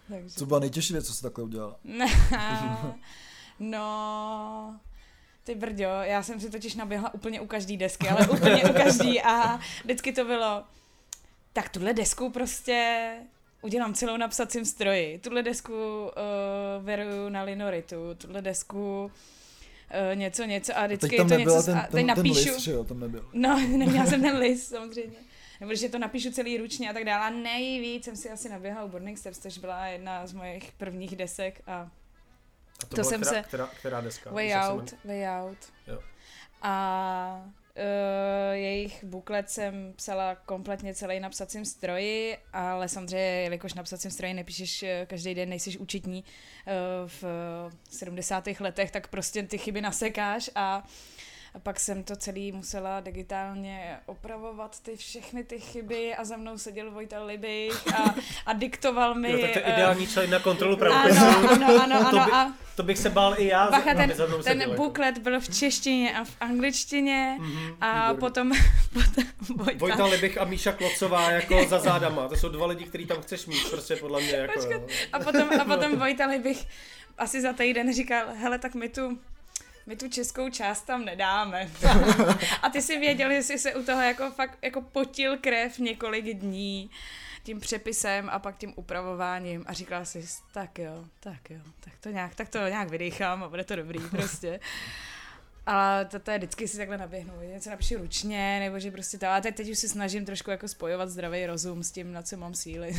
[0.09, 0.39] Takže...
[0.39, 1.77] Co byla nejtěžší věc, co jsi takhle udělala?
[3.59, 4.81] no,
[5.45, 9.23] ty brďo, já jsem si totiž naběhla úplně u každý desky, ale úplně u každý
[9.23, 10.64] a vždycky to bylo,
[11.53, 13.12] tak tuhle desku prostě
[13.63, 15.19] udělám celou na psacím stroji.
[15.19, 21.19] Tuhle desku uh, veruju na linoritu, tuhle desku uh, něco, něco a vždycky a teď
[21.19, 22.45] tam je to něco, ten, a teď napíšu.
[22.45, 23.29] Ten list, že jo, tam nebyl.
[23.33, 25.17] No, neměla jsem ten list, samozřejmě.
[25.61, 27.27] Nebo že to napíšu celý ručně a tak dále.
[27.27, 31.17] A nejvíc jsem si asi naběhala u Burning Steps, což byla jedna z mojich prvních
[31.17, 31.91] desek a, a
[32.89, 33.49] to, to jsem která, se...
[33.49, 34.31] Která, která deska?
[34.31, 35.59] Way Out, Way Out.
[35.87, 36.01] Jo.
[36.63, 37.45] A
[37.77, 44.11] Uh, jejich buklet jsem psala kompletně celý na psacím stroji, ale samozřejmě, jelikož na psacím
[44.11, 47.25] stroji nepíšeš eh, každý den, nejsiš učitní uh, v
[47.91, 48.49] 70.
[48.61, 50.87] letech, tak prostě ty chyby nasekáš a
[51.55, 56.59] a pak jsem to celý musela digitálně opravovat, ty všechny ty chyby a za mnou
[56.59, 58.14] seděl Vojta Libich a,
[58.46, 59.32] a diktoval mi...
[59.32, 61.24] Jo, tak to je ideální člověk na kontrolu pravopisu.
[61.24, 62.11] Ano, ano, ano, ano.
[62.11, 63.70] to, by, a to bych se bál i já.
[63.70, 65.20] Bacha, ten, ten seděl, buklet jako.
[65.20, 68.20] byl v češtině a v angličtině mm-hmm, a výborný.
[68.20, 68.53] potom,
[68.92, 69.24] potom
[69.57, 69.78] Vojta.
[69.78, 72.28] Vojta Libich a Míša Klocová jako za zádama.
[72.28, 74.32] To jsou dva lidi, který tam chceš mít, prostě podle mě.
[74.32, 76.66] Jako, a, potom, a potom Vojta Libich
[77.18, 79.18] asi za týden říkal, hele, tak my tu
[79.87, 81.70] my tu českou část tam nedáme.
[82.62, 86.24] a ty si věděl, že jsi se u toho jako fakt jako potil krev několik
[86.24, 86.91] dní
[87.43, 92.09] tím přepisem a pak tím upravováním a říkala si, tak jo, tak jo, tak to
[92.09, 94.61] nějak, tak to nějak vydechám a bude to dobrý prostě.
[95.66, 99.26] Ale to, to je vždycky si takhle naběhnu, něco napíšu ručně, nebo že prostě to,
[99.26, 102.37] ale teď, teď už si snažím trošku jako spojovat zdravý rozum s tím, na co
[102.37, 102.97] mám síly.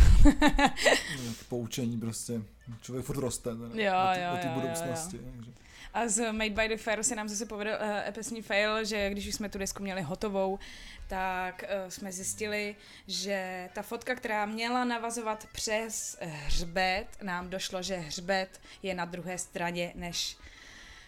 [1.50, 2.42] Poučení prostě,
[2.82, 3.94] člověk furt roste jo,
[4.34, 5.18] o té budoucnosti.
[5.18, 5.54] Jo, jo.
[5.94, 9.28] A z Made by the Fair se nám zase povedl uh, epesní fail, že když
[9.28, 10.60] už jsme tu desku měli hotovou,
[11.08, 12.76] tak uh, jsme zjistili,
[13.08, 19.38] že ta fotka, která měla navazovat přes hřbet, nám došlo, že hřbet je na druhé
[19.38, 20.38] straně než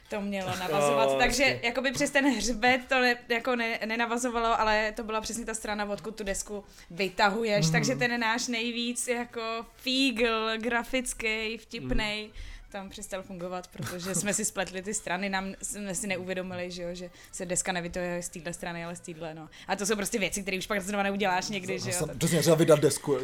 [0.09, 1.09] to mělo navazovat.
[1.09, 1.59] Oh, Takže vlastně.
[1.63, 5.86] jakoby přes ten hřbet to ne, jako ne, nenavazovalo, ale to byla přesně ta strana,
[5.86, 7.65] odkud tu desku vytahuješ.
[7.65, 7.71] Mm.
[7.71, 12.25] Takže ten náš nejvíc jako fígl, grafický, vtipný.
[12.25, 16.84] Mm tam přestal fungovat, protože jsme si spletli ty strany, nám jsme si neuvědomili, že,
[16.84, 19.49] jo, že se deska nevytahuje z téhle strany, ale z téhle, no.
[19.67, 22.07] A to jsou prostě věci, které už pak znova neuděláš někdy, že jo.
[22.17, 23.17] Přesně, třeba vydat desku.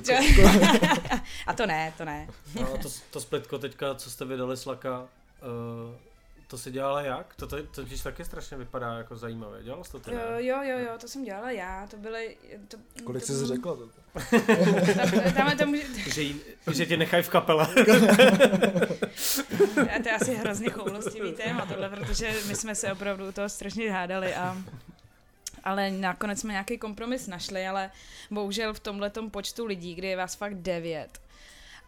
[1.47, 2.27] A to ne, to ne.
[2.55, 5.95] No, to, to splitko teďka, co jste vydali s Laka, uh,
[6.49, 7.35] to se dělala jak?
[7.35, 9.63] To, to, to totiž taky strašně vypadá jako zajímavé.
[9.63, 10.11] Dělal jsi to ty?
[10.37, 11.87] Jo, jo, jo, to jsem dělala já.
[11.87, 12.37] To byly...
[12.67, 13.75] To, Kolik to, jsi to, řekla?
[13.75, 13.89] To?
[15.35, 15.83] tam, tam, může...
[16.13, 16.41] že, jí,
[16.71, 17.67] že tě nechají v kapele.
[19.95, 23.91] a to je asi hrozně choulostivý téma tohle, protože my jsme se opravdu toho strašně
[23.91, 24.57] hádali a
[25.63, 27.91] ale nakonec jsme nějaký kompromis našli, ale
[28.31, 31.21] bohužel v tomhle počtu lidí, kdy je vás fakt devět,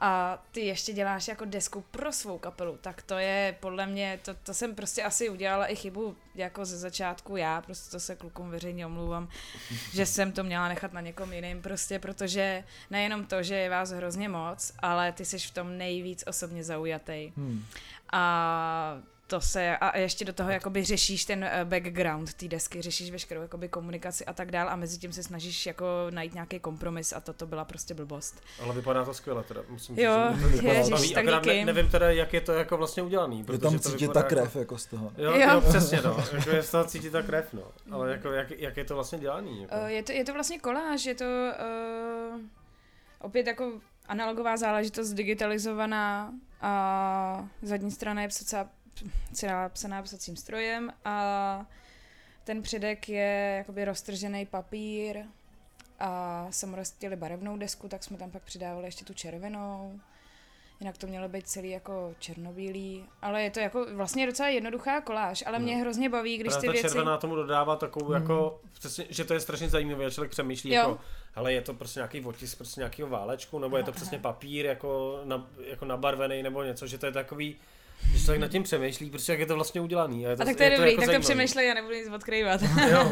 [0.02, 4.34] a ty ještě děláš jako desku pro svou kapelu, tak to je podle mě, to,
[4.34, 8.49] to jsem prostě asi udělala i chybu jako ze začátku já, prostě to se klukům
[8.49, 9.30] veřejně omlouvám,
[9.93, 13.89] že jsem to měla nechat na někom jiným prostě, protože nejenom to, že je vás
[13.89, 17.32] hrozně moc, ale ty jsi v tom nejvíc osobně zaujatý.
[17.38, 17.66] Hmm.
[18.14, 23.11] A to se, a ještě do toho jakoby řešíš ten eh, background té desky, řešíš
[23.11, 27.13] veškerou jakoby komunikaci a tak dál a mezi tím se snažíš jako najít nějaký kompromis
[27.13, 28.43] a toto byla prostě blbost.
[28.63, 30.13] Ale vypadá to skvěle teda, musím jo,
[30.51, 30.63] říct.
[30.63, 31.49] Jo, ježiš, tak díky.
[31.49, 33.45] Ne, nevím teda, jak je to jako vlastně udělaný.
[33.51, 35.11] Je tam cítit ta krev jako, jako z toho.
[35.17, 35.49] Jo, jo.
[35.53, 38.77] jo přesně no, jako je z toho cítit ta krev no, ale jako jak, jak
[38.77, 39.61] je to vlastně dělaný?
[39.61, 39.75] Jako?
[39.75, 42.41] Uh, je, to, je to vlastně koláž, je to uh,
[43.19, 43.71] opět jako
[44.07, 48.69] analogová záležitost digitalizovaná a zadní strana je psacá
[49.34, 51.66] celá psaná psacím strojem a
[52.44, 55.18] ten předek je jakoby roztržený papír
[56.00, 60.00] a jsem roztěli barevnou desku, tak jsme tam pak přidávali ještě tu červenou.
[60.80, 65.44] Jinak to mělo být celý jako černobílý, ale je to jako vlastně docela jednoduchá koláž,
[65.48, 65.82] ale mě no.
[65.82, 66.88] hrozně baví, když ty ta věci...
[66.89, 68.14] červená tomu dodává takovou mm.
[68.14, 70.76] jako, přesně, že to je strašně zajímavé, člověk přemýšlí jo.
[70.76, 71.00] jako,
[71.36, 75.22] ale je to prostě nějaký otisk prostě nějakého válečku, nebo je to přesně papír jako,
[75.24, 77.56] na, jako nabarvený, nebo něco, že to je takový,
[78.14, 80.28] že člověk nad tím přemýšlí, prostě jak je to vlastně udělaný.
[80.28, 81.24] A, to, a tak to je, je dobrý, to jako tak zajímavý.
[81.24, 82.62] to přemýšlej, já nebudu nic odkrývat.
[82.91, 83.12] jo,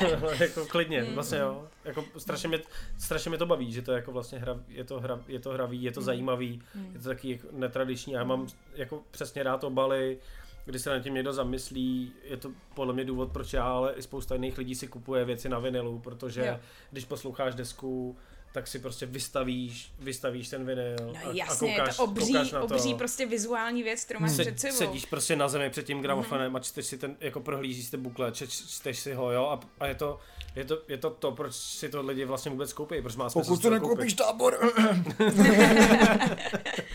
[0.40, 1.14] jako klidně, mm.
[1.14, 1.68] vlastně jo.
[1.84, 2.58] Jako strašně mě,
[2.98, 5.50] strašně mě to baví, že to je jako vlastně hra, je to, hra, je to
[5.50, 6.04] hravý, je to mm.
[6.04, 6.90] zajímavý, mm.
[6.94, 8.12] je to taky jako netradiční.
[8.12, 10.18] Já mám jako přesně rád obaly,
[10.64, 14.02] kdy se na tím někdo zamyslí, je to podle mě důvod, proč já, ale i
[14.02, 16.58] spousta jiných lidí si kupuje věci na vinilu, protože jo.
[16.90, 18.16] když posloucháš desku
[18.52, 22.26] tak si prostě vystavíš, vystavíš ten vinyl No a, jasně, a koukáš, je to obří,
[22.26, 22.64] koukáš na to.
[22.64, 24.76] obří prostě vizuální věc, kterou máš před sebou.
[24.76, 28.02] sedíš prostě na zemi před tím gramofonem a čteš si ten, jako prohlížíš si ten
[28.02, 30.18] buklet, čteš, čteš si ho, jo, a, a je, to,
[30.56, 33.48] je, to, je to to, proč si to lidi vlastně vůbec koupí, proč má smysl
[33.50, 34.26] Pokud to nekoupíš koupit.
[34.26, 34.58] tábor.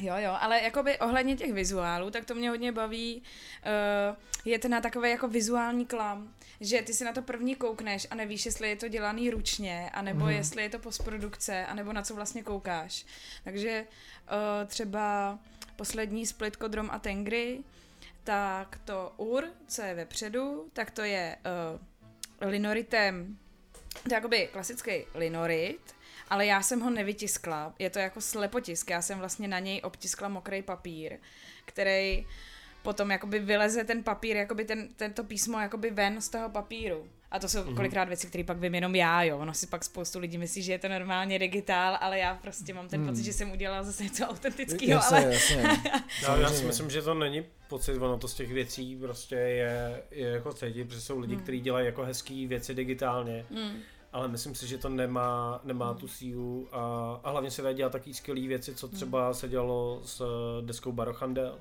[0.03, 4.81] Jo, jo, ale jakoby ohledně těch vizuálů, tak to mě hodně baví uh, jet na
[4.81, 8.77] takový jako vizuální klam, že ty si na to první koukneš a nevíš, jestli je
[8.77, 10.31] to dělaný ručně, anebo mm.
[10.31, 13.07] jestli je to postprodukce, anebo na co vlastně koukáš.
[13.45, 15.39] Takže uh, třeba
[15.77, 17.61] poslední split Kodrom a Tengry,
[18.25, 21.37] tak to UR, co je vepředu, tak to je
[22.41, 23.39] uh, linoritem,
[24.03, 25.95] to je jakoby klasický linorit,
[26.33, 30.29] ale já jsem ho nevytiskla, je to jako slepotisk, já jsem vlastně na něj obtiskla
[30.29, 31.19] mokrý papír,
[31.65, 32.27] který
[32.83, 37.07] potom jakoby vyleze ten papír, jakoby ten, tento písmo jakoby ven z toho papíru.
[37.31, 37.77] A to jsou mm-hmm.
[37.77, 39.39] kolikrát věci, které pak vím jenom já, jo.
[39.39, 42.89] Ono si pak spoustu lidí myslí, že je to normálně digitál, ale já prostě mám
[42.89, 43.07] ten mm.
[43.07, 45.33] pocit, že jsem udělala zase něco autentického, Jasně, ale...
[45.35, 45.63] jasně.
[46.23, 50.03] Já, já si myslím, že to není pocit, ono to z těch věcí prostě je,
[50.11, 51.43] je jako cítit, protože jsou lidi, Hmm.
[51.43, 53.81] kteří dělají jako hezký věci digitálně, Mm.
[54.13, 56.81] Ale myslím si, že to nemá, nemá tu sílu a,
[57.25, 60.93] a hlavně se dají dělat taky skvělé věci, co třeba se dělalo s eh, deskou
[60.93, 61.59] Barochandel,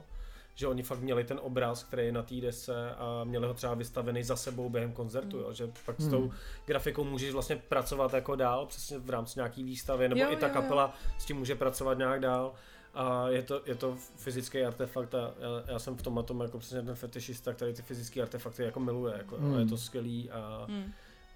[0.55, 3.73] že oni fakt měli ten obraz, který je na té desce a měli ho třeba
[3.73, 6.31] vystavený za sebou během koncertu, jo, že pak s tou
[6.65, 10.47] grafikou můžeš vlastně pracovat jako dál, přesně v rámci nějaký výstavy, nebo Jo, i ta
[10.47, 10.61] jo, jo.
[10.61, 12.53] kapela s tím může pracovat nějak dál.
[12.93, 16.59] A je to, je to fyzický artefakt a já, já jsem v tom tom jako
[16.59, 19.55] přesně ten fetišista, který ty fyzické artefakty jako miluje, jako, Hmm.
[19.55, 20.91] a je to skvělý a, Mm.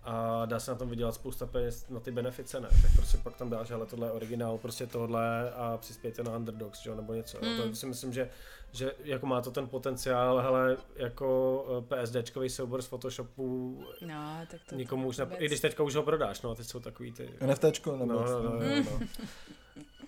[0.06, 2.68] A dá se na tom vydělat spousta peněz na ty benefice, ne?
[2.82, 6.82] Tak prostě pak tam dáš, ale tohle je originál prostě tohle a přispějte na Underdogs,
[6.82, 7.38] že jo, nebo něco.
[7.41, 7.57] Mm.
[7.57, 8.30] To si myslím, že,
[8.72, 14.61] že jako má to ten potenciál, hele, jako eh, PSDčkový soubor z Photoshopu No, tak
[14.69, 14.76] to...
[14.76, 17.30] nikomu už ne, i když teďka už ho prodáš, no, teď jsou takový ty...
[17.45, 18.14] NFTčko nebo...
[18.14, 19.07] No, no, no, no, no.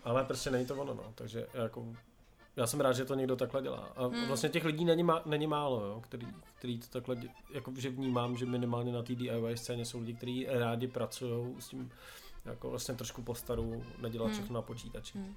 [0.04, 1.86] Ale prostě není to ono, no, takže jako
[2.58, 3.90] já jsem rád, že to někdo takhle dělá.
[3.96, 4.28] A Hmm.
[4.28, 7.90] vlastně těch lidí není, má, není málo, jo, který, který to takhle, dě- jako, že
[7.90, 11.92] vnímám, že minimálně na té DIY scéně jsou lidi, kteří rádi pracují s tím,
[12.46, 14.34] jako vlastně trošku po staru, nedělat Hmm.
[14.34, 15.18] všechno na počítači.
[15.18, 15.36] Hmm.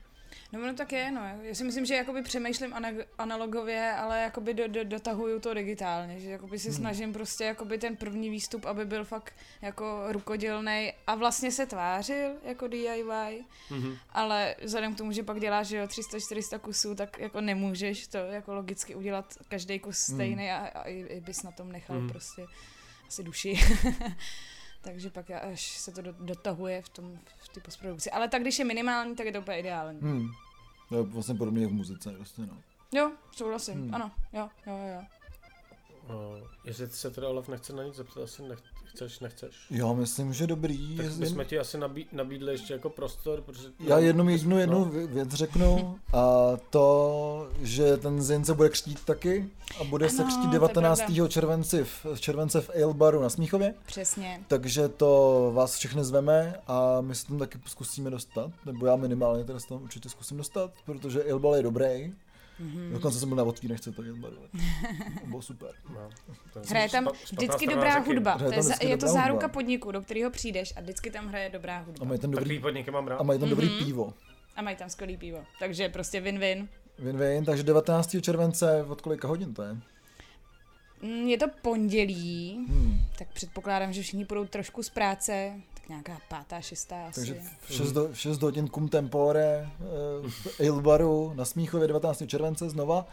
[0.53, 1.21] No, no tak je, no.
[1.43, 6.21] Já si myslím, že jakoby přemýšlím ana- analogově, ale jakoby do, do, dotahuju to digitálně,
[6.21, 6.77] že jakoby si Hmm.
[6.79, 12.31] snažím prostě jakoby ten první výstup, aby byl fakt jako rukodělnej a vlastně se tvářil
[12.45, 13.97] jako DIY, Mhm.
[14.11, 18.19] ale vzhledem k tomu, že pak děláš že jo, 300-400 kusů, tak jako nemůžeš to
[18.19, 20.17] jako logicky udělat každý kus Hmm.
[20.17, 22.09] stejný a, a i, i bys na tom nechal Hmm.
[22.09, 22.47] prostě
[23.09, 23.59] asi duši.
[24.81, 28.11] Takže pak až se to do, dotahuje v tom v té postprodukci.
[28.11, 30.01] Ale tak když je minimální, tak je to úplně ideální.
[30.01, 30.29] Hmm.
[30.89, 32.57] To je vlastně podobně jak v muzice, vlastně, no.
[32.93, 33.95] Jo, souhlasím, Hmm.
[33.95, 35.03] ano, jo, jo, jo.
[36.09, 36.17] No,
[36.65, 38.59] jestli se teda Olaf nechce na nic zeptat, asi nech,
[38.91, 39.51] chceš, nechceš.
[39.71, 40.97] Já myslím, že dobrý.
[40.97, 43.69] Tak jestli- my jsme ti asi nabí, nabídli ještě jako prostor, protože...
[43.81, 44.85] Já jednu jednu, jednu No.
[44.91, 46.27] vě- věc řeknu a
[46.71, 49.49] to, že ten Zin se bude křtít taky
[49.81, 50.99] a bude se Ano, křtít to je 19.
[50.99, 51.29] pravda.
[51.29, 54.41] červenci v, v července v Ale Baru na Smíchově, Přesně.
[54.49, 59.45] takže to vás všechny zveme a my se tam taky zkusíme dostat, nebo já minimálně
[59.45, 62.13] teda se tam určitě zkusím dostat, protože Ale Bar je dobrý.
[62.61, 62.93] Mhm.
[62.93, 64.37] Dokonce jsem byl na otvírnechce to Ale Baru.
[65.27, 65.71] Bylo super.
[65.95, 66.09] No,
[66.53, 68.07] to- Hraje tam vždycky dobrá řeky.
[68.15, 68.39] hudba.
[68.39, 69.49] To je, za, je to záruka hudba.
[69.49, 72.07] podniku, do kterého přijdeš a vždycky tam hraje dobrá A hudba.
[72.07, 73.17] mají tam Takový dobrý, podniky mám rád.
[73.17, 73.85] a mají tam dobrý Mhm.
[73.85, 74.15] pivo.
[74.57, 75.45] A mají tam skvělý pivo.
[75.59, 76.69] Takže prostě win-win.
[77.03, 78.21] Win-win, takže 19.
[78.23, 79.77] července od kolika hodin to je?
[81.03, 82.99] Mm, Je to pondělí, Hmm.
[83.19, 85.53] tak předpokládám, že všichni půjdou trošku z práce,
[85.91, 87.21] nějaká pátá, šestá asi.
[87.21, 87.37] Takže
[87.69, 92.23] v 6, do, v 6 hodin cum tempore eh, v Ale Baru na Smíchově 19.
[92.27, 93.07] července znova.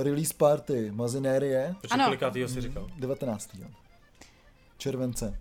[0.00, 2.04] eh, Release party Mazinérie Ano.
[2.04, 2.90] kolikátýho jsi říkal?
[2.96, 3.50] 19.
[4.78, 5.38] července.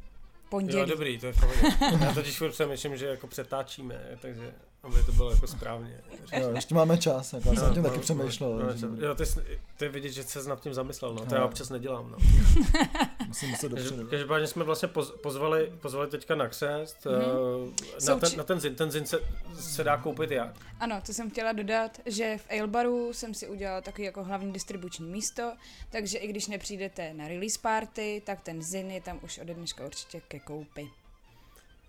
[0.49, 0.79] Pondělí.
[0.79, 1.61] Jo, dobrý, to je v pohodě.
[2.05, 4.53] Já totiž furt přemýšlím, že jako přetáčíme, takže
[4.83, 5.99] aby to bylo jako správně.
[6.39, 8.57] Jo, ještě máme čas, jako já jsem nad tím No, taky no, přemýšlel.
[8.57, 11.19] no, že no, jo, ty, jsi- ty je vidět, že se nad tím zamyslel, no.
[11.25, 11.37] To No.
[11.37, 12.17] já občas nedělám, no.
[13.27, 14.07] Musím se dopředu.
[14.09, 17.05] Každopádně jsme vlastně poz, pozvali, pozvali teďka na křest.
[17.05, 17.15] Mhm.
[17.21, 17.73] Mm-hmm.
[17.93, 18.75] Na, Souči- ten, na ten zin.
[18.75, 19.19] Ten zin se,
[19.59, 20.55] se dá koupit jak?
[20.79, 25.05] Ano, to jsem chtěla dodat, že v Ailbaru jsem si udělala takový jako hlavní distribuční
[25.09, 25.53] místo,
[25.89, 29.85] takže i když nepřijdete na release party, tak ten zin je tam už ode dneška
[29.85, 30.89] určitě ke koupi.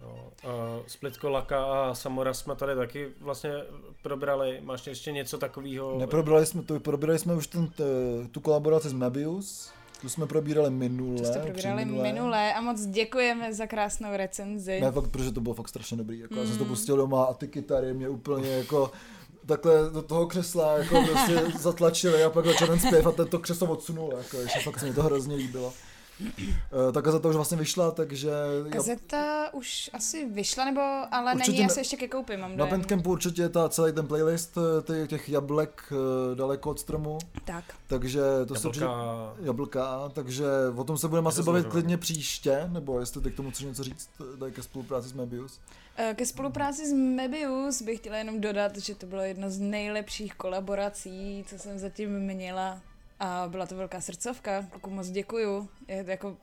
[0.02, 0.08] No,
[0.44, 0.50] uh,
[0.86, 3.50] Splitko, Laka a Samora jsme tady taky vlastně
[4.02, 4.60] probrali.
[4.62, 5.98] Máš ještě něco takového?
[5.98, 7.84] Neprobrali jsme to, probrali jsme už ten, t,
[8.30, 11.18] tu kolaboraci s Mebius, tu jsme probírali minule.
[11.20, 12.02] To jste probírali předminule.
[12.12, 14.80] minulé a moc děkujeme za krásnou recenzi.
[14.80, 16.18] Ne, fakt, protože to bylo fakt strašně dobrý.
[16.18, 16.40] Jako, mm.
[16.40, 16.70] Já jsem to Mm.
[16.70, 18.90] pustil doma a ty kytary mě úplně jako
[19.46, 23.38] takhle do toho křesla jako prostě zatlačili a pak začal ten zpěv a ten to
[23.38, 24.12] křeslo odsunul.
[24.16, 25.72] Jako, že fakt se mi to hrozně líbilo.
[26.20, 28.30] Uh, ta kazeta už vlastně vyšla, takže...
[28.70, 30.80] Kazeta už asi vyšla, nebo
[31.10, 34.06] ale určitě není asi ještě ke koupě, mám Na Bandcampu určitě je ta, celý ten
[34.06, 35.92] playlist těch, těch jablek
[36.34, 37.18] daleko od stromu.
[37.44, 37.64] Tak.
[37.86, 38.86] Takže to se určitě...
[39.42, 40.44] Jablka, takže
[40.76, 43.84] o tom se budeme asi bavit klidně příště, nebo jestli ty k tomu chceš něco
[43.84, 45.60] říct, tady ke spolupráci s Mebius.
[46.14, 51.44] Ke spolupráci s Mebius bych chtěla jenom dodat, že to bylo jedno z nejlepších kolaborací,
[51.48, 52.80] co jsem zatím měla
[53.20, 55.68] a byla to velká srdcovka, kluku moc děkuju.
[55.88, 56.36] Je to jako,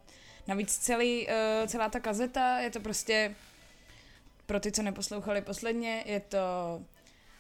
[0.47, 3.35] navíc celý, uh, celá ta kazeta, je to prostě,
[4.45, 6.37] pro ty, co neposlouchali posledně, je to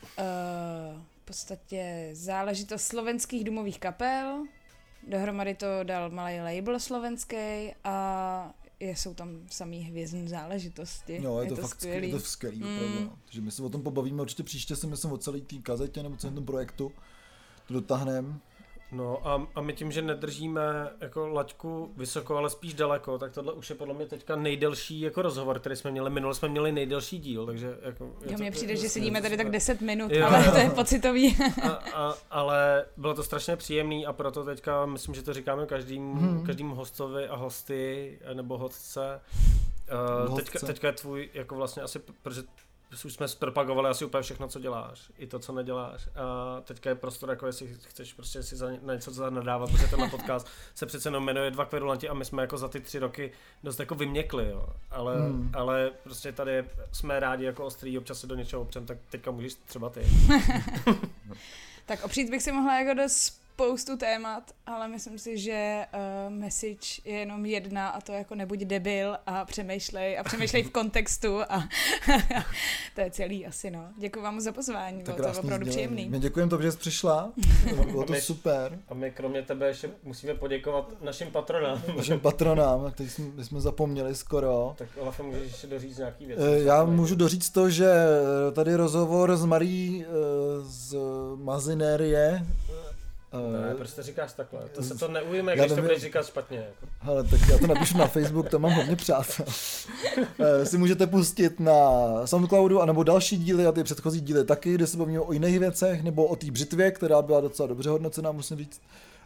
[0.01, 4.45] uh, v podstatě záležitost slovenských dumových kapel,
[5.07, 11.19] dohromady to dal malý label slovenský a je, jsou tam samý hvězdní záležitosti.
[11.19, 12.07] No, je, je to, to fakt skvělý.
[12.07, 12.75] Je to skvělý, mm.
[12.75, 13.17] opravdu.
[13.25, 16.15] Takže my se o tom pobavíme určitě příště, si myslím o celé té kazetě nebo
[16.15, 16.91] celém tom projektu.
[17.67, 18.39] To dotáhneme.
[18.91, 20.61] No a, a my tím, že nedržíme
[21.01, 25.21] jako laťku vysoko, ale spíš daleko, tak tohle už je podle mě teďka nejdelší jako
[25.21, 26.09] rozhovor, který jsme měli.
[26.09, 28.11] Minule jsme měli nejdelší díl, takže jako...
[28.25, 31.37] Jo, mně přijde, že sedíme tady tak 10 minut, jo, ale to je pocitový.
[31.63, 36.13] a, a, ale bylo to strašně příjemný a proto teďka myslím, že to říkáme každým,
[36.13, 36.45] hmm.
[36.45, 39.21] každým hostovi a hosty, nebo hostce.
[40.29, 42.41] Uh, teďka, teďka je tvůj, jako vlastně asi, protože
[43.05, 46.07] už jsme zpropagovali asi úplně všechno, co děláš, i to, co neděláš.
[46.15, 49.87] A teďka je prostor, jako jestli chceš prostě si za, na něco za nadávat, protože
[49.87, 52.99] ten podcast se přece jenom jmenuje Dva kverulanti a my jsme jako za ty tři
[52.99, 53.31] roky
[53.63, 54.67] dost jako vyměkli, jo.
[54.89, 55.51] Ale, hmm.
[55.53, 59.53] ale prostě tady jsme rádi jako ostrý, občas se do něčeho opřem, tak teďka můžeš
[59.53, 60.01] třeba ty.
[61.85, 67.01] tak opřít bych si mohla jako dost spoustu témat, ale myslím si, že uh, message
[67.05, 71.63] je jenom jedna a to jako nebuď debil a přemýšlej a přemýšlej v kontextu a
[72.95, 73.87] to je celý asi, no.
[73.97, 75.69] Děkuji vám za pozvání, to bylo to opravdu sdělení.
[75.69, 76.09] příjemný.
[76.09, 77.31] My děkujeme to, že jsi přišla,
[77.91, 78.79] bylo to my, super.
[78.89, 81.81] A my kromě tebe ještě musíme poděkovat našim patronám.
[81.97, 84.75] Našim patronám, kteří jsme, my jsme zapomněli skoro.
[84.77, 86.39] Tak Olafe, můžeš ještě doříct nějaký věc?
[86.41, 87.93] Eh, já můžu doříct to, že
[88.53, 90.11] tady rozhovor s Marí eh,
[90.61, 90.95] z
[91.35, 92.45] Mazinérie
[93.33, 94.61] ne, proč to říkáš takhle?
[94.75, 96.57] To se to neujme, když to budeš říkat špatně.
[96.57, 96.87] Jako.
[96.99, 99.45] Hele, tak já to napíšu na Facebook, to mám hodně přátel.
[100.39, 101.71] Eh, si můžete pustit na
[102.25, 106.03] Soundcloudu, anebo další díly a ty předchozí díly taky, kde se bavíme o jiných věcech,
[106.03, 108.81] nebo o té břitvě, která byla docela dobře hodnocená, musím říct.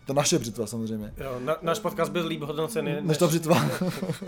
[0.05, 1.13] To naše břitva samozřejmě.
[1.17, 2.93] Jo, na, náš podcast byl líp hodnocený.
[2.93, 3.55] Než, než ta břitva.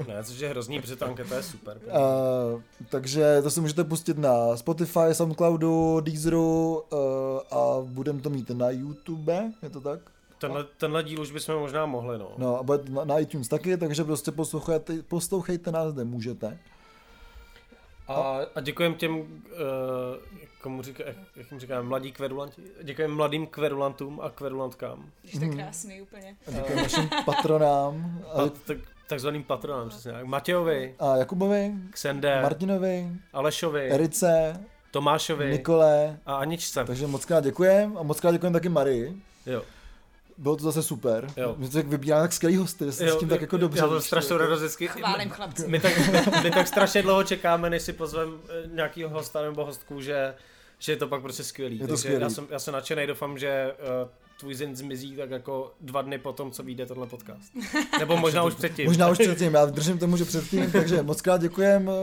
[0.08, 1.78] ne, což je hrozný, protože to je super.
[1.86, 8.50] Uh, takže to si můžete pustit na Spotify, Soundcloudu, Deezeru uh, a budeme to mít
[8.50, 10.00] na YouTube, je to tak?
[10.40, 12.32] Tenhle, tenhle díl už bychom možná mohli, no.
[12.38, 16.58] No a bude na, na iTunes taky, takže prostě poslouchejte, poslouchejte nás, kde můžete.
[18.08, 19.26] A, a děkujem těm, uh,
[20.62, 22.62] komu říká, jak, jak jim říkáme, mladí kverulanti.
[22.84, 25.10] Děkujem mladým kverulantům a kverulantkám.
[25.24, 25.58] Jste hmm.
[25.58, 26.36] krásný úplně.
[26.48, 28.24] A děkujem našim patronám.
[28.34, 28.78] A, tak,
[29.08, 30.14] takzvaným patronám, přesně.
[30.24, 30.96] Matějovi.
[31.00, 31.74] A Jakubovi.
[31.90, 32.42] Ksende.
[32.42, 33.10] Martinovi.
[33.34, 33.92] Alešovi.
[33.92, 34.60] Erice.
[34.92, 35.52] Tomášovi.
[35.52, 36.20] Nikole.
[36.26, 36.86] A Aničce.
[36.86, 39.22] Takže moc krát děkujem a moc krát děkujem taky Marii.
[39.46, 39.64] Jo
[40.38, 41.28] bylo to zase super.
[41.38, 41.56] Jo.
[41.62, 43.80] To tak vybírá tak skvělý hosty, jo, s tím tak jako dobře.
[43.80, 44.88] Já to strašnou radost vždycky.
[44.88, 45.68] Chválím chlapci.
[45.68, 45.94] My tak,
[46.44, 50.34] my tak strašně dlouho čekáme, než si pozvem eh, nějakýho hosta nebo hostku, že,
[50.80, 51.80] že je to pak prostě skvělý.
[51.80, 52.22] Je to skvělý.
[52.22, 53.74] Já jsem, já jsem nadšený, doufám, že
[54.04, 54.10] uh,
[54.40, 57.54] tvůj zin zmizí tak jako dva dny po tom, co vyjde tohle podcast.
[58.00, 58.86] Nebo možná už předtím.
[58.86, 61.94] možná už předtím, já držím tomu, že předtím, takže moc krát děkujem uh,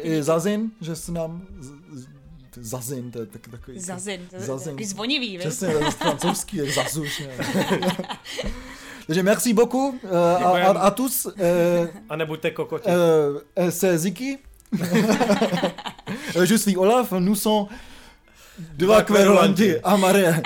[0.00, 1.46] i za zin, že jsi nám
[2.60, 3.80] Zazin, to je taky takový...
[3.80, 4.72] Zazin, to je zazin.
[4.72, 7.22] takový zvonivý, Přesně, to je francouzský, jak zazuš.
[9.06, 11.26] Takže merci beaucoup uh, a, a, a tous.
[11.26, 11.32] Uh,
[12.08, 12.88] a nebuďte kokoti.
[12.88, 14.38] Uh, c'est Ziki.
[16.44, 17.68] Je suis Olaf, nous sommes
[18.58, 20.42] dva kverulanti a Marie.